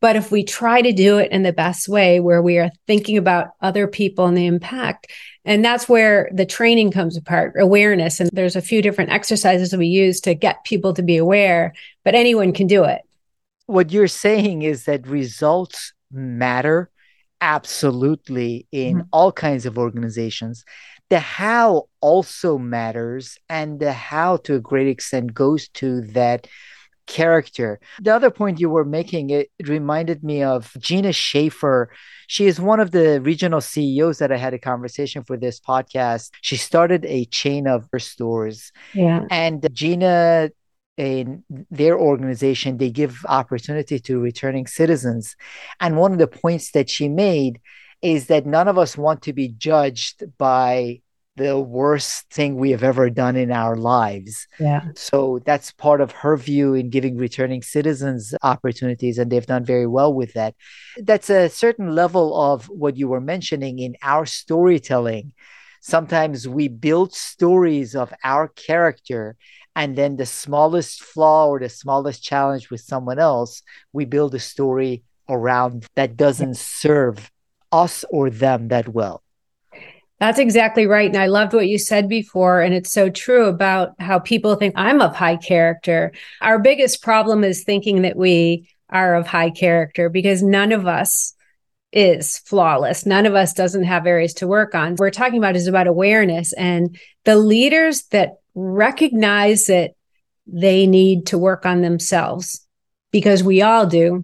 But 0.03 0.17
if 0.17 0.33
we 0.33 0.43
try 0.43 0.81
to 0.81 0.91
do 0.91 1.17
it 1.17 1.31
in 1.31 1.43
the 1.43 1.53
best 1.53 1.87
way, 1.87 2.19
where 2.19 2.41
we 2.41 2.57
are 2.57 2.69
thinking 2.87 3.17
about 3.17 3.51
other 3.61 3.87
people 3.87 4.25
and 4.25 4.35
the 4.35 4.47
impact, 4.47 5.09
and 5.45 5.63
that's 5.63 5.87
where 5.87 6.29
the 6.33 6.45
training 6.45 6.91
comes 6.91 7.15
apart 7.15 7.53
awareness. 7.57 8.19
And 8.19 8.29
there's 8.33 8.57
a 8.57 8.61
few 8.61 8.81
different 8.81 9.11
exercises 9.11 9.71
that 9.71 9.77
we 9.77 9.87
use 9.87 10.19
to 10.19 10.33
get 10.33 10.65
people 10.65 10.93
to 10.95 11.03
be 11.03 11.15
aware, 11.15 11.73
but 12.03 12.15
anyone 12.15 12.51
can 12.51 12.67
do 12.67 12.83
it. 12.83 12.99
What 13.67 13.93
you're 13.93 14.09
saying 14.09 14.63
is 14.63 14.83
that 14.83 15.07
results 15.07 15.93
matter 16.11 16.91
absolutely 17.39 18.67
in 18.73 18.97
mm-hmm. 18.97 19.07
all 19.13 19.31
kinds 19.31 19.65
of 19.65 19.77
organizations. 19.77 20.65
The 21.11 21.19
how 21.19 21.87
also 22.01 22.57
matters, 22.57 23.37
and 23.47 23.79
the 23.79 23.93
how 23.93 24.35
to 24.43 24.55
a 24.55 24.59
great 24.59 24.89
extent 24.89 25.33
goes 25.33 25.69
to 25.75 26.01
that 26.07 26.49
character. 27.07 27.79
The 28.01 28.13
other 28.13 28.31
point 28.31 28.59
you 28.59 28.69
were 28.69 28.85
making, 28.85 29.29
it, 29.29 29.49
it, 29.59 29.67
reminded 29.67 30.23
me 30.23 30.43
of 30.43 30.71
Gina 30.79 31.13
Schaefer. 31.13 31.91
She 32.27 32.47
is 32.47 32.59
one 32.59 32.79
of 32.79 32.91
the 32.91 33.21
regional 33.21 33.61
CEOs 33.61 34.19
that 34.19 34.31
I 34.31 34.37
had 34.37 34.53
a 34.53 34.59
conversation 34.59 35.23
for 35.23 35.37
this 35.37 35.59
podcast. 35.59 36.31
She 36.41 36.57
started 36.57 37.05
a 37.05 37.25
chain 37.25 37.67
of 37.67 37.87
her 37.91 37.99
stores. 37.99 38.71
Yeah. 38.93 39.25
And 39.29 39.67
Gina 39.73 40.51
in 40.95 41.43
their 41.71 41.97
organization 41.97 42.77
they 42.77 42.91
give 42.91 43.25
opportunity 43.27 43.97
to 43.97 44.19
returning 44.19 44.67
citizens 44.67 45.35
and 45.79 45.97
one 45.97 46.11
of 46.11 46.19
the 46.19 46.27
points 46.27 46.69
that 46.69 46.87
she 46.87 47.09
made 47.09 47.59
is 48.03 48.27
that 48.27 48.45
none 48.45 48.67
of 48.67 48.77
us 48.77 48.95
want 48.95 49.23
to 49.23 49.33
be 49.33 49.47
judged 49.47 50.23
by 50.37 51.01
the 51.35 51.59
worst 51.59 52.29
thing 52.29 52.55
we 52.55 52.71
have 52.71 52.83
ever 52.83 53.09
done 53.09 53.35
in 53.35 53.51
our 53.51 53.75
lives. 53.75 54.47
Yeah. 54.59 54.89
So 54.95 55.39
that's 55.45 55.71
part 55.71 55.99
of 55.99 56.11
her 56.11 56.37
view 56.37 56.75
in 56.75 56.89
giving 56.89 57.17
returning 57.17 57.63
citizens 57.63 58.35
opportunities, 58.43 59.17
and 59.17 59.31
they've 59.31 59.45
done 59.45 59.65
very 59.65 59.87
well 59.87 60.13
with 60.13 60.33
that. 60.33 60.55
That's 60.97 61.29
a 61.29 61.49
certain 61.49 61.95
level 61.95 62.39
of 62.39 62.65
what 62.65 62.97
you 62.97 63.07
were 63.07 63.21
mentioning 63.21 63.79
in 63.79 63.95
our 64.03 64.25
storytelling. 64.25 65.33
Sometimes 65.81 66.47
we 66.47 66.67
build 66.67 67.13
stories 67.13 67.95
of 67.95 68.13
our 68.23 68.47
character, 68.47 69.35
and 69.75 69.95
then 69.95 70.17
the 70.17 70.25
smallest 70.27 71.01
flaw 71.01 71.47
or 71.47 71.59
the 71.59 71.69
smallest 71.69 72.23
challenge 72.23 72.69
with 72.69 72.81
someone 72.81 73.17
else, 73.17 73.63
we 73.91 74.05
build 74.05 74.35
a 74.35 74.39
story 74.39 75.03
around 75.27 75.87
that 75.95 76.15
doesn't 76.15 76.57
serve 76.57 77.31
us 77.71 78.05
or 78.11 78.29
them 78.29 78.67
that 78.67 78.87
well. 78.87 79.23
That's 80.23 80.39
exactly 80.39 80.87
right. 80.87 81.09
And 81.09 81.17
I 81.17 81.25
loved 81.25 81.51
what 81.51 81.67
you 81.67 81.77
said 81.77 82.07
before. 82.07 82.61
And 82.61 82.73
it's 82.73 82.93
so 82.93 83.09
true 83.09 83.47
about 83.47 83.89
how 83.99 84.19
people 84.19 84.55
think 84.55 84.73
I'm 84.77 85.01
of 85.01 85.13
high 85.13 85.35
character. 85.35 86.13
Our 86.39 86.59
biggest 86.59 87.03
problem 87.03 87.43
is 87.43 87.65
thinking 87.65 88.03
that 88.03 88.15
we 88.15 88.69
are 88.87 89.15
of 89.15 89.27
high 89.27 89.49
character 89.49 90.07
because 90.07 90.41
none 90.41 90.71
of 90.71 90.87
us 90.87 91.33
is 91.91 92.37
flawless. 92.37 93.05
None 93.05 93.25
of 93.25 93.35
us 93.35 93.51
doesn't 93.51 93.83
have 93.83 94.07
areas 94.07 94.33
to 94.35 94.47
work 94.47 94.73
on. 94.73 94.91
What 94.91 94.99
We're 95.01 95.09
talking 95.09 95.39
about 95.39 95.57
is 95.57 95.67
about 95.67 95.87
awareness 95.87 96.53
and 96.53 96.97
the 97.25 97.35
leaders 97.35 98.03
that 98.11 98.35
recognize 98.55 99.65
that 99.65 99.91
they 100.47 100.87
need 100.87 101.25
to 101.27 101.37
work 101.37 101.65
on 101.65 101.81
themselves 101.81 102.65
because 103.11 103.43
we 103.43 103.61
all 103.61 103.87
do 103.87 104.23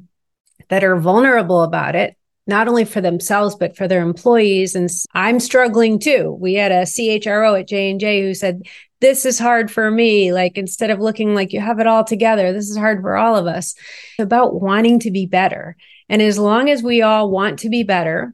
that 0.69 0.85
are 0.85 0.97
vulnerable 0.97 1.61
about 1.61 1.97
it 1.97 2.15
not 2.49 2.67
only 2.67 2.83
for 2.83 2.99
themselves 3.01 3.55
but 3.55 3.77
for 3.77 3.87
their 3.87 4.01
employees. 4.01 4.75
And 4.75 4.89
i'm 5.13 5.39
struggling 5.39 5.99
too. 5.99 6.37
We 6.39 6.55
had 6.55 6.71
a 6.71 6.83
chro 6.83 7.59
at 7.59 7.67
j&j 7.67 8.21
who 8.21 8.33
said 8.33 8.63
this 9.01 9.25
is 9.25 9.39
hard 9.39 9.71
for 9.71 9.89
me. 9.89 10.33
Like 10.33 10.57
instead 10.57 10.89
of 10.89 10.99
looking 10.99 11.33
like 11.33 11.53
you 11.53 11.61
have 11.61 11.79
it 11.79 11.87
all 11.87 12.03
together 12.03 12.51
this 12.51 12.69
is 12.69 12.77
hard 12.77 13.01
for 13.01 13.15
all 13.15 13.35
of 13.35 13.47
us. 13.47 13.75
It's 14.17 14.25
about 14.25 14.59
wanting 14.59 14.99
to 15.01 15.11
be 15.11 15.25
better. 15.25 15.77
And 16.09 16.21
as 16.21 16.39
long 16.39 16.69
as 16.69 16.83
we 16.83 17.01
all 17.01 17.29
want 17.29 17.59
to 17.59 17.69
be 17.69 17.83
better 17.83 18.33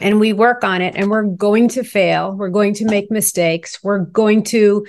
and 0.00 0.20
we 0.20 0.32
work 0.32 0.64
on 0.64 0.82
it 0.82 0.94
and 0.96 1.10
we're 1.10 1.24
going 1.24 1.68
to 1.68 1.82
fail 1.82 2.32
we're 2.32 2.48
going 2.48 2.74
to 2.74 2.84
make 2.84 3.10
mistakes 3.10 3.82
we're 3.82 4.00
going 4.00 4.42
to 4.42 4.86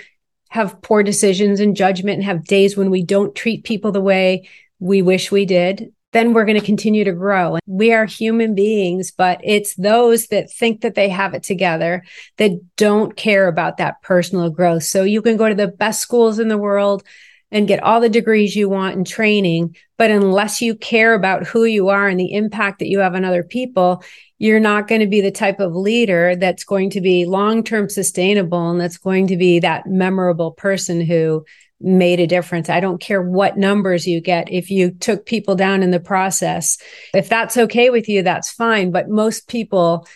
have 0.50 0.82
poor 0.82 1.04
decisions 1.04 1.60
and 1.60 1.76
judgment 1.76 2.16
and 2.16 2.24
have 2.24 2.46
days 2.46 2.78
when 2.78 2.90
we 2.90 3.04
don't 3.04 3.36
treat 3.36 3.64
people 3.64 3.92
the 3.92 4.02
way 4.02 4.48
we 4.80 5.02
wish 5.02 5.32
we 5.32 5.46
did 5.46 5.94
then 6.14 6.34
we're 6.34 6.46
going 6.46 6.60
to 6.60 6.66
continue 6.66 7.04
to 7.04 7.12
grow. 7.12 7.58
We 7.66 7.94
are 7.94 8.06
human 8.06 8.56
beings, 8.56 9.12
but 9.12 9.42
it's 9.44 9.76
those 9.76 10.28
that 10.28 10.52
think 10.52 10.82
that 10.82 10.96
they 10.96 11.10
have 11.10 11.34
it 11.34 11.44
together 11.44 12.04
that 12.38 12.52
don't 12.78 13.16
care 13.16 13.48
about 13.48 13.78
that 13.78 14.02
personal 14.02 14.50
growth. 14.50 14.84
So 14.84 15.04
you 15.04 15.22
can 15.22 15.38
go 15.38 15.50
to 15.50 15.56
the 15.56 15.68
best 15.68 16.02
schools 16.02 16.40
in 16.40 16.48
the 16.48 16.58
world, 16.58 17.04
and 17.52 17.68
get 17.68 17.82
all 17.82 18.02
the 18.02 18.10
degrees 18.10 18.56
you 18.56 18.70
want 18.70 18.96
in 18.96 19.06
training. 19.06 19.76
But 19.98 20.12
unless 20.12 20.62
you 20.62 20.76
care 20.76 21.14
about 21.14 21.48
who 21.48 21.64
you 21.64 21.90
are 21.90 22.08
and 22.08 22.20
the 22.20 22.34
impact 22.34 22.80
that 22.80 22.90
you 22.90 23.00
have 23.00 23.16
on 23.16 23.24
other 23.24 23.44
people, 23.44 24.04
you're 24.38 24.60
not 24.60 24.88
going 24.88 25.02
to 25.02 25.08
be 25.08 25.22
the 25.22 25.32
type 25.32 25.60
of 25.60 25.74
leader 25.74 26.36
that's 26.36 26.64
going 26.64 26.90
to 26.92 27.02
be 27.02 27.26
long 27.26 27.64
term 27.64 27.90
sustainable 27.90 28.70
and 28.70 28.80
that's 28.80 28.98
going 28.98 29.28
to 29.28 29.38
be 29.38 29.60
that 29.60 29.88
memorable 29.88 30.52
person 30.52 31.02
who 31.02 31.46
made 31.80 32.20
a 32.20 32.28
difference. 32.28 32.70
I 32.70 32.80
don't 32.80 33.00
care 33.00 33.22
what 33.22 33.58
numbers 33.58 34.08
you 34.08 34.20
get 34.20 34.52
if 34.52 34.70
you 34.72 34.92
took 34.92 35.26
people 35.26 35.56
down 35.56 35.84
in 35.84 35.92
the 35.92 36.00
process. 36.00 36.78
If 37.14 37.30
that's 37.30 37.58
okay 37.58 37.90
with 37.90 38.10
you, 38.10 38.24
that's 38.24 38.52
fine. 38.52 38.92
But 38.92 39.10
most 39.10 39.48
people 39.48 40.08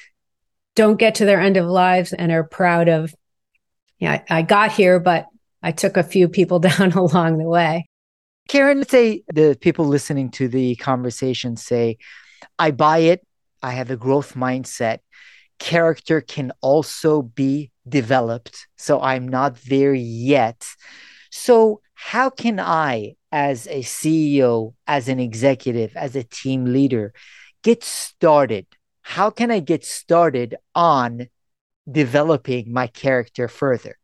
don't 0.75 0.97
get 0.97 1.15
to 1.15 1.25
their 1.25 1.39
end 1.39 1.57
of 1.57 1.65
lives 1.65 2.13
and 2.13 2.31
are 2.31 2.43
proud 2.43 2.89
of, 2.89 3.13
yeah, 3.99 4.23
I 4.29 4.41
got 4.41 4.71
here, 4.71 4.99
but 4.99 5.27
I 5.63 5.71
took 5.71 5.97
a 5.97 6.03
few 6.03 6.27
people 6.27 6.59
down 6.69 6.91
along 6.93 7.37
the 7.37 7.47
way. 7.47 7.87
Caren, 8.49 8.89
say 8.89 9.23
the 9.33 9.57
people 9.59 9.85
listening 9.85 10.31
to 10.31 10.47
the 10.47 10.75
conversation 10.75 11.55
say, 11.55 11.97
I 12.57 12.71
buy 12.71 12.99
it. 12.99 13.25
I 13.61 13.71
have 13.71 13.91
a 13.91 13.97
growth 13.97 14.33
mindset. 14.33 14.99
Character 15.59 16.21
can 16.21 16.51
also 16.61 17.21
be 17.21 17.71
developed. 17.87 18.67
So 18.77 18.99
I'm 18.99 19.27
not 19.27 19.55
there 19.61 19.93
yet. 19.93 20.67
So, 21.29 21.81
how 21.93 22.31
can 22.31 22.59
I, 22.59 23.15
as 23.31 23.67
a 23.67 23.83
CEO, 23.83 24.73
as 24.87 25.07
an 25.07 25.19
executive, 25.19 25.95
as 25.95 26.15
a 26.15 26.23
team 26.23 26.65
leader, 26.65 27.13
get 27.63 27.83
started? 27.83 28.65
How 29.03 29.29
can 29.29 29.51
I 29.51 29.59
get 29.59 29.85
started 29.85 30.55
on 30.73 31.27
developing 31.89 32.73
my 32.73 32.87
character 32.87 33.47
further? 33.47 33.97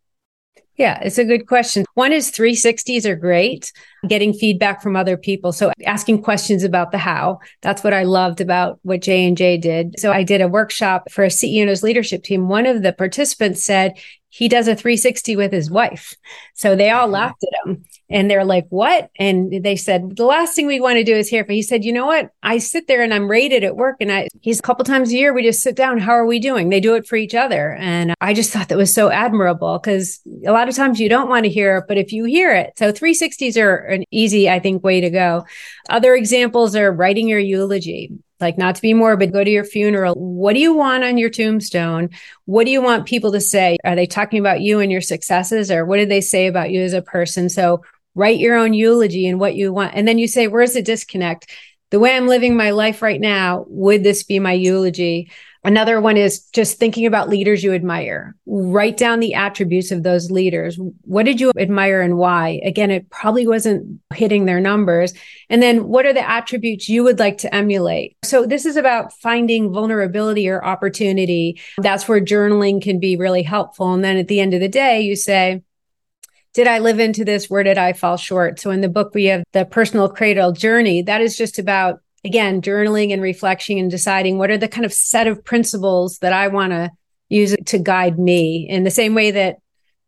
Yeah, 0.77 0.99
it's 1.01 1.17
a 1.17 1.25
good 1.25 1.47
question. 1.47 1.85
One 1.95 2.13
is 2.13 2.29
360s 2.29 3.05
are 3.05 3.15
great, 3.15 3.73
getting 4.07 4.31
feedback 4.31 4.83
from 4.83 4.95
other 4.95 5.17
people. 5.17 5.51
So 5.51 5.71
asking 5.85 6.21
questions 6.21 6.63
about 6.63 6.91
the 6.91 6.99
how. 6.99 7.39
That's 7.63 7.83
what 7.83 7.93
I 7.93 8.03
loved 8.03 8.41
about 8.41 8.79
what 8.83 9.01
J 9.01 9.27
and 9.27 9.35
J 9.35 9.57
did. 9.57 9.99
So 9.99 10.11
I 10.11 10.21
did 10.21 10.39
a 10.39 10.47
workshop 10.47 11.11
for 11.11 11.23
a 11.23 11.29
CEO 11.29 11.61
and 11.61 11.69
his 11.69 11.81
leadership 11.81 12.23
team. 12.23 12.47
One 12.47 12.67
of 12.67 12.83
the 12.83 12.93
participants 12.93 13.63
said, 13.63 13.97
he 14.29 14.47
does 14.47 14.67
a 14.67 14.75
360 14.75 15.35
with 15.35 15.51
his 15.51 15.71
wife. 15.71 16.15
So 16.57 16.75
they 16.75 16.89
all 16.89 17.05
mm-hmm. 17.05 17.13
laughed 17.13 17.43
at 17.43 17.67
him 17.67 17.85
and 18.09 18.29
they're 18.29 18.43
like, 18.43 18.65
what? 18.69 19.11
And 19.17 19.63
they 19.63 19.75
said, 19.75 20.17
the 20.17 20.25
last 20.25 20.55
thing 20.55 20.65
we 20.65 20.79
want 20.79 20.95
to 20.97 21.03
do 21.03 21.15
is 21.15 21.29
hear. 21.29 21.43
But 21.43 21.55
he 21.55 21.61
said, 21.61 21.85
you 21.85 21.93
know 21.93 22.07
what? 22.07 22.31
I 22.41 22.57
sit 22.57 22.87
there 22.87 23.03
and 23.03 23.13
I'm 23.13 23.29
rated 23.29 23.63
at 23.63 23.75
work 23.75 23.97
and 23.99 24.11
I, 24.11 24.27
he's 24.41 24.57
a 24.59 24.63
couple 24.63 24.83
times 24.83 25.11
a 25.11 25.15
year. 25.15 25.33
We 25.33 25.43
just 25.43 25.61
sit 25.61 25.75
down. 25.75 25.99
How 25.99 26.13
are 26.13 26.25
we 26.25 26.39
doing? 26.39 26.69
They 26.69 26.79
do 26.79 26.95
it 26.95 27.07
for 27.07 27.15
each 27.15 27.35
other. 27.35 27.73
And 27.73 28.15
I 28.19 28.33
just 28.33 28.51
thought 28.51 28.69
that 28.69 28.77
was 28.77 28.93
so 28.93 29.11
admirable 29.11 29.77
because 29.77 30.19
a 30.45 30.51
lot 30.51 30.67
of 30.67 30.75
times 30.75 30.99
you 30.99 31.09
don't 31.09 31.29
want 31.29 31.45
to 31.45 31.51
hear 31.51 31.77
it, 31.77 31.85
but 31.87 31.97
if 31.97 32.11
you 32.11 32.25
hear 32.25 32.51
it, 32.53 32.73
so 32.77 32.91
360s 32.91 33.61
are 33.61 33.75
an 33.75 34.03
easy, 34.09 34.49
I 34.49 34.59
think, 34.59 34.83
way 34.83 34.99
to 35.01 35.11
go. 35.11 35.45
Other 35.89 36.15
examples 36.15 36.75
are 36.75 36.91
writing 36.91 37.27
your 37.27 37.39
eulogy 37.39 38.11
like 38.39 38.57
not 38.57 38.75
to 38.75 38.81
be 38.81 38.93
morbid, 38.93 39.33
go 39.33 39.43
to 39.43 39.49
your 39.49 39.63
funeral. 39.63 40.13
What 40.15 40.53
do 40.53 40.59
you 40.59 40.73
want 40.73 41.03
on 41.03 41.17
your 41.17 41.29
tombstone? 41.29 42.09
What 42.45 42.65
do 42.65 42.71
you 42.71 42.81
want 42.81 43.07
people 43.07 43.31
to 43.31 43.41
say? 43.41 43.77
Are 43.83 43.95
they 43.95 44.05
talking 44.05 44.39
about 44.39 44.61
you 44.61 44.79
and 44.79 44.91
your 44.91 45.01
successes 45.01 45.71
or 45.71 45.85
what 45.85 45.97
did 45.97 46.09
they 46.09 46.21
say 46.21 46.46
about 46.47 46.71
you 46.71 46.81
as 46.81 46.93
a 46.93 47.01
person? 47.01 47.49
So 47.49 47.83
write 48.15 48.39
your 48.39 48.55
own 48.55 48.73
eulogy 48.73 49.27
and 49.27 49.39
what 49.39 49.55
you 49.55 49.71
want. 49.71 49.93
And 49.93 50.07
then 50.07 50.17
you 50.17 50.27
say, 50.27 50.47
where's 50.47 50.73
the 50.73 50.81
disconnect? 50.81 51.51
The 51.91 51.99
way 51.99 52.15
I'm 52.15 52.27
living 52.27 52.57
my 52.57 52.71
life 52.71 53.01
right 53.01 53.21
now, 53.21 53.65
would 53.67 54.03
this 54.03 54.23
be 54.23 54.39
my 54.39 54.53
eulogy? 54.53 55.31
Another 55.63 55.99
one 55.99 56.15
is 56.15 56.45
just 56.53 56.77
thinking 56.77 57.05
about 57.05 57.29
leaders 57.29 57.63
you 57.63 57.73
admire. 57.73 58.35
Write 58.45 58.95
down 58.95 59.19
the 59.19 59.33
attributes 59.33 59.91
of 59.91 60.01
those 60.01 60.31
leaders. 60.31 60.79
What 61.01 61.23
did 61.23 61.41
you 61.41 61.51
admire 61.57 62.01
and 62.01 62.17
why? 62.17 62.61
Again, 62.63 62.89
it 62.89 63.09
probably 63.09 63.45
wasn't 63.47 63.99
hitting 64.13 64.45
their 64.45 64.61
numbers. 64.61 65.13
And 65.49 65.61
then 65.61 65.87
what 65.87 66.05
are 66.05 66.13
the 66.13 66.27
attributes 66.27 66.87
you 66.87 67.03
would 67.03 67.19
like 67.19 67.37
to 67.39 67.53
emulate? 67.53 68.15
So 68.23 68.45
this 68.45 68.65
is 68.65 68.77
about 68.77 69.11
finding 69.13 69.73
vulnerability 69.73 70.47
or 70.47 70.63
opportunity. 70.63 71.59
That's 71.79 72.07
where 72.07 72.21
journaling 72.21 72.81
can 72.81 72.99
be 72.99 73.17
really 73.17 73.43
helpful. 73.43 73.93
And 73.93 74.03
then 74.03 74.15
at 74.17 74.29
the 74.29 74.39
end 74.39 74.53
of 74.53 74.61
the 74.61 74.69
day, 74.69 75.01
you 75.01 75.17
say, 75.17 75.63
did 76.53 76.67
I 76.67 76.79
live 76.79 76.99
into 76.99 77.23
this? 77.23 77.49
Where 77.49 77.63
did 77.63 77.77
I 77.77 77.93
fall 77.93 78.17
short? 78.17 78.59
So 78.59 78.71
in 78.71 78.81
the 78.81 78.89
book, 78.89 79.13
we 79.13 79.25
have 79.25 79.43
the 79.53 79.65
personal 79.65 80.09
credo 80.09 80.51
journey. 80.51 81.01
That 81.01 81.21
is 81.21 81.37
just 81.37 81.59
about 81.59 81.99
again, 82.27 82.61
journaling 82.61 83.13
and 83.13 83.21
reflection 83.21 83.77
and 83.77 83.89
deciding 83.89 84.37
what 84.37 84.51
are 84.51 84.57
the 84.57 84.67
kind 84.67 84.85
of 84.85 84.93
set 84.93 85.27
of 85.27 85.43
principles 85.43 86.19
that 86.19 86.33
I 86.33 86.47
want 86.49 86.71
to 86.71 86.91
use 87.29 87.55
to 87.65 87.79
guide 87.79 88.19
me 88.19 88.67
in 88.69 88.83
the 88.83 88.91
same 88.91 89.15
way 89.15 89.31
that 89.31 89.57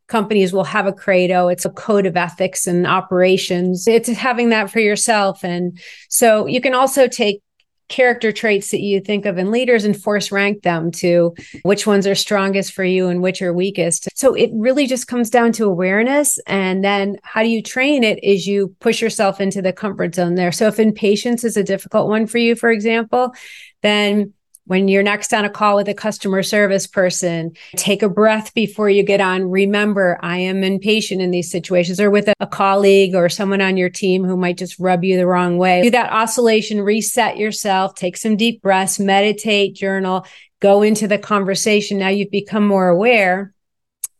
companies 0.07 0.51
will 0.51 0.63
have 0.63 0.87
a 0.87 0.93
credo. 0.93 1.47
It's 1.47 1.65
a 1.65 1.69
code 1.69 2.05
of 2.05 2.17
ethics 2.17 2.67
and 2.67 2.87
operations. 2.87 3.87
It's 3.87 4.09
having 4.09 4.49
that 4.49 4.69
for 4.69 4.79
yourself. 4.79 5.43
And 5.43 5.79
so 6.09 6.45
you 6.45 6.61
can 6.61 6.73
also 6.73 7.07
take 7.07 7.41
character 7.89 8.31
traits 8.31 8.71
that 8.71 8.79
you 8.79 9.01
think 9.01 9.25
of 9.25 9.37
in 9.37 9.51
leaders 9.51 9.83
and 9.83 10.01
force 10.01 10.31
rank 10.31 10.63
them 10.63 10.91
to 10.91 11.35
which 11.63 11.85
ones 11.85 12.07
are 12.07 12.15
strongest 12.15 12.73
for 12.73 12.83
you 12.83 13.07
and 13.07 13.21
which 13.21 13.41
are 13.41 13.53
weakest. 13.53 14.07
So 14.15 14.33
it 14.33 14.51
really 14.53 14.87
just 14.87 15.07
comes 15.07 15.29
down 15.29 15.51
to 15.53 15.65
awareness. 15.65 16.39
And 16.47 16.83
then 16.83 17.17
how 17.23 17.43
do 17.43 17.49
you 17.49 17.61
train 17.61 18.03
it 18.03 18.23
is 18.23 18.47
you 18.47 18.75
push 18.79 19.01
yourself 19.01 19.41
into 19.41 19.61
the 19.61 19.73
comfort 19.73 20.15
zone 20.15 20.35
there. 20.35 20.51
So 20.51 20.67
if 20.67 20.79
impatience 20.79 21.43
is 21.43 21.57
a 21.57 21.63
difficult 21.63 22.07
one 22.07 22.27
for 22.27 22.37
you, 22.37 22.55
for 22.55 22.69
example, 22.69 23.33
then 23.81 24.33
when 24.70 24.88
you're 24.88 25.01
next 25.01 25.34
on 25.34 25.45
a 25.45 25.49
call 25.49 25.78
with 25.78 25.89
a 25.89 25.95
customer 25.95 26.43
service 26.43 26.86
person, 26.86 27.53
take 27.76 28.03
a 28.03 28.07
breath 28.07 28.53
before 28.53 28.88
you 28.88 29.01
get 29.01 29.20
on. 29.20 29.49
Remember, 29.49 30.20
I 30.22 30.38
am 30.38 30.63
impatient 30.63 31.24
in 31.24 31.32
these 31.32 31.49
situations 31.49 31.99
or 31.99 32.11
with 32.11 32.28
a, 32.28 32.36
colleague 32.51 33.15
or 33.15 33.30
someone 33.30 33.61
on 33.61 33.78
your 33.78 33.89
team 33.89 34.24
who 34.24 34.38
might 34.38 34.57
just 34.57 34.78
rub 34.80 35.03
you 35.03 35.17
the 35.17 35.26
wrong 35.26 35.57
way. 35.57 35.82
Do 35.82 35.89
that 35.91 36.11
oscillation, 36.11 36.82
reset 36.82 37.38
yourself, 37.38 37.95
take 37.95 38.15
some 38.15 38.38
deep 38.38 38.61
breaths, 38.61 38.99
meditate, 38.99 39.76
journal, 39.76 40.26
go 40.59 40.84
into 40.84 41.07
the 41.07 41.17
conversation. 41.17 41.97
Now 41.97 42.09
you've 42.09 42.32
become 42.32 42.65
more 42.67 42.89
aware. 42.89 43.53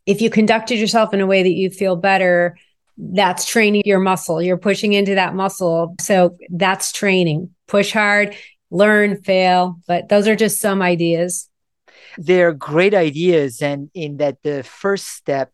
If 0.04 0.20
you 0.20 0.30
conducted 0.30 0.80
yourself 0.80 1.14
in 1.14 1.20
a 1.20 1.26
way 1.26 1.44
that 1.44 1.52
you 1.52 1.70
feel 1.70 1.94
better, 1.94 2.56
that's 2.96 3.46
training 3.46 3.82
your 3.84 4.00
muscle. 4.00 4.42
You're 4.42 4.58
pushing 4.58 4.92
into 4.94 5.14
that 5.14 5.34
muscle. 5.34 5.94
So 6.00 6.36
that's 6.50 6.92
training. 6.92 7.50
Push 7.66 7.92
hard, 7.92 8.34
learn, 8.70 9.22
fail. 9.22 9.80
But 9.86 10.08
those 10.08 10.28
are 10.28 10.36
just 10.36 10.60
some 10.60 10.82
ideas. 10.82 11.48
They're 12.16 12.52
great 12.52 12.94
ideas. 12.94 13.62
And 13.62 13.90
in 13.94 14.18
that, 14.18 14.42
the 14.42 14.62
first 14.62 15.08
step 15.08 15.52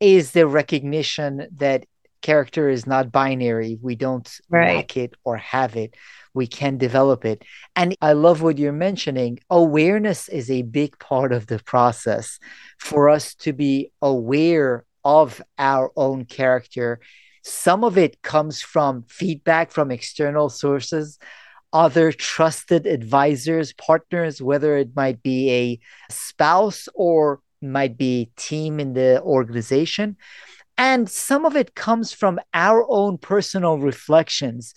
is 0.00 0.32
the 0.32 0.46
recognition 0.46 1.46
that 1.56 1.86
character 2.24 2.68
is 2.68 2.86
not 2.86 3.12
binary. 3.12 3.78
We 3.80 3.96
don't 3.96 4.28
right. 4.48 4.76
lack 4.76 4.96
it 4.96 5.14
or 5.24 5.36
have 5.36 5.76
it. 5.76 5.94
We 6.32 6.46
can 6.46 6.78
develop 6.78 7.24
it. 7.24 7.42
And 7.76 7.94
I 8.00 8.14
love 8.14 8.42
what 8.42 8.58
you're 8.58 8.72
mentioning. 8.72 9.40
Awareness 9.50 10.28
is 10.28 10.50
a 10.50 10.62
big 10.62 10.98
part 10.98 11.32
of 11.32 11.46
the 11.46 11.58
process 11.60 12.38
for 12.78 13.08
us 13.08 13.34
to 13.36 13.52
be 13.52 13.92
aware 14.02 14.84
of 15.04 15.40
our 15.58 15.92
own 15.96 16.24
character. 16.24 16.98
Some 17.42 17.84
of 17.84 17.98
it 17.98 18.22
comes 18.22 18.62
from 18.62 19.04
feedback 19.06 19.70
from 19.70 19.90
external 19.90 20.48
sources 20.48 21.18
other 21.74 22.12
trusted 22.12 22.86
advisors, 22.86 23.72
partners, 23.72 24.40
whether 24.40 24.76
it 24.76 24.94
might 24.94 25.22
be 25.22 25.50
a 25.50 25.80
spouse 26.08 26.88
or 26.94 27.40
might 27.60 27.98
be 27.98 28.30
team 28.36 28.78
in 28.78 28.92
the 28.92 29.20
organization. 29.22 30.16
And 30.78 31.10
some 31.10 31.44
of 31.44 31.56
it 31.56 31.74
comes 31.74 32.12
from 32.12 32.38
our 32.54 32.86
own 32.88 33.18
personal 33.18 33.78
reflections. 33.78 34.72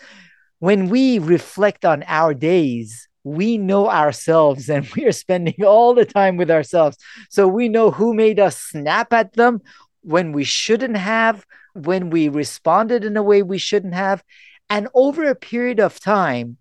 When 0.60 0.90
we 0.90 1.20
reflect 1.20 1.86
on 1.86 2.04
our 2.08 2.34
days, 2.34 3.08
we 3.24 3.60
know 3.60 3.90
ourselves 3.90 4.68
and 4.68 4.88
we 4.96 5.06
are 5.06 5.12
spending 5.12 5.64
all 5.64 5.94
the 5.94 6.06
time 6.06 6.36
with 6.36 6.50
ourselves. 6.50 6.98
So 7.30 7.48
we 7.48 7.70
know 7.70 7.92
who 7.92 8.16
made 8.16 8.40
us 8.40 8.58
snap 8.58 9.14
at 9.14 9.34
them 9.34 9.62
when 10.02 10.32
we 10.32 10.44
shouldn't 10.44 10.98
have, 10.98 11.46
when 11.74 12.10
we 12.10 12.28
responded 12.28 13.04
in 13.04 13.18
a 13.18 13.24
way 13.24 13.44
we 13.44 13.60
shouldn't 13.60 13.94
have. 13.94 14.24
And 14.68 14.88
over 14.96 15.26
a 15.26 15.36
period 15.36 15.80
of 15.80 16.00
time, 16.00 16.58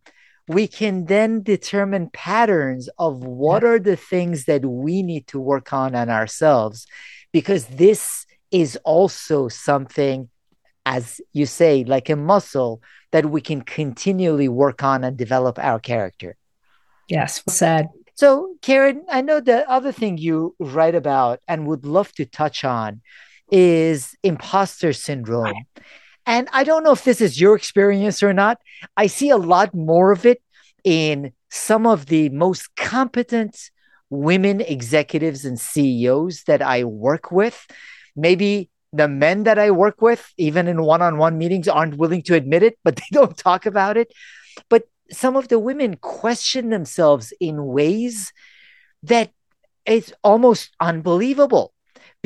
we 0.48 0.68
can 0.68 1.06
then 1.06 1.42
determine 1.42 2.08
patterns 2.10 2.88
of 2.98 3.24
what 3.24 3.64
are 3.64 3.78
the 3.78 3.96
things 3.96 4.44
that 4.44 4.64
we 4.64 5.02
need 5.02 5.26
to 5.28 5.40
work 5.40 5.72
on 5.72 5.94
on 5.94 6.08
ourselves 6.08 6.86
because 7.32 7.66
this 7.66 8.26
is 8.50 8.78
also 8.84 9.48
something 9.48 10.28
as 10.84 11.20
you 11.32 11.46
say 11.46 11.82
like 11.84 12.08
a 12.08 12.16
muscle 12.16 12.80
that 13.10 13.26
we 13.26 13.40
can 13.40 13.60
continually 13.60 14.48
work 14.48 14.82
on 14.82 15.02
and 15.02 15.16
develop 15.16 15.58
our 15.58 15.80
character. 15.80 16.36
Yes 17.08 17.42
said. 17.48 17.88
So 18.14 18.54
caren 18.62 19.02
i 19.10 19.20
know 19.20 19.40
the 19.40 19.68
other 19.68 19.92
thing 19.92 20.16
you 20.16 20.54
write 20.58 20.94
about 20.94 21.40
and 21.48 21.66
would 21.66 21.84
love 21.84 22.12
to 22.12 22.24
touch 22.24 22.64
on 22.64 23.00
is 23.50 24.16
imposter 24.22 24.92
syndrome 24.92 25.66
and 26.26 26.48
I 26.52 26.64
don't 26.64 26.82
know 26.82 26.92
if 26.92 27.04
this 27.04 27.20
is 27.20 27.40
your 27.40 27.54
experience 27.54 28.22
or 28.22 28.32
not. 28.32 28.60
I 28.96 29.06
see 29.06 29.30
a 29.30 29.36
lot 29.36 29.74
more 29.74 30.10
of 30.10 30.26
it 30.26 30.42
in 30.82 31.32
some 31.50 31.86
of 31.86 32.06
the 32.06 32.28
most 32.30 32.74
competent 32.76 33.70
women 34.10 34.60
executives 34.60 35.44
and 35.44 35.58
CEOs 35.58 36.42
that 36.44 36.62
I 36.62 36.84
work 36.84 37.30
with. 37.30 37.66
Maybe 38.16 38.70
the 38.92 39.08
men 39.08 39.44
that 39.44 39.58
I 39.58 39.70
work 39.70 40.02
with, 40.02 40.32
even 40.36 40.66
in 40.66 40.82
one 40.82 41.02
on 41.02 41.18
one 41.18 41.38
meetings, 41.38 41.68
aren't 41.68 41.96
willing 41.96 42.22
to 42.22 42.34
admit 42.34 42.62
it, 42.62 42.78
but 42.82 42.96
they 42.96 43.08
don't 43.12 43.36
talk 43.36 43.64
about 43.64 43.96
it. 43.96 44.12
But 44.68 44.84
some 45.10 45.36
of 45.36 45.48
the 45.48 45.58
women 45.60 45.96
question 45.96 46.70
themselves 46.70 47.32
in 47.40 47.66
ways 47.66 48.32
that 49.04 49.30
it's 49.84 50.12
almost 50.24 50.74
unbelievable 50.80 51.72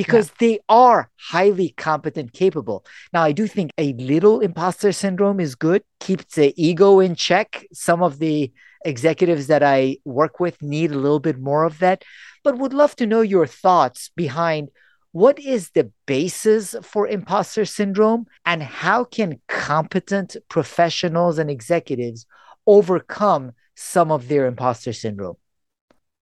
because 0.03 0.29
yeah. 0.29 0.37
they 0.41 0.59
are 0.71 1.11
highly 1.19 1.75
competent, 1.77 2.33
capable. 2.33 2.87
Now, 3.13 3.23
I 3.23 3.33
do 3.33 3.47
think 3.47 3.71
a 3.77 3.93
little 3.93 4.41
imposter 4.41 4.93
syndrome 4.93 5.41
is 5.41 5.55
good, 5.55 5.83
keeps 5.99 6.37
the 6.37 6.55
ego 6.57 7.01
in 7.01 7.15
check. 7.15 7.67
Some 7.75 8.03
of 8.03 8.19
the 8.19 8.51
executives 8.87 9.47
that 9.49 9.63
I 9.63 9.99
work 10.07 10.41
with 10.41 10.63
need 10.63 10.91
a 10.91 10.99
little 10.99 11.21
bit 11.21 11.39
more 11.39 11.65
of 11.65 11.81
that, 11.81 12.03
but 12.43 12.57
would 12.57 12.73
love 12.73 12.97
to 12.97 13.07
know 13.07 13.21
your 13.21 13.47
thoughts 13.47 14.11
behind 14.17 14.71
what 15.13 15.39
is 15.39 15.73
the 15.73 15.93
basis 16.07 16.75
for 16.83 17.07
imposter 17.07 17.67
syndrome 17.67 18.27
and 18.47 18.63
how 18.63 19.05
can 19.05 19.39
competent 19.49 20.35
professionals 20.49 21.39
and 21.39 21.51
executives 21.51 22.25
overcome 22.67 23.53
some 23.77 24.11
of 24.11 24.29
their 24.29 24.47
imposter 24.47 24.95
syndrome? 24.95 25.37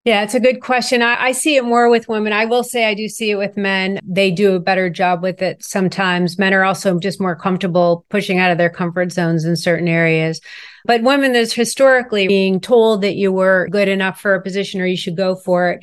Yeah, 0.09 0.23
it's 0.23 0.33
a 0.33 0.41
good 0.41 0.63
question. 0.63 1.03
I, 1.03 1.23
I, 1.23 1.33
see 1.33 1.57
it 1.57 1.65
more 1.67 1.91
with 1.91 2.09
women. 2.09 2.33
I 2.33 2.47
will 2.47 2.65
say 2.65 2.87
I 2.87 2.95
do 2.95 3.11
see 3.11 3.31
it 3.31 3.35
with 3.35 3.59
men. 3.59 4.01
They 4.03 4.31
do 4.31 4.55
a 4.55 4.59
better 4.59 4.89
job 4.89 5.23
with 5.23 5.43
it 5.43 5.63
sometimes. 5.63 6.39
Men 6.39 6.55
are 6.55 6.65
also 6.65 6.99
just 6.99 7.21
more 7.21 7.37
comfortable 7.37 8.07
pushing 8.09 8.39
out 8.39 8.51
of 8.51 8.57
their 8.57 8.71
comfort 8.71 9.13
zones 9.13 9.45
in 9.45 9.55
certain 9.55 9.87
areas. 9.87 10.41
But 10.87 11.03
women, 11.03 11.35
there's 11.35 11.53
historically 11.53 12.27
being 12.27 12.59
told 12.59 13.03
that 13.03 13.17
you 13.17 13.31
were 13.33 13.69
good 13.71 13.87
enough 13.87 14.19
for 14.19 14.35
a 14.35 14.41
position 14.41 14.81
or 14.81 14.87
you 14.87 14.97
should 14.97 15.15
go 15.15 15.37
for 15.37 15.73
it. 15.73 15.81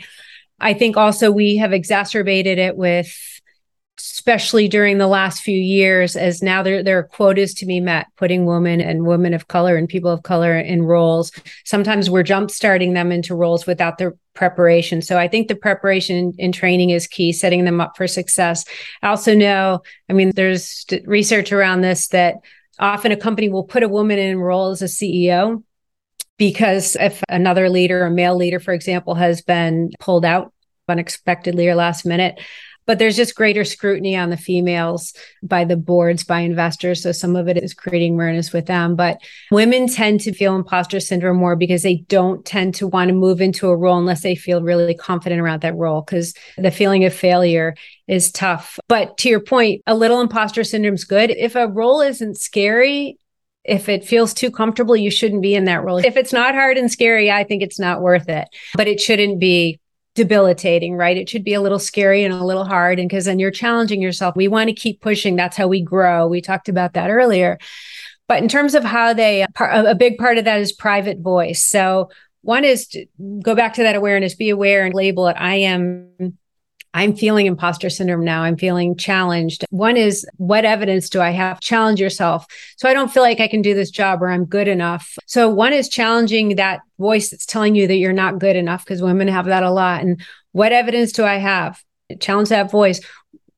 I 0.59 0.73
think 0.73 0.97
also 0.97 1.30
we 1.30 1.57
have 1.57 1.71
exacerbated 1.71 2.57
it 2.57 2.76
with 2.76 3.15
especially 3.97 4.67
during 4.67 4.97
the 4.97 5.07
last 5.07 5.41
few 5.41 5.57
years, 5.57 6.15
as 6.15 6.41
now 6.41 6.61
there, 6.61 6.83
there 6.83 6.97
are 6.97 7.03
quotas 7.03 7.53
to 7.55 7.65
be 7.65 7.79
met, 7.79 8.07
putting 8.17 8.45
women 8.45 8.81
and 8.81 9.05
women 9.05 9.33
of 9.33 9.47
color 9.47 9.77
and 9.77 9.87
people 9.87 10.11
of 10.11 10.23
color 10.23 10.57
in 10.57 10.83
roles. 10.83 11.31
Sometimes 11.63 12.09
we're 12.09 12.23
jump 12.23 12.51
starting 12.51 12.93
them 12.93 13.11
into 13.11 13.35
roles 13.35 13.65
without 13.65 13.97
the 13.97 14.17
preparation. 14.33 15.01
So 15.01 15.17
I 15.17 15.27
think 15.27 15.47
the 15.47 15.55
preparation 15.55 16.33
and 16.39 16.53
training 16.53 16.89
is 16.89 17.07
key, 17.07 17.31
setting 17.31 17.63
them 17.63 17.79
up 17.79 17.95
for 17.95 18.07
success. 18.07 18.65
I 19.01 19.07
also 19.07 19.33
know, 19.33 19.81
I 20.09 20.13
mean, 20.13 20.31
there's 20.35 20.85
research 21.05 21.53
around 21.53 21.81
this 21.81 22.09
that 22.09 22.35
often 22.77 23.11
a 23.11 23.17
company 23.17 23.47
will 23.47 23.63
put 23.63 23.83
a 23.83 23.89
woman 23.89 24.19
in 24.19 24.37
role 24.37 24.71
as 24.71 24.81
a 24.81 24.85
CEO 24.85 25.63
because 26.37 26.97
if 26.99 27.23
another 27.29 27.69
leader, 27.69 28.05
a 28.05 28.11
male 28.11 28.35
leader, 28.35 28.59
for 28.59 28.73
example, 28.73 29.15
has 29.15 29.41
been 29.41 29.91
pulled 29.99 30.25
out 30.25 30.51
unexpectedly 30.87 31.67
or 31.67 31.75
last 31.75 32.05
minute, 32.05 32.39
but 32.86 32.99
there's 32.99 33.15
just 33.15 33.36
greater 33.36 33.63
scrutiny 33.63 34.15
on 34.15 34.29
the 34.29 34.38
females 34.38 35.13
by 35.43 35.65
the 35.65 35.77
boards, 35.77 36.23
by 36.23 36.39
investors. 36.39 37.01
So 37.03 37.11
some 37.11 37.36
of 37.36 37.47
it 37.47 37.57
is 37.57 37.73
creating 37.73 38.13
awareness 38.13 38.53
with 38.53 38.65
them. 38.65 38.95
But 38.95 39.21
women 39.51 39.88
tend 39.88 40.21
to 40.21 40.33
feel 40.33 40.55
imposter 40.55 40.99
syndrome 40.99 41.38
more 41.38 41.55
because 41.55 41.83
they 41.83 41.97
don't 42.07 42.45
tend 42.45 42.75
to 42.75 42.88
want 42.88 43.09
to 43.09 43.13
move 43.13 43.41
into 43.41 43.67
a 43.67 43.75
role 43.75 43.97
unless 43.97 44.21
they 44.21 44.36
feel 44.36 44.61
really 44.61 44.93
confident 44.93 45.41
around 45.41 45.61
that 45.61 45.75
role 45.75 46.01
because 46.01 46.33
the 46.57 46.71
feeling 46.71 47.05
of 47.05 47.13
failure 47.13 47.75
is 48.07 48.31
tough. 48.31 48.79
But 48.88 49.17
to 49.19 49.29
your 49.29 49.39
point, 49.39 49.81
a 49.88 49.95
little 49.95 50.21
imposter 50.21 50.63
syndrome 50.63 50.95
is 50.95 51.05
good. 51.05 51.31
If 51.31 51.55
a 51.55 51.67
role 51.67 52.01
isn't 52.01 52.38
scary, 52.38 53.17
if 53.63 53.89
it 53.89 54.05
feels 54.05 54.33
too 54.33 54.51
comfortable, 54.51 54.95
you 54.95 55.09
shouldn't 55.09 55.41
be 55.41 55.55
in 55.55 55.65
that 55.65 55.83
role. 55.83 55.97
If 55.97 56.17
it's 56.17 56.33
not 56.33 56.53
hard 56.53 56.77
and 56.77 56.91
scary, 56.91 57.31
I 57.31 57.43
think 57.43 57.63
it's 57.63 57.79
not 57.79 58.01
worth 58.01 58.29
it. 58.29 58.47
But 58.75 58.88
it 58.88 59.01
shouldn't 59.01 59.39
be 59.39 59.79
debilitating, 60.16 60.95
right? 60.95 61.18
It 61.18 61.30
should 61.30 61.43
be 61.43 61.53
a 61.53 61.61
little 61.61 61.80
scary 61.80 62.24
and 62.24 62.34
a 62.34 62.43
little 62.43 62.66
hard. 62.66 62.99
And 62.99 63.07
because 63.07 63.26
then 63.26 63.38
you're 63.38 63.51
challenging 63.51 64.01
yourself. 64.01 64.36
We 64.36 64.47
want 64.47 64.70
to 64.70 64.74
keep 64.74 65.01
pushing. 65.01 65.36
That's 65.36 65.57
how 65.57 65.68
we 65.68 65.82
grow. 65.82 66.28
We 66.28 66.41
talked 66.41 66.70
about 66.70 66.93
that 66.93 67.09
earlier. 67.09 67.59
But 68.28 68.41
in 68.41 68.49
terms 68.49 68.74
of 68.74 68.84
how 68.84 69.13
they, 69.13 69.45
a 69.59 69.95
big 69.95 70.18
part 70.18 70.38
of 70.38 70.45
that 70.45 70.59
is 70.59 70.72
private 70.72 71.20
voice. 71.20 71.63
So 71.63 72.09
one 72.41 72.63
is 72.63 72.88
to 72.88 73.05
go 73.43 73.53
back 73.53 73.74
to 73.74 73.84
that 73.84 73.95
awareness, 73.95 74.34
be 74.36 74.49
aware 74.49 74.86
and 74.86 74.93
label 74.93 75.28
it. 75.28 75.36
I 75.38 75.55
am 75.55 76.38
I'm 76.95 77.13
feeling 77.13 77.45
imposter 77.45 77.89
syndrome 77.89 78.23
now. 78.23 78.43
I'm 78.43 78.55
feeling 78.55 78.95
challenged. 78.95 79.65
One 79.69 79.97
is 79.97 80.25
what 80.37 80.63
evidence 80.63 81.09
do 81.09 81.19
I 81.19 81.31
have? 81.31 81.59
Challenge 81.59 81.99
yourself. 81.99 82.45
So 82.77 82.87
I 82.87 82.93
don't 82.93 83.11
feel 83.11 83.21
like 83.21 83.41
I 83.41 83.49
can 83.49 83.61
do 83.61 83.73
this 83.73 83.91
job 83.91 84.23
or 84.23 84.29
I'm 84.29 84.45
good 84.45 84.69
enough. 84.69 85.17
So 85.25 85.49
one 85.49 85.73
is 85.73 85.89
challenging 85.89 86.55
that 86.55 86.79
voice 86.97 87.29
that's 87.29 87.45
telling 87.45 87.75
you 87.75 87.85
that 87.87 87.97
you're 87.97 88.13
not 88.13 88.39
good 88.39 88.55
enough 88.55 88.85
because 88.85 89.01
women 89.01 89.27
have 89.27 89.47
that 89.47 89.61
a 89.61 89.71
lot. 89.71 90.03
And 90.03 90.21
what 90.53 90.71
evidence 90.71 91.11
do 91.11 91.25
I 91.25 91.35
have? 91.35 91.83
Challenge 92.21 92.47
that 92.47 92.71
voice 92.71 93.01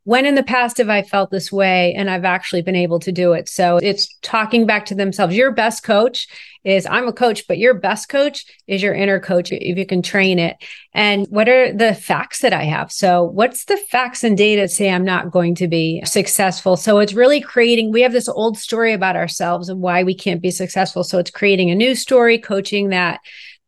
when 0.08 0.26
in 0.26 0.36
the 0.36 0.44
past 0.44 0.78
have 0.78 0.88
I 0.88 1.02
felt 1.02 1.32
this 1.32 1.52
way 1.52 1.94
and 1.94 2.10
I've 2.10 2.24
actually 2.24 2.62
been 2.62 2.78
able 2.78 2.98
to 3.02 3.12
do 3.12 3.34
it? 3.34 3.50
So 3.50 3.76
it's 3.76 4.08
talking 4.22 4.66
back 4.66 4.86
to 4.86 4.96
themselves. 4.96 5.36
Your 5.36 5.52
best 5.52 5.84
coach 5.84 6.30
is 6.64 6.86
I'm 6.86 7.10
a 7.10 7.12
coach, 7.12 7.46
but 7.46 7.58
your 7.58 7.74
best 7.74 8.08
coach 8.08 8.46
is 8.68 8.82
your 8.82 8.94
inner 8.94 9.20
coach 9.20 9.52
if 9.52 9.78
you 9.78 9.86
can 9.86 10.02
train 10.02 10.40
it. 10.40 10.56
And 10.94 11.28
what 11.30 11.50
are 11.50 11.74
the 11.74 11.94
facts 11.94 12.40
that 12.40 12.54
I 12.54 12.64
have? 12.64 12.90
So 12.90 13.26
what's 13.26 13.66
the 13.66 13.76
facts 13.76 14.24
and 14.24 14.38
data 14.38 14.70
say 14.70 14.90
I'm 14.90 15.04
not 15.04 15.30
going 15.30 15.56
to 15.56 15.68
be 15.68 16.02
successful? 16.06 16.78
So 16.78 17.00
it's 17.00 17.12
really 17.12 17.42
creating, 17.42 17.92
we 17.92 18.02
have 18.04 18.14
this 18.14 18.30
old 18.30 18.58
story 18.58 18.94
about 18.94 19.18
ourselves 19.18 19.68
and 19.68 19.82
why 19.82 20.04
we 20.04 20.16
can't 20.16 20.42
be 20.42 20.52
successful. 20.52 21.04
So 21.04 21.18
it's 21.18 21.32
creating 21.32 21.70
a 21.70 21.76
new 21.76 21.96
story, 21.96 22.38
coaching 22.38 22.92
that 22.92 23.20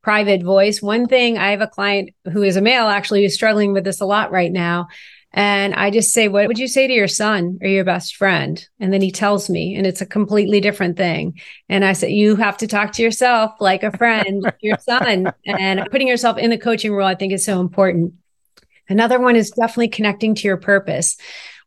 private 0.01 0.41
voice. 0.41 0.81
One 0.81 1.05
thing 1.05 1.37
I 1.37 1.51
have 1.51 1.59
a 1.59 1.67
client 1.67 2.11
who 2.31 2.43
is 2.43 2.55
a 2.55 2.61
male 2.61 2.87
actually 2.87 3.23
who's 3.23 3.33
struggling 3.33 3.73
with 3.73 3.83
this 3.83 3.99
a 3.99 4.05
lot 4.05 4.31
right 4.31 4.53
now. 4.53 4.87
And 5.31 5.75
I 5.75 5.91
just 5.91 6.11
say, 6.11 6.27
What 6.27 6.47
would 6.47 6.57
you 6.57 6.67
say 6.67 6.87
to 6.87 6.93
your 6.93 7.07
son 7.07 7.59
or 7.61 7.67
your 7.67 7.83
best 7.83 8.15
friend? 8.15 8.67
And 8.79 8.91
then 8.91 9.01
he 9.01 9.11
tells 9.11 9.49
me, 9.49 9.75
and 9.75 9.85
it's 9.85 10.01
a 10.01 10.05
completely 10.05 10.59
different 10.59 10.97
thing. 10.97 11.39
And 11.67 11.85
I 11.85 11.93
said, 11.93 12.11
You 12.11 12.35
have 12.37 12.57
to 12.57 12.67
talk 12.67 12.93
to 12.93 13.03
yourself 13.03 13.51
like 13.59 13.83
a 13.83 13.95
friend, 13.97 14.51
your 14.61 14.77
son. 14.79 15.31
And 15.45 15.87
putting 15.91 16.07
yourself 16.07 16.37
in 16.37 16.49
the 16.49 16.57
coaching 16.57 16.93
role, 16.93 17.07
I 17.07 17.15
think 17.15 17.33
is 17.33 17.45
so 17.45 17.61
important. 17.61 18.13
Another 18.87 19.19
one 19.19 19.35
is 19.35 19.51
definitely 19.51 19.89
connecting 19.89 20.33
to 20.35 20.47
your 20.47 20.57
purpose 20.57 21.15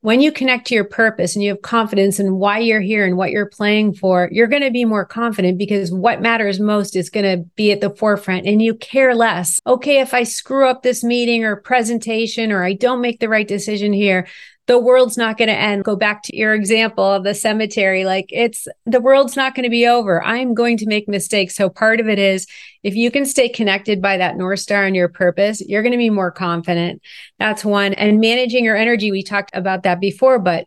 when 0.03 0.21
you 0.21 0.33
connect 0.33 0.67
to 0.67 0.75
your 0.75 0.85
purpose 0.85 1.37
and 1.37 1.45
you 1.45 1.51
have 1.51 1.63
confidence 1.63 2.19
in 2.19 2.35
why 2.35 2.59
you're 2.59 2.81
here 2.81 3.07
and 3.07 3.17
what 3.17 3.31
you're 3.31 3.47
playing 3.47 3.95
for, 3.95 4.29
you're 4.33 4.49
going 4.49 4.63
to 4.63 4.71
be 4.71 4.85
more 4.85 5.05
confident 5.05 5.57
because 5.59 5.93
what 5.93 6.21
matters 6.21 6.59
most 6.59 6.97
is 6.97 7.09
going 7.09 7.25
to 7.25 7.49
be 7.55 7.71
at 7.71 7.81
the 7.81 7.89
forefront 7.89 8.45
and 8.45 8.61
you 8.61 8.75
care 8.75 9.15
less. 9.15 9.61
Okay, 9.65 10.01
if 10.01 10.13
I 10.13 10.25
screw 10.25 10.69
up 10.69 10.83
this 10.83 11.05
meeting 11.05 11.45
or 11.45 11.55
presentation 11.55 12.51
or 12.51 12.65
I 12.65 12.73
don't 12.73 13.01
make 13.01 13.21
the 13.21 13.29
right 13.29 13.47
decision 13.47 13.93
here, 13.93 14.27
the 14.67 14.79
world's 14.79 15.19
not 15.19 15.37
going 15.39 15.49
to 15.49 15.59
end. 15.59 15.85
Go 15.85 15.97
back 15.97 16.23
to 16.25 16.37
your 16.37 16.55
example 16.55 17.05
of 17.05 17.25
the 17.25 17.35
cemetery. 17.35 18.05
Like 18.05 18.27
it's 18.31 18.69
the 18.87 19.01
world's 19.01 19.37
not 19.37 19.55
going 19.55 19.65
to 19.65 19.71
be 19.71 19.87
over. 19.87 20.23
I'm 20.23 20.55
going 20.55 20.77
to 20.79 20.87
make 20.87 21.09
mistakes. 21.09 21.57
So 21.57 21.69
part 21.69 21.99
of 22.01 22.09
it 22.09 22.19
is 22.19 22.47
if 22.83 22.95
you 22.95 23.11
can 23.11 23.27
stay 23.27 23.49
connected 23.49 24.01
by 24.01 24.19
that 24.19 24.37
North 24.37 24.61
Star 24.61 24.85
and 24.85 24.95
your 24.95 25.09
purpose, 25.09 25.61
you're 25.61 25.83
going 25.83 25.93
to 25.93 25.99
be 25.99 26.11
more 26.11 26.31
confident. 26.31 27.03
That's 27.39 27.65
one. 27.65 27.95
And 27.95 28.21
managing 28.21 28.65
your 28.65 28.77
energy. 28.77 29.11
We 29.11 29.23
talked 29.23 29.51
about 29.55 29.83
that 29.83 30.01
before, 30.01 30.39
but 30.39 30.67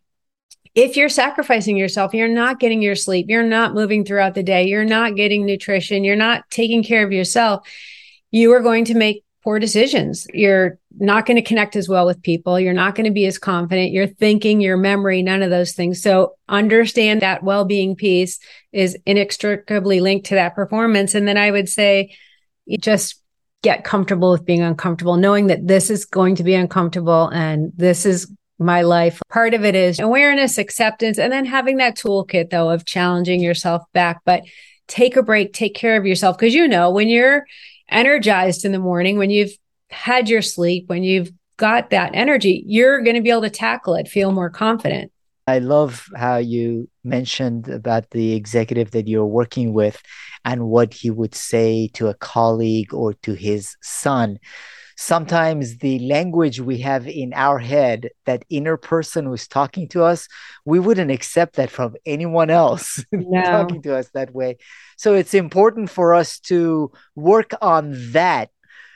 if 0.75 0.97
you're 0.97 1.07
sacrificing 1.07 1.77
yourself, 1.77 2.13
you're 2.13 2.27
not 2.27 2.59
getting 2.59 2.81
your 2.81 2.95
sleep, 2.95 3.27
you're 3.29 3.43
not 3.43 3.73
moving 3.73 4.03
throughout 4.03 4.35
the 4.35 4.43
day, 4.43 4.65
you're 4.65 4.83
not 4.83 5.15
getting 5.15 5.45
nutrition, 5.45 6.03
you're 6.03 6.17
not 6.17 6.43
taking 6.49 6.83
care 6.83 7.05
of 7.05 7.13
yourself, 7.13 7.65
you 8.29 8.51
are 8.51 8.59
going 8.59 8.83
to 8.85 8.93
make 8.93 9.23
poor 9.45 9.59
decisions. 9.59 10.27
You're 10.33 10.79
not 10.97 11.27
going 11.27 11.35
to 11.35 11.43
connect 11.43 11.75
as 11.75 11.87
well 11.87 12.07
with 12.07 12.21
people. 12.23 12.59
You're 12.59 12.73
not 12.73 12.95
going 12.95 13.05
to 13.05 13.11
be 13.11 13.27
as 13.27 13.37
confident. 13.37 13.91
Your 13.91 14.07
thinking, 14.07 14.59
your 14.59 14.75
memory, 14.75 15.21
none 15.21 15.43
of 15.43 15.51
those 15.51 15.73
things. 15.73 16.01
So 16.01 16.35
understand 16.49 17.21
that 17.21 17.43
well 17.43 17.63
being 17.63 17.95
piece 17.95 18.39
is 18.71 18.97
inextricably 19.05 20.01
linked 20.01 20.25
to 20.27 20.35
that 20.35 20.55
performance. 20.55 21.13
And 21.13 21.27
then 21.27 21.37
I 21.37 21.51
would 21.51 21.69
say 21.69 22.17
just 22.79 23.21
get 23.61 23.83
comfortable 23.83 24.31
with 24.31 24.45
being 24.45 24.63
uncomfortable, 24.63 25.15
knowing 25.15 25.47
that 25.47 25.67
this 25.67 25.91
is 25.91 26.05
going 26.05 26.35
to 26.35 26.43
be 26.43 26.55
uncomfortable 26.55 27.27
and 27.27 27.71
this 27.75 28.05
is 28.05 28.31
my 28.57 28.81
life. 28.81 29.21
Part 29.29 29.53
of 29.53 29.63
it 29.63 29.75
is 29.75 29.99
awareness, 29.99 30.57
acceptance, 30.57 31.19
and 31.19 31.31
then 31.31 31.45
having 31.45 31.77
that 31.77 31.95
toolkit 31.95 32.49
though 32.49 32.71
of 32.71 32.85
challenging 32.85 33.41
yourself 33.41 33.83
back. 33.93 34.21
But 34.25 34.43
take 34.87 35.15
a 35.15 35.23
break, 35.23 35.53
take 35.53 35.75
care 35.75 35.97
of 35.97 36.05
yourself. 36.07 36.35
Cause 36.39 36.53
you 36.53 36.67
know, 36.67 36.89
when 36.89 37.09
you're 37.09 37.45
energized 37.89 38.65
in 38.65 38.71
the 38.71 38.79
morning, 38.79 39.17
when 39.17 39.29
you've 39.29 39.55
had 39.89 40.29
your 40.29 40.41
sleep, 40.41 40.85
when 40.87 41.03
you've 41.03 41.31
got 41.57 41.89
that 41.91 42.11
energy, 42.13 42.63
you're 42.67 43.01
going 43.01 43.15
to 43.15 43.21
be 43.21 43.29
able 43.29 43.41
to 43.41 43.49
tackle 43.49 43.95
it, 43.95 44.07
feel 44.07 44.31
more 44.31 44.49
confident. 44.49 45.11
I 45.47 45.59
love 45.59 46.07
how 46.15 46.37
you 46.37 46.89
mentioned 47.03 47.69
about 47.69 48.09
the 48.09 48.33
executive 48.33 48.91
that 48.91 49.07
you're 49.07 49.25
working 49.25 49.73
with 49.73 50.01
and 50.43 50.67
what 50.67 50.93
he 50.93 51.11
would 51.11 51.35
say 51.35 51.87
to 51.93 52.07
a 52.07 52.15
colleague 52.15 52.93
or 52.93 53.13
to 53.13 53.33
his 53.33 53.75
son. 53.81 54.39
Sometimes 54.97 55.77
the 55.79 55.99
language 55.99 56.61
we 56.61 56.79
have 56.79 57.07
in 57.07 57.33
our 57.33 57.59
head, 57.59 58.09
that 58.25 58.45
inner 58.49 58.77
person 58.77 59.25
who's 59.25 59.47
talking 59.47 59.87
to 59.89 60.03
us, 60.03 60.27
we 60.63 60.79
wouldn't 60.79 61.11
accept 61.11 61.57
that 61.57 61.69
from 61.69 61.95
anyone 62.05 62.49
else 62.49 63.03
no. 63.11 63.43
talking 63.43 63.81
to 63.83 63.95
us 63.95 64.09
that 64.13 64.33
way. 64.33 64.57
So 64.95 65.13
it's 65.13 65.33
important 65.33 65.89
for 65.89 66.13
us 66.13 66.39
to 66.41 66.91
work 67.15 67.51
on 67.61 67.93
that 68.11 68.49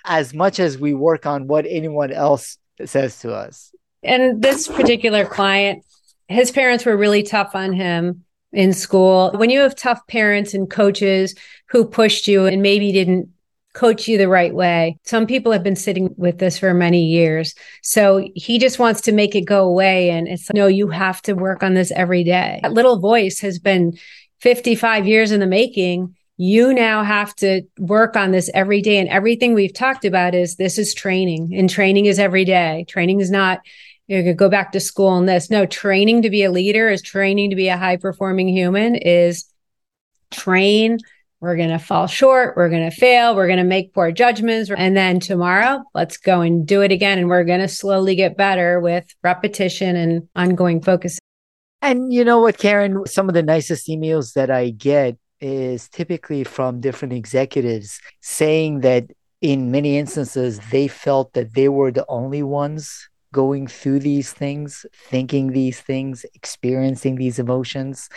as 0.06 0.34
much 0.34 0.60
as 0.60 0.78
we 0.78 0.94
work 0.94 1.26
on 1.26 1.48
what 1.48 1.66
anyone 1.68 2.12
else 2.12 2.58
says 2.86 3.20
to 3.20 3.34
us. 3.34 3.72
And 4.04 4.42
this 4.42 4.68
particular 4.68 5.26
client, 5.26 5.84
his 6.28 6.52
parents 6.52 6.86
were 6.86 6.96
really 6.96 7.24
tough 7.24 7.52
on 7.54 7.74
him 7.74 8.24
in 8.54 8.74
school. 8.74 9.32
When 9.36 9.50
you 9.50 9.60
have 9.60 9.76
tough 9.76 10.06
parents 10.08 10.54
and 10.54 10.70
coaches 10.70 11.36
who 11.70 11.86
pushed 11.86 12.28
you 12.28 12.46
and 12.46 12.62
maybe 12.62 12.92
didn't 12.92 13.30
coach 13.74 14.08
you 14.08 14.18
the 14.18 14.28
right 14.28 14.54
way. 14.54 14.98
Some 15.04 15.28
people 15.28 15.52
have 15.52 15.64
been 15.64 15.76
sitting 15.76 16.14
with 16.18 16.40
this 16.40 16.58
for 16.58 16.74
many 16.74 17.06
years. 17.06 17.54
So 17.84 18.28
he 18.36 18.58
just 18.58 18.80
wants 18.80 19.02
to 19.02 19.12
make 19.12 19.36
it 19.36 19.42
go 19.42 19.64
away. 19.66 20.10
And 20.10 20.28
it's 20.28 20.52
no, 20.54 20.68
you 20.68 20.90
have 20.90 21.22
to 21.24 21.34
work 21.34 21.62
on 21.62 21.76
this 21.76 21.92
every 21.92 22.24
day. 22.24 22.60
That 22.64 22.74
little 22.74 23.00
voice 23.00 23.40
has 23.42 23.60
been 23.60 23.98
55 24.42 25.08
years 25.08 25.32
in 25.32 25.40
the 25.40 25.48
making. 25.48 26.16
You 26.38 26.74
now 26.74 27.04
have 27.04 27.36
to 27.38 27.64
work 27.78 28.16
on 28.16 28.32
this 28.32 28.50
every 28.54 28.82
day. 28.82 28.98
And 28.98 29.10
everything 29.10 29.54
we've 29.54 29.74
talked 29.74 30.06
about 30.06 30.34
is 30.34 30.56
this 30.56 30.78
is 30.78 30.94
training, 30.94 31.54
and 31.54 31.70
training 31.70 32.06
is 32.06 32.20
every 32.20 32.46
day. 32.46 32.86
Training 32.88 33.20
is 33.20 33.30
not 33.30 33.62
you 34.10 34.24
could 34.24 34.38
go 34.38 34.50
back 34.50 34.72
to 34.72 34.80
school 34.80 35.16
and 35.18 35.30
this. 35.30 35.52
No, 35.52 35.68
training 35.68 36.24
to 36.24 36.32
be 36.32 36.44
a 36.44 36.52
leader 36.52 36.90
is 36.90 37.04
training 37.04 37.52
to 37.52 37.56
be 37.56 37.68
a 37.68 37.78
high 37.78 37.98
performing 37.98 38.48
human 38.48 38.96
is 38.96 39.46
train. 40.32 40.98
We're 41.40 41.56
going 41.56 41.70
to 41.70 41.78
fall 41.78 42.08
short. 42.08 42.58
We're 42.58 42.70
going 42.70 42.90
to 42.90 42.96
fail. 42.96 43.36
We're 43.36 43.46
going 43.46 43.60
to 43.60 43.64
make 43.64 43.94
poor 43.94 44.12
judgments. 44.12 44.72
And 44.76 44.98
then 44.98 45.20
tomorrow, 45.20 45.84
let's 45.94 46.18
go 46.18 46.42
and 46.42 46.66
do 46.66 46.82
it 46.82 46.92
again. 46.92 47.20
And 47.20 47.30
we're 47.30 47.44
going 47.44 47.62
to 47.62 47.68
slowly 47.68 48.16
get 48.16 48.36
better 48.36 48.80
with 48.80 49.06
repetition 49.24 49.96
and 49.96 50.28
ongoing 50.36 50.82
focus. 50.82 51.20
And 51.82 52.12
you 52.12 52.26
know 52.26 52.40
what, 52.42 52.58
Caren? 52.58 53.08
Some 53.08 53.30
of 53.30 53.36
the 53.36 53.44
nicest 53.44 53.88
emails 53.88 54.34
that 54.34 54.52
I 54.52 54.72
get 54.72 55.18
is 55.40 55.88
typically 55.90 56.44
from 56.44 56.82
different 56.82 57.14
executives 57.14 58.00
saying 58.22 58.82
that 58.82 59.06
in 59.42 59.72
many 59.72 59.98
instances, 59.98 60.60
they 60.72 60.88
felt 60.88 61.34
that 61.34 61.54
they 61.54 61.70
were 61.70 61.92
the 61.92 62.06
only 62.10 62.44
ones 62.44 63.08
going 63.32 63.68
through 63.68 64.00
these 64.00 64.34
things, 64.34 64.86
thinking 64.94 65.52
these 65.52 65.80
things, 65.80 66.26
experiencing 66.34 67.16
these 67.16 67.40
emotions. 67.40 68.10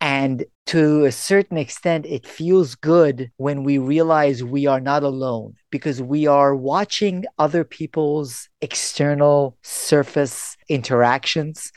And 0.00 0.44
to 0.66 1.04
a 1.06 1.12
certain 1.12 1.56
extent, 1.56 2.06
it 2.06 2.26
feels 2.26 2.74
good 2.74 3.30
when 3.36 3.64
we 3.64 3.78
realize 3.78 4.44
we 4.44 4.66
are 4.66 4.80
not 4.80 5.02
alone 5.02 5.54
because 5.70 6.02
we 6.02 6.26
are 6.26 6.54
watching 6.54 7.24
other 7.38 7.64
people's 7.64 8.48
external 8.60 9.56
surface 9.62 10.56
interactions. 10.68 11.72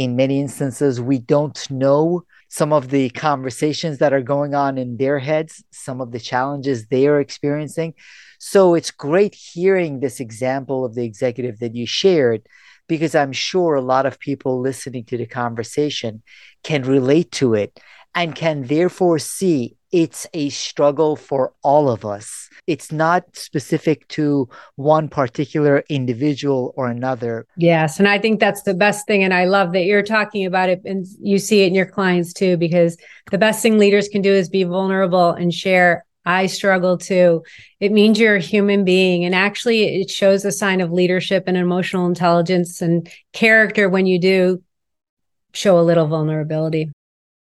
In 0.00 0.16
many 0.16 0.40
instances, 0.40 0.98
we 0.98 1.18
don't 1.18 1.70
know 1.70 2.22
some 2.48 2.72
of 2.72 2.88
the 2.88 3.10
conversations 3.10 3.98
that 3.98 4.14
are 4.14 4.22
going 4.22 4.54
on 4.54 4.78
in 4.78 4.96
their 4.96 5.18
heads, 5.18 5.62
some 5.72 6.00
of 6.00 6.10
the 6.10 6.18
challenges 6.18 6.86
they 6.86 7.06
are 7.06 7.20
experiencing. 7.20 7.92
So 8.38 8.74
it's 8.74 8.90
great 8.90 9.34
hearing 9.34 10.00
this 10.00 10.18
example 10.18 10.86
of 10.86 10.94
the 10.94 11.04
executive 11.04 11.58
that 11.58 11.74
you 11.74 11.86
shared 11.86 12.46
because 12.88 13.14
I'm 13.14 13.32
sure 13.32 13.74
a 13.74 13.82
lot 13.82 14.06
of 14.06 14.18
people 14.18 14.58
listening 14.58 15.04
to 15.04 15.18
the 15.18 15.26
conversation 15.26 16.22
can 16.64 16.82
relate 16.84 17.30
to 17.32 17.52
it 17.52 17.78
and 18.14 18.34
can 18.34 18.66
therefore 18.66 19.18
see 19.18 19.76
it's 19.92 20.26
a 20.34 20.50
struggle 20.50 21.16
for 21.16 21.52
all 21.62 21.90
of 21.90 22.04
us. 22.04 22.48
It's 22.66 22.92
not 22.92 23.24
specific 23.36 24.06
to 24.08 24.48
one 24.76 25.08
particular 25.08 25.82
individual 25.88 26.72
or 26.76 26.86
another. 26.86 27.46
Yes. 27.56 27.98
And 27.98 28.06
I 28.06 28.18
think 28.18 28.38
that's 28.38 28.62
the 28.62 28.74
best 28.74 29.06
thing. 29.06 29.24
And 29.24 29.34
I 29.34 29.46
love 29.46 29.72
that 29.72 29.84
you're 29.84 30.02
talking 30.02 30.46
about 30.46 30.68
it 30.68 30.80
and 30.84 31.06
you 31.20 31.38
see 31.38 31.62
it 31.62 31.68
in 31.68 31.74
your 31.74 31.86
clients 31.86 32.32
too, 32.32 32.56
because 32.56 32.96
the 33.30 33.38
best 33.38 33.62
thing 33.62 33.78
leaders 33.78 34.08
can 34.08 34.22
do 34.22 34.32
is 34.32 34.48
be 34.48 34.64
vulnerable 34.64 35.30
and 35.30 35.52
share 35.52 36.04
I 36.26 36.46
struggle 36.46 36.98
too. 36.98 37.42
It 37.80 37.92
means 37.92 38.20
you're 38.20 38.36
a 38.36 38.40
human 38.40 38.84
being. 38.84 39.24
And 39.24 39.34
actually, 39.34 40.02
it 40.02 40.10
shows 40.10 40.44
a 40.44 40.52
sign 40.52 40.82
of 40.82 40.92
leadership 40.92 41.44
and 41.46 41.56
emotional 41.56 42.06
intelligence 42.06 42.82
and 42.82 43.08
character 43.32 43.88
when 43.88 44.04
you 44.04 44.18
do 44.18 44.62
show 45.54 45.80
a 45.80 45.82
little 45.82 46.06
vulnerability. 46.06 46.90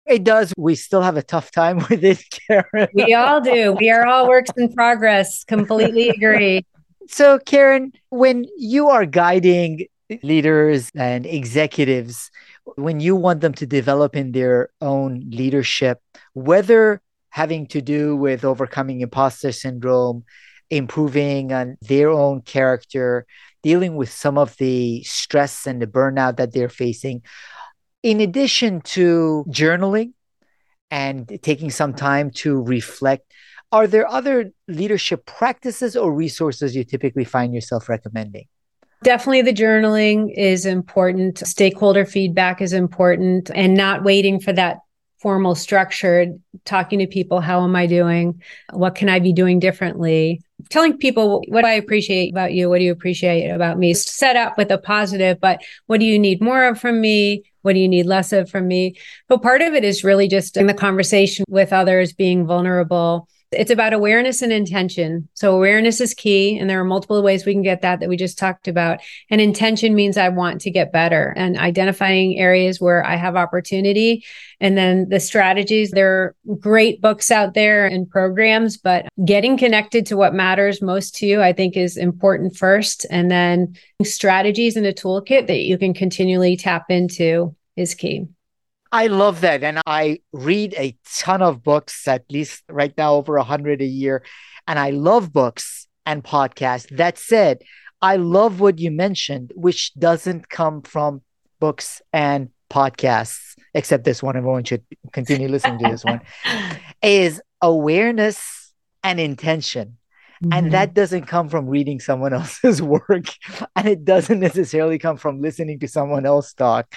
It 0.05 0.23
does. 0.23 0.53
We 0.57 0.75
still 0.75 1.01
have 1.01 1.17
a 1.17 1.23
tough 1.23 1.51
time 1.51 1.77
with 1.89 2.03
it, 2.03 2.23
Caren. 2.49 2.89
We 2.93 3.13
all 3.13 3.41
do. 3.41 3.73
We 3.73 3.89
are 3.89 4.05
all 4.05 4.27
works 4.27 4.51
in 4.57 4.71
progress. 4.73 5.43
Completely 5.43 6.09
agree. 6.09 6.65
So, 7.09 7.37
Caren, 7.37 7.91
when 8.11 8.45
you 8.57 8.87
are 8.87 9.05
guiding 9.05 9.87
leaders 10.23 10.89
and 10.95 11.25
executives, 11.25 12.31
when 12.75 13.01
you 13.01 13.13
want 13.13 13.41
them 13.41 13.53
to 13.55 13.65
develop 13.65 14.15
in 14.15 14.31
their 14.31 14.69
own 14.79 15.29
leadership, 15.29 15.99
whether 16.33 17.01
having 17.29 17.67
to 17.67 17.81
do 17.81 18.15
with 18.15 18.45
overcoming 18.45 19.01
imposter 19.01 19.51
syndrome, 19.51 20.23
improving 20.69 21.51
on 21.51 21.77
their 21.81 22.09
own 22.09 22.41
character, 22.41 23.25
dealing 23.63 23.95
with 23.95 24.11
some 24.11 24.37
of 24.37 24.55
the 24.57 25.03
stress 25.03 25.67
and 25.67 25.81
the 25.81 25.87
burnout 25.87 26.37
that 26.37 26.53
they're 26.53 26.69
facing. 26.69 27.21
In 28.03 28.19
addition 28.19 28.81
to 28.81 29.45
journaling 29.47 30.11
and 30.91 31.39
taking 31.41 31.71
some 31.71 31.93
time 31.93 32.31
to 32.31 32.61
reflect, 32.61 33.31
are 33.71 33.87
there 33.87 34.07
other 34.09 34.51
leadership 34.67 35.25
practices 35.25 35.95
or 35.95 36.13
resources 36.13 36.75
you 36.75 36.83
typically 36.83 37.23
find 37.23 37.53
yourself 37.55 37.87
recommending? 37.87 38.45
Definitely 39.03 39.43
the 39.43 39.53
journaling 39.53 40.33
is 40.35 40.65
important. 40.65 41.39
Stakeholder 41.39 42.05
feedback 42.05 42.61
is 42.61 42.73
important 42.73 43.49
and 43.55 43.73
not 43.73 44.03
waiting 44.03 44.39
for 44.39 44.51
that 44.51 44.77
formal 45.21 45.55
structured 45.55 46.37
talking 46.65 46.99
to 46.99 47.07
people 47.07 47.39
how 47.39 47.63
am 47.63 47.77
i 47.77 47.87
doing? 47.87 48.41
What 48.73 48.95
can 48.95 49.07
i 49.07 49.19
be 49.19 49.31
doing 49.31 49.57
differently? 49.57 50.41
Telling 50.69 50.97
people 50.97 51.41
what 51.47 51.63
i 51.63 51.71
appreciate 51.71 52.33
about 52.33 52.51
you? 52.51 52.69
What 52.69 52.79
do 52.79 52.83
you 52.83 52.91
appreciate 52.91 53.49
about 53.49 53.79
me? 53.79 53.93
Set 53.93 54.35
up 54.35 54.57
with 54.57 54.69
a 54.69 54.77
positive 54.77 55.39
but 55.39 55.61
what 55.87 56.01
do 56.01 56.05
you 56.05 56.19
need 56.19 56.41
more 56.41 56.65
of 56.65 56.77
from 56.77 56.99
me 56.99 57.43
what 57.63 57.73
do 57.73 57.79
you 57.79 57.87
need 57.87 58.05
less 58.05 58.31
of 58.31 58.49
from 58.49 58.67
me? 58.67 58.95
But 59.27 59.41
part 59.41 59.61
of 59.61 59.73
it 59.73 59.83
is 59.83 60.03
really 60.03 60.27
just 60.27 60.55
in 60.55 60.67
the 60.67 60.73
conversation 60.73 61.45
with 61.49 61.73
others 61.73 62.13
being 62.13 62.45
vulnerable 62.45 63.27
it's 63.53 63.71
about 63.71 63.93
awareness 63.93 64.41
and 64.41 64.51
intention. 64.51 65.29
So 65.33 65.55
awareness 65.55 66.01
is 66.01 66.13
key. 66.13 66.57
And 66.57 66.69
there 66.69 66.79
are 66.79 66.85
multiple 66.85 67.21
ways 67.23 67.45
we 67.45 67.53
can 67.53 67.61
get 67.61 67.81
that 67.81 67.99
that 67.99 68.09
we 68.09 68.17
just 68.17 68.37
talked 68.37 68.67
about. 68.67 68.99
And 69.29 69.39
intention 69.39 69.95
means 69.95 70.17
I 70.17 70.29
want 70.29 70.61
to 70.61 70.71
get 70.71 70.91
better 70.91 71.33
and 71.37 71.57
identifying 71.57 72.37
areas 72.37 72.81
where 72.81 73.05
I 73.05 73.15
have 73.15 73.35
opportunity. 73.35 74.25
And 74.59 74.77
then 74.77 75.09
the 75.09 75.19
strategies, 75.19 75.91
there 75.91 76.11
are 76.11 76.35
great 76.59 77.01
books 77.01 77.31
out 77.31 77.53
there 77.53 77.85
and 77.85 78.09
programs, 78.09 78.77
but 78.77 79.07
getting 79.25 79.57
connected 79.57 80.05
to 80.07 80.17
what 80.17 80.33
matters 80.33 80.81
most 80.81 81.15
to 81.15 81.25
you, 81.25 81.41
I 81.41 81.53
think 81.53 81.77
is 81.77 81.97
important 81.97 82.55
first. 82.55 83.05
And 83.09 83.29
then 83.31 83.75
strategies 84.03 84.75
in 84.75 84.85
a 84.85 84.93
toolkit 84.93 85.47
that 85.47 85.61
you 85.61 85.77
can 85.77 85.93
continually 85.93 86.57
tap 86.57 86.85
into 86.89 87.55
is 87.75 87.95
key. 87.95 88.27
I 88.93 89.07
love 89.07 89.41
that. 89.41 89.63
And 89.63 89.81
I 89.87 90.19
read 90.31 90.75
a 90.77 90.95
ton 91.17 91.41
of 91.41 91.63
books, 91.63 92.07
at 92.07 92.25
least 92.29 92.63
right 92.69 92.93
now, 92.95 93.15
over 93.15 93.37
a 93.37 93.43
hundred 93.43 93.81
a 93.81 93.85
year. 93.85 94.23
And 94.67 94.77
I 94.77 94.91
love 94.91 95.33
books 95.33 95.87
and 96.05 96.23
podcasts. 96.23 96.95
That 96.95 97.17
said, 97.17 97.63
I 98.03 98.17
love 98.17 98.59
what 98.59 98.77
you 98.77 98.91
mentioned, 98.91 99.51
which 99.55 99.95
doesn't 99.95 100.47
come 100.47 100.83
from 100.83 101.23
books 101.59 102.03
and 102.13 102.49
podcasts, 102.69 103.55
except 103.73 104.03
this 104.03 104.21
one. 104.21 104.37
Everyone 104.37 104.63
should 104.63 104.83
continue 105.11 105.47
listening 105.47 105.79
to 105.79 105.89
this 105.89 106.05
one, 106.05 106.21
is 107.01 107.41
awareness 107.63 108.73
and 109.03 109.19
intention. 109.19 109.97
Mm-hmm. 110.43 110.53
And 110.53 110.71
that 110.73 110.93
doesn't 110.93 111.25
come 111.25 111.49
from 111.49 111.67
reading 111.67 111.99
someone 111.99 112.33
else's 112.39 112.79
work. 112.79 113.25
And 113.75 113.87
it 113.87 114.05
doesn't 114.05 114.39
necessarily 114.39 114.99
come 114.99 115.17
from 115.17 115.41
listening 115.41 115.79
to 115.79 115.87
someone 115.87 116.27
else 116.27 116.53
talk. 116.53 116.93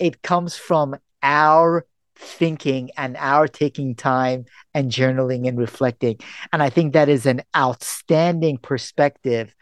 It 0.00 0.22
comes 0.22 0.56
from 0.56 0.96
our 1.26 1.84
thinking 2.14 2.90
and 2.96 3.16
our 3.18 3.48
taking 3.48 3.94
time 3.94 4.46
and 4.72 4.90
journaling 4.90 5.46
and 5.46 5.58
reflecting. 5.58 6.18
And 6.52 6.62
I 6.62 6.70
think 6.70 6.92
that 6.92 7.08
is 7.08 7.26
an 7.26 7.42
outstanding 7.54 8.58
perspective 8.58 9.54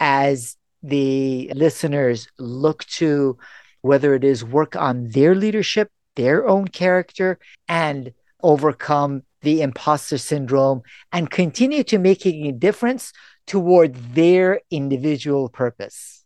as 0.00 0.56
the 0.82 1.50
listeners 1.54 2.26
look 2.38 2.84
to 2.86 3.38
whether 3.82 4.14
it 4.14 4.24
is 4.24 4.44
work 4.44 4.76
on 4.76 5.08
their 5.10 5.34
leadership, 5.34 5.90
their 6.16 6.46
own 6.46 6.68
character, 6.68 7.38
and 7.68 8.12
overcome 8.42 9.22
the 9.42 9.62
imposter 9.62 10.18
syndrome 10.18 10.82
and 11.12 11.30
continue 11.30 11.84
to 11.84 11.98
making 11.98 12.46
a 12.46 12.52
difference 12.52 13.12
toward 13.46 13.94
their 14.14 14.60
individual 14.70 15.48
purpose. 15.48 16.21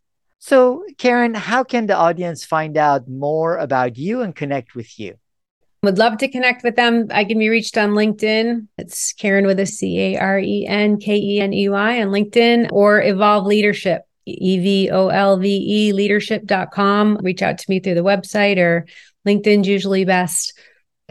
So, 0.47 0.85
Caren, 0.95 1.35
how 1.35 1.65
can 1.65 1.87
the 1.87 1.97
audience 1.97 2.45
find 2.45 2.77
out 2.77 3.09
more 3.09 3.57
about 3.57 3.97
you 3.97 4.21
and 4.21 4.33
connect 4.33 4.75
with 4.75 4.97
you? 4.97 5.15
Would 5.83 5.97
love 5.97 6.19
to 6.19 6.29
connect 6.29 6.63
with 6.63 6.77
them. 6.77 7.07
I 7.11 7.25
can 7.25 7.37
be 7.37 7.49
reached 7.49 7.77
on 7.77 7.89
LinkedIn. 7.89 8.69
It's 8.77 9.11
Caren 9.11 9.45
with 9.45 9.59
a 9.59 9.65
C 9.65 9.99
A 9.99 10.17
R 10.17 10.39
E 10.39 10.65
N 10.65 11.01
K 11.01 11.17
E 11.17 11.41
N 11.41 11.51
E 11.51 11.67
Y 11.67 12.01
on 12.01 12.07
LinkedIn 12.07 12.69
or 12.71 13.01
Evolve 13.01 13.45
Leadership, 13.45 14.03
E 14.25 14.57
V 14.57 14.89
O 14.89 15.09
L 15.09 15.35
V 15.35 15.49
E 15.49 15.91
leadership.com. 15.91 17.17
Reach 17.23 17.41
out 17.41 17.57
to 17.57 17.65
me 17.67 17.81
through 17.81 17.95
the 17.95 18.01
website 18.01 18.57
or 18.57 18.87
LinkedIn's 19.27 19.67
usually 19.67 20.05
best. 20.05 20.57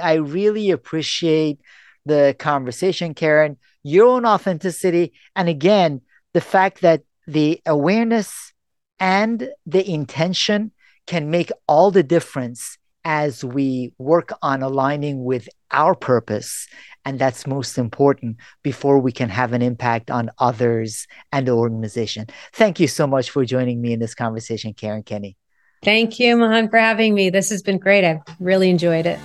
I 0.01 0.14
really 0.14 0.70
appreciate 0.70 1.61
the 2.07 2.34
conversation, 2.39 3.12
Caren, 3.12 3.59
your 3.82 4.07
own 4.07 4.24
authenticity. 4.24 5.12
And 5.34 5.51
again, 5.51 6.01
the 6.32 6.41
fact 6.41 6.80
that 6.80 7.03
the 7.26 7.61
awareness 7.66 8.55
and 8.99 9.51
the 9.66 9.88
intention 9.88 10.72
can 11.07 11.30
make 11.30 11.51
all 11.68 11.90
the 11.90 12.03
difference 12.03 12.78
as 13.05 13.44
we 13.44 13.92
work 13.99 14.32
on 14.42 14.62
aligning 14.62 15.22
with 15.24 15.49
our 15.70 15.94
purpose. 15.94 16.66
And 17.05 17.18
that's 17.18 17.47
most 17.47 17.78
important 17.78 18.38
before 18.62 18.99
we 18.99 19.12
can 19.12 19.28
have 19.28 19.53
an 19.53 19.62
impact 19.62 20.11
on 20.11 20.30
others 20.38 21.07
and 21.30 21.47
the 21.47 21.53
organization. 21.53 22.26
Thank 22.53 22.80
you 22.80 22.88
so 22.88 23.07
much 23.07 23.30
for 23.30 23.44
joining 23.44 23.80
me 23.80 23.92
in 23.92 24.01
this 24.01 24.14
conversation, 24.14 24.74
Caren 24.74 25.07
Kenney 25.07 25.36
Thank 25.82 26.18
you, 26.18 26.36
Mahan, 26.36 26.68
for 26.68 26.78
having 26.78 27.14
me. 27.14 27.30
This 27.30 27.51
has 27.51 27.62
been 27.62 27.78
great. 27.78 28.05
I've 28.05 28.20
really 28.40 28.70
enjoyed 28.70 29.07
it. 29.07 29.20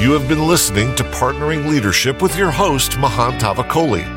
You 0.00 0.12
have 0.12 0.28
been 0.28 0.46
listening 0.46 0.94
to 0.96 1.02
Partnering 1.04 1.68
Leadership 1.68 2.20
with 2.20 2.36
your 2.36 2.50
host, 2.50 2.98
Mahan 2.98 3.32
Tavakoli. 3.38 4.15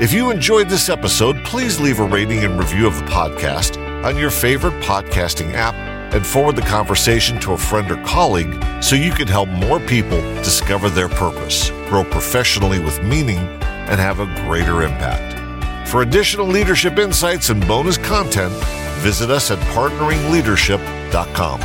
If 0.00 0.12
you 0.12 0.30
enjoyed 0.30 0.68
this 0.68 0.88
episode, 0.88 1.44
please 1.44 1.80
leave 1.80 1.98
a 1.98 2.04
rating 2.04 2.44
and 2.44 2.56
review 2.56 2.86
of 2.86 2.94
the 2.94 3.02
podcast 3.06 3.76
on 4.04 4.16
your 4.16 4.30
favorite 4.30 4.80
podcasting 4.80 5.54
app 5.54 5.74
and 6.14 6.24
forward 6.24 6.54
the 6.54 6.62
conversation 6.62 7.40
to 7.40 7.54
a 7.54 7.58
friend 7.58 7.90
or 7.90 7.96
colleague 8.04 8.64
so 8.80 8.94
you 8.94 9.10
can 9.10 9.26
help 9.26 9.48
more 9.48 9.80
people 9.80 10.20
discover 10.36 10.88
their 10.88 11.08
purpose, 11.08 11.70
grow 11.88 12.04
professionally 12.04 12.78
with 12.78 13.02
meaning, 13.02 13.40
and 13.88 13.98
have 13.98 14.20
a 14.20 14.26
greater 14.46 14.84
impact. 14.84 15.34
For 15.90 16.02
additional 16.02 16.46
leadership 16.46 16.96
insights 16.96 17.50
and 17.50 17.66
bonus 17.66 17.98
content, 17.98 18.52
visit 19.00 19.30
us 19.30 19.50
at 19.50 19.58
partneringleadership.com. 19.74 21.60